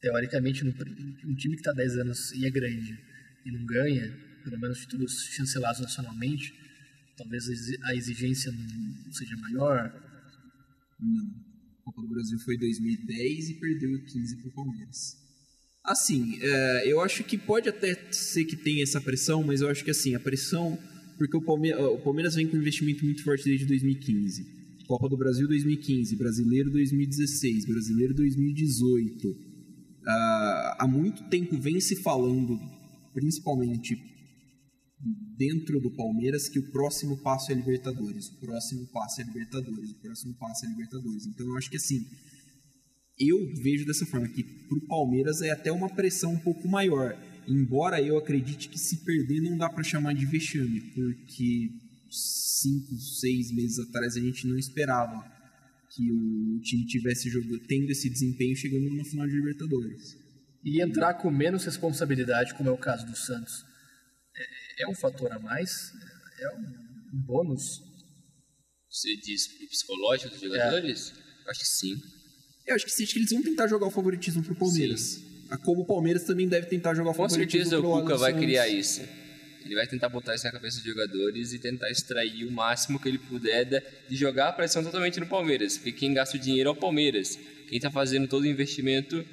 Teoricamente, 0.00 0.64
um 0.64 1.34
time 1.34 1.54
que 1.54 1.60
está 1.60 1.72
10 1.72 1.98
anos 1.98 2.32
e 2.32 2.44
é 2.46 2.50
grande 2.50 2.98
e 3.44 3.50
não 3.52 3.64
ganha, 3.64 4.12
pelo 4.44 4.58
menos 4.58 4.80
títulos 4.80 5.20
chancelados 5.32 5.80
nacionalmente, 5.80 6.52
talvez 7.16 7.48
a 7.48 7.52
exi- 7.52 7.78
a 7.84 7.94
exigência 7.94 8.50
não 8.52 9.12
seja 9.12 9.36
maior. 9.36 9.92
Não. 11.00 11.24
A 11.80 11.84
Copa 11.84 12.02
do 12.02 12.08
Brasil 12.08 12.38
foi 12.40 12.54
em 12.54 12.58
2010 12.58 13.50
e 13.50 13.54
perdeu 13.54 13.90
em 13.96 14.04
15 14.04 14.36
pro 14.42 14.52
Palmeiras. 14.52 15.16
Assim, 15.84 16.38
é, 16.40 16.88
eu 16.92 17.00
acho 17.00 17.24
que 17.24 17.36
pode 17.36 17.68
até 17.68 17.94
ser 18.12 18.44
que 18.44 18.56
tenha 18.56 18.84
essa 18.84 19.00
pressão, 19.00 19.42
mas 19.42 19.60
eu 19.60 19.68
acho 19.68 19.84
que 19.84 19.90
assim, 19.90 20.14
a 20.14 20.20
pressão. 20.20 20.78
Porque 21.22 21.36
o 21.36 21.40
Palmeiras, 21.40 21.80
o 21.84 21.98
Palmeiras 21.98 22.34
vem 22.34 22.48
com 22.48 22.56
um 22.56 22.60
investimento 22.60 23.04
muito 23.04 23.22
forte 23.22 23.44
desde 23.44 23.64
2015. 23.64 24.44
Copa 24.88 25.08
do 25.08 25.16
Brasil 25.16 25.46
2015, 25.46 26.16
Brasileiro 26.16 26.68
2016, 26.72 27.64
Brasileiro 27.64 28.12
2018. 28.12 29.36
Ah, 30.04 30.76
há 30.80 30.88
muito 30.88 31.22
tempo 31.28 31.56
vem 31.60 31.80
se 31.80 31.94
falando, 32.02 32.58
principalmente 33.14 33.96
dentro 35.38 35.80
do 35.80 35.92
Palmeiras 35.92 36.48
que 36.48 36.58
o 36.58 36.72
próximo 36.72 37.16
passo 37.18 37.52
é 37.52 37.54
Libertadores, 37.54 38.26
o 38.26 38.40
próximo 38.40 38.88
passo 38.88 39.20
é 39.20 39.24
Libertadores, 39.24 39.92
o 39.92 40.00
próximo 40.00 40.34
passo 40.34 40.66
é 40.66 40.70
Libertadores. 40.70 41.24
Então 41.26 41.46
eu 41.46 41.56
acho 41.56 41.70
que 41.70 41.76
assim, 41.76 42.04
eu 43.16 43.38
vejo 43.62 43.86
dessa 43.86 44.04
forma 44.06 44.26
que 44.26 44.42
pro 44.42 44.80
Palmeiras 44.88 45.40
é 45.40 45.52
até 45.52 45.70
uma 45.70 45.88
pressão 45.88 46.32
um 46.32 46.40
pouco 46.40 46.66
maior, 46.66 47.16
embora 47.46 48.00
eu 48.00 48.16
acredite 48.16 48.68
que 48.68 48.78
se 48.78 49.04
perder 49.04 49.40
não 49.40 49.56
dá 49.56 49.68
para 49.68 49.82
chamar 49.82 50.14
de 50.14 50.26
vexame, 50.26 50.80
porque 50.94 51.70
cinco, 52.10 52.94
seis 52.96 53.50
meses 53.50 53.78
atrás 53.78 54.16
a 54.16 54.20
gente 54.20 54.46
não 54.46 54.58
esperava 54.58 55.30
que 55.94 56.10
o 56.10 56.60
time 56.60 56.86
tivesse 56.86 57.28
jogando, 57.28 57.58
tendo 57.66 57.90
esse 57.90 58.08
desempenho 58.08 58.56
chegando 58.56 58.88
no 58.90 59.04
final 59.04 59.26
de 59.26 59.34
Libertadores. 59.34 60.16
E 60.64 60.80
entrar 60.80 61.14
com 61.14 61.30
menos 61.30 61.64
responsabilidade, 61.64 62.54
como 62.54 62.68
é 62.68 62.72
o 62.72 62.78
caso 62.78 63.04
do 63.06 63.16
Santos, 63.16 63.64
é, 64.36 64.84
é 64.84 64.88
um 64.88 64.94
fator 64.94 65.30
a 65.32 65.38
mais? 65.38 65.92
É 66.40 66.56
um 66.56 67.20
bônus? 67.26 67.80
Você 68.88 69.16
diz 69.16 69.48
pro 69.48 69.68
psicológico 69.68 70.30
dos 70.30 70.40
jogadores? 70.40 71.12
Eu 71.44 71.50
acho 71.50 71.60
que 71.60 71.66
sim. 71.66 72.00
Eu 72.66 72.74
acho 72.74 72.84
que 72.84 72.92
sim, 72.92 73.02
acho 73.02 73.12
que 73.12 73.18
eles 73.18 73.30
vão 73.30 73.42
tentar 73.42 73.66
jogar 73.66 73.86
o 73.86 73.90
favoritismo 73.90 74.42
pro 74.42 74.54
Palmeiras. 74.54 75.18
Ah, 75.18 75.31
Como 75.58 75.82
o 75.82 75.84
Palmeiras 75.84 76.24
também 76.24 76.48
deve 76.48 76.66
tentar 76.66 76.94
jogar 76.94 77.14
Com 77.14 77.28
certeza 77.28 77.78
o 77.78 77.82
Cuca 77.82 78.16
vai 78.16 78.32
criar 78.32 78.68
isso. 78.68 79.02
Ele 79.64 79.74
vai 79.76 79.86
tentar 79.86 80.08
botar 80.08 80.34
isso 80.34 80.44
na 80.44 80.50
cabeça 80.52 80.78
dos 80.78 80.84
jogadores 80.86 81.52
e 81.52 81.58
tentar 81.58 81.88
extrair 81.90 82.44
o 82.44 82.50
máximo 82.50 82.98
que 82.98 83.08
ele 83.08 83.18
puder 83.18 83.64
de 84.08 84.16
jogar 84.16 84.48
a 84.48 84.52
pressão 84.52 84.82
totalmente 84.82 85.20
no 85.20 85.26
Palmeiras. 85.26 85.76
Porque 85.76 85.92
quem 85.92 86.12
gasta 86.12 86.36
o 86.36 86.40
dinheiro 86.40 86.68
é 86.68 86.72
o 86.72 86.76
Palmeiras. 86.76 87.38
Quem 87.68 87.76
está 87.76 87.90
fazendo 87.90 88.26
todo 88.26 88.42
o 88.42 88.46
investimento 88.46 89.24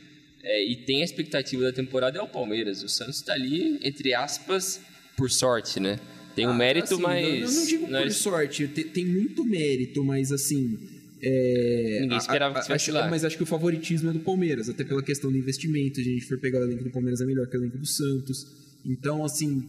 é, 0.44 0.64
e 0.64 0.76
tem 0.76 1.02
a 1.02 1.06
expectativa 1.06 1.64
da 1.64 1.74
temporada 1.74 2.20
é 2.20 2.22
o 2.22 2.28
Palmeiras. 2.28 2.84
O 2.84 2.88
Santos 2.90 3.16
está 3.18 3.34
ali, 3.34 3.80
entre 3.84 4.14
aspas, 4.14 4.80
por 5.18 5.32
sorte, 5.32 5.80
né? 5.80 6.00
Tem 6.36 6.46
um 6.48 6.52
Ah, 6.52 6.54
mérito, 6.54 6.94
assim, 6.94 7.02
mas. 7.04 7.26
Eu 7.42 7.52
não 7.60 7.66
digo 7.66 7.88
não 7.88 8.00
é- 8.00 8.04
por 8.04 8.12
sorte, 8.12 8.68
te- 8.68 8.84
tem, 8.84 9.04
muito 9.06 9.44
mérito, 9.44 10.04
mas 10.06 10.32
assim. 10.32 10.78
É, 11.22 12.00
Ninguém 12.02 12.18
esperava 12.18 12.54
que 12.54 12.58
a- 12.58 12.62
estivesse 12.62 12.90
acho- 12.92 13.00
lá. 13.00 13.10
Mas 13.10 13.24
acho 13.26 13.38
que 13.38 13.44
o 13.44 13.46
favoritismo 13.46 14.10
é 14.10 14.14
do 14.14 14.20
Palmeiras, 14.22 14.70
até 14.70 14.84
pela 14.84 15.04
questão 15.04 15.32
do 15.32 15.38
investimento. 15.38 15.96
Se 15.96 16.02
a 16.02 16.04
gente 16.04 16.26
for 16.26 16.40
pegar 16.40 16.60
o 16.60 16.64
elenco 16.64 16.84
do 16.84 16.92
Palmeiras, 16.92 17.22
é 17.22 17.26
melhor 17.26 17.48
que 17.48 17.58
o 17.58 17.60
elenco 17.62 17.78
do 17.78 17.86
Santos. 17.86 18.46
Então, 18.86 19.24
assim. 19.26 19.68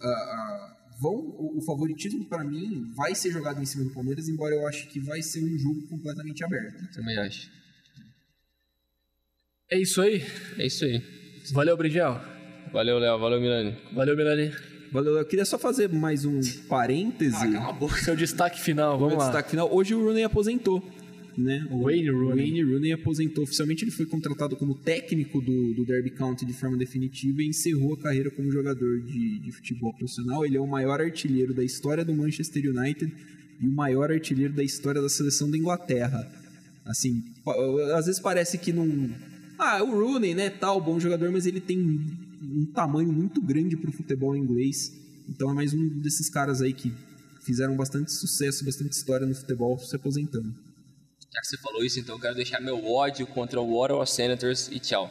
a- 0.00 0.06
a- 0.06 0.76
vão, 1.00 1.14
o, 1.14 1.58
o 1.58 1.62
favoritismo, 1.62 2.24
para 2.26 2.44
mim, 2.44 2.90
vai 2.94 3.14
ser 3.14 3.30
jogado 3.30 3.60
em 3.60 3.66
cima 3.66 3.84
do 3.84 3.90
Palmeiras, 3.92 4.26
embora 4.28 4.54
eu 4.54 4.66
ache 4.66 4.86
que 4.86 5.00
vai 5.00 5.20
ser 5.20 5.42
um 5.44 5.58
jogo 5.58 5.86
completamente 5.88 6.42
aberto. 6.44 6.90
Também 6.94 7.18
acho. 7.18 7.50
É 9.70 9.78
isso 9.78 10.00
aí. 10.00 10.22
É 10.58 10.66
isso 10.66 10.84
aí. 10.84 11.02
Valeu, 11.52 11.76
Brinjel. 11.76 12.20
Valeu, 12.72 12.98
Léo. 12.98 13.18
Valeu, 13.18 13.40
Milani. 13.40 13.76
Valeu, 13.92 14.16
Milani. 14.16 14.50
Valeu, 14.92 15.16
eu 15.16 15.24
queria 15.24 15.46
só 15.46 15.58
fazer 15.58 15.88
mais 15.88 16.26
um 16.26 16.38
parêntese. 16.68 17.34
Seu 18.04 18.14
destaque 18.14 18.60
final, 18.60 18.98
Meu 18.98 19.08
vamos 19.08 19.24
lá. 19.24 19.30
destaque 19.30 19.50
final. 19.50 19.74
Hoje 19.74 19.94
o 19.94 20.04
Rooney 20.04 20.22
aposentou. 20.22 20.82
Né? 21.36 21.66
O 21.70 21.84
Wayne 21.84 22.10
Rooney. 22.10 22.44
Wayne 22.44 22.62
Rooney 22.62 22.92
aposentou. 22.92 23.44
Oficialmente 23.44 23.84
ele 23.84 23.90
foi 23.90 24.04
contratado 24.04 24.54
como 24.54 24.74
técnico 24.74 25.40
do, 25.40 25.72
do 25.72 25.86
Derby 25.86 26.10
County 26.10 26.44
de 26.44 26.52
forma 26.52 26.76
definitiva 26.76 27.42
e 27.42 27.46
encerrou 27.46 27.94
a 27.94 27.96
carreira 27.96 28.30
como 28.30 28.52
jogador 28.52 29.00
de, 29.00 29.38
de 29.38 29.50
futebol 29.50 29.94
profissional. 29.94 30.44
Ele 30.44 30.58
é 30.58 30.60
o 30.60 30.66
maior 30.66 31.00
artilheiro 31.00 31.54
da 31.54 31.64
história 31.64 32.04
do 32.04 32.14
Manchester 32.14 32.62
United 32.68 33.10
e 33.62 33.66
o 33.66 33.72
maior 33.72 34.10
artilheiro 34.12 34.52
da 34.52 34.62
história 34.62 35.00
da 35.00 35.08
seleção 35.08 35.50
da 35.50 35.56
Inglaterra. 35.56 36.30
Assim, 36.84 37.24
às 37.96 38.04
vezes 38.04 38.20
parece 38.20 38.58
que 38.58 38.74
não. 38.74 39.08
Ah, 39.58 39.82
o 39.82 39.90
Rooney, 39.90 40.34
né, 40.34 40.50
tal, 40.50 40.82
bom 40.82 41.00
jogador, 41.00 41.30
mas 41.30 41.46
ele 41.46 41.60
tem 41.60 42.10
um 42.42 42.66
tamanho 42.72 43.12
muito 43.12 43.40
grande 43.40 43.76
pro 43.76 43.92
futebol 43.92 44.36
inglês. 44.36 44.90
Então 45.28 45.50
é 45.50 45.54
mais 45.54 45.72
um 45.72 46.00
desses 46.00 46.28
caras 46.28 46.60
aí 46.60 46.72
que 46.72 46.92
fizeram 47.44 47.76
bastante 47.76 48.12
sucesso, 48.12 48.64
bastante 48.64 48.92
história 48.92 49.26
no 49.26 49.34
futebol 49.34 49.78
se 49.78 49.94
aposentando. 49.96 50.52
Já 51.32 51.40
que 51.40 51.46
você 51.46 51.56
falou 51.58 51.84
isso, 51.84 51.98
então 51.98 52.16
eu 52.16 52.20
quero 52.20 52.34
deixar 52.34 52.60
meu 52.60 52.84
ódio 52.84 53.26
contra 53.26 53.60
o 53.60 53.74
Ottawa 53.78 54.04
Senators 54.06 54.68
e 54.70 54.78
tchau. 54.78 55.10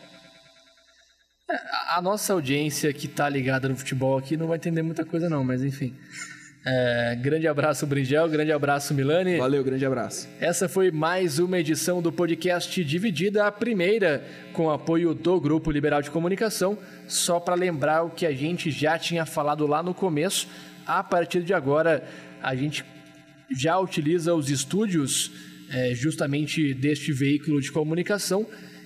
A- 1.49 1.97
A 1.97 2.01
nossa 2.01 2.34
audiência 2.34 2.93
que 2.93 3.07
tá 3.07 3.27
ligada 3.27 3.67
no 3.67 3.75
futebol 3.75 4.17
aqui 4.17 4.38
não 4.38 4.47
vai 4.47 4.57
entender 4.57 4.82
muita 4.82 5.03
coisa 5.05 5.29
não, 5.29 5.43
mas 5.43 5.63
enfim. 5.63 5.95
É, 6.64 7.16
grande 7.16 7.47
abraço, 7.47 7.88
Bringel. 7.88 8.30
Grande 8.30 8.51
abraço, 8.51 8.93
Milani. 8.93 9.38
Valeu, 9.38 9.64
grande 9.64 9.84
abraço. 9.84 10.28
Essa 10.39 10.70
foi 10.70 10.91
mais 10.91 11.39
uma 11.39 11.59
edição 11.59 12.01
do 12.03 12.12
podcast 12.12 12.84
Dividida, 12.84 13.47
a 13.47 13.51
primeira 13.51 14.24
com 14.53 14.70
apoio 14.70 15.16
do 15.16 15.41
Grupo 15.41 15.72
Liberal 15.72 16.03
de 16.03 16.12
Comunicação. 16.12 16.78
Só 17.07 17.39
para 17.39 17.55
lembrar 17.55 18.03
o 18.03 18.12
que 18.12 18.28
a 18.28 18.32
gente 18.32 18.70
já 18.70 18.99
tinha 18.99 19.26
falado 19.26 19.66
lá 19.66 19.82
no 19.82 19.93
começo, 19.93 20.47
a 20.86 21.03
partir 21.03 21.41
de 21.41 21.51
agora 21.51 22.07
a 22.43 22.55
gente 22.55 22.86
já 23.49 23.80
utiliza 23.80 24.34
os 24.36 24.49
estúdios 24.49 25.32
eh, 25.72 25.95
justamente 25.95 26.76
deste 26.76 27.12
veículo 27.12 27.59
de 27.59 27.72
comunicação 27.72 28.45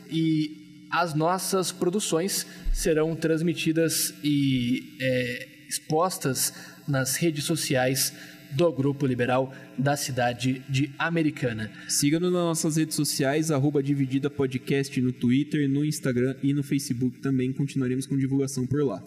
e 0.09 0.87
as 0.89 1.13
nossas 1.13 1.73
produções 1.73 2.47
serão 2.71 3.15
transmitidas 3.15 4.13
e 4.23 4.95
eh, 5.01 5.47
expostas 5.67 6.53
nas 6.87 7.15
redes 7.15 7.43
sociais 7.43 8.13
do 8.51 8.71
Grupo 8.71 9.05
Liberal 9.05 9.53
da 9.77 9.97
cidade 9.97 10.63
de 10.69 10.91
Americana. 10.97 11.69
Siga-nos 11.87 12.31
nas 12.31 12.41
nossas 12.41 12.77
redes 12.77 12.95
sociais, 12.95 13.51
arroba 13.51 13.83
Dividida 13.83 14.29
Podcast 14.29 14.99
no 15.01 15.11
Twitter, 15.11 15.69
no 15.69 15.83
Instagram 15.83 16.35
e 16.41 16.53
no 16.53 16.63
Facebook 16.63 17.19
também. 17.19 17.51
Continuaremos 17.51 18.05
com 18.05 18.17
divulgação 18.17 18.65
por 18.65 18.83
lá. 18.83 19.03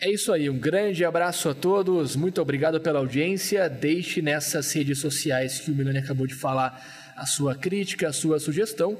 É 0.00 0.10
isso 0.10 0.32
aí, 0.32 0.48
um 0.48 0.58
grande 0.58 1.04
abraço 1.04 1.46
a 1.50 1.54
todos, 1.54 2.16
muito 2.16 2.40
obrigado 2.40 2.80
pela 2.80 3.00
audiência. 3.00 3.68
Deixe 3.68 4.22
nessas 4.22 4.72
redes 4.72 4.98
sociais 4.98 5.60
que 5.60 5.70
o 5.70 5.74
Milani 5.74 5.98
acabou 5.98 6.26
de 6.26 6.34
falar 6.34 7.12
a 7.14 7.26
sua 7.26 7.54
crítica, 7.54 8.08
a 8.08 8.12
sua 8.12 8.40
sugestão. 8.40 8.96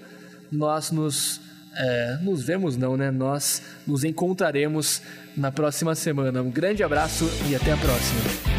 Nós 0.53 0.91
nos, 0.91 1.41
é, 1.75 2.19
nos 2.23 2.43
vemos, 2.43 2.77
não, 2.77 2.97
né? 2.97 3.11
Nós 3.11 3.63
nos 3.87 4.05
encontraremos 4.05 5.03
na 5.37 5.51
próxima 5.51 5.95
semana. 5.95 6.43
Um 6.43 6.51
grande 6.51 6.83
abraço 6.83 7.31
e 7.49 7.55
até 7.55 7.73
a 7.73 7.77
próxima. 7.77 8.50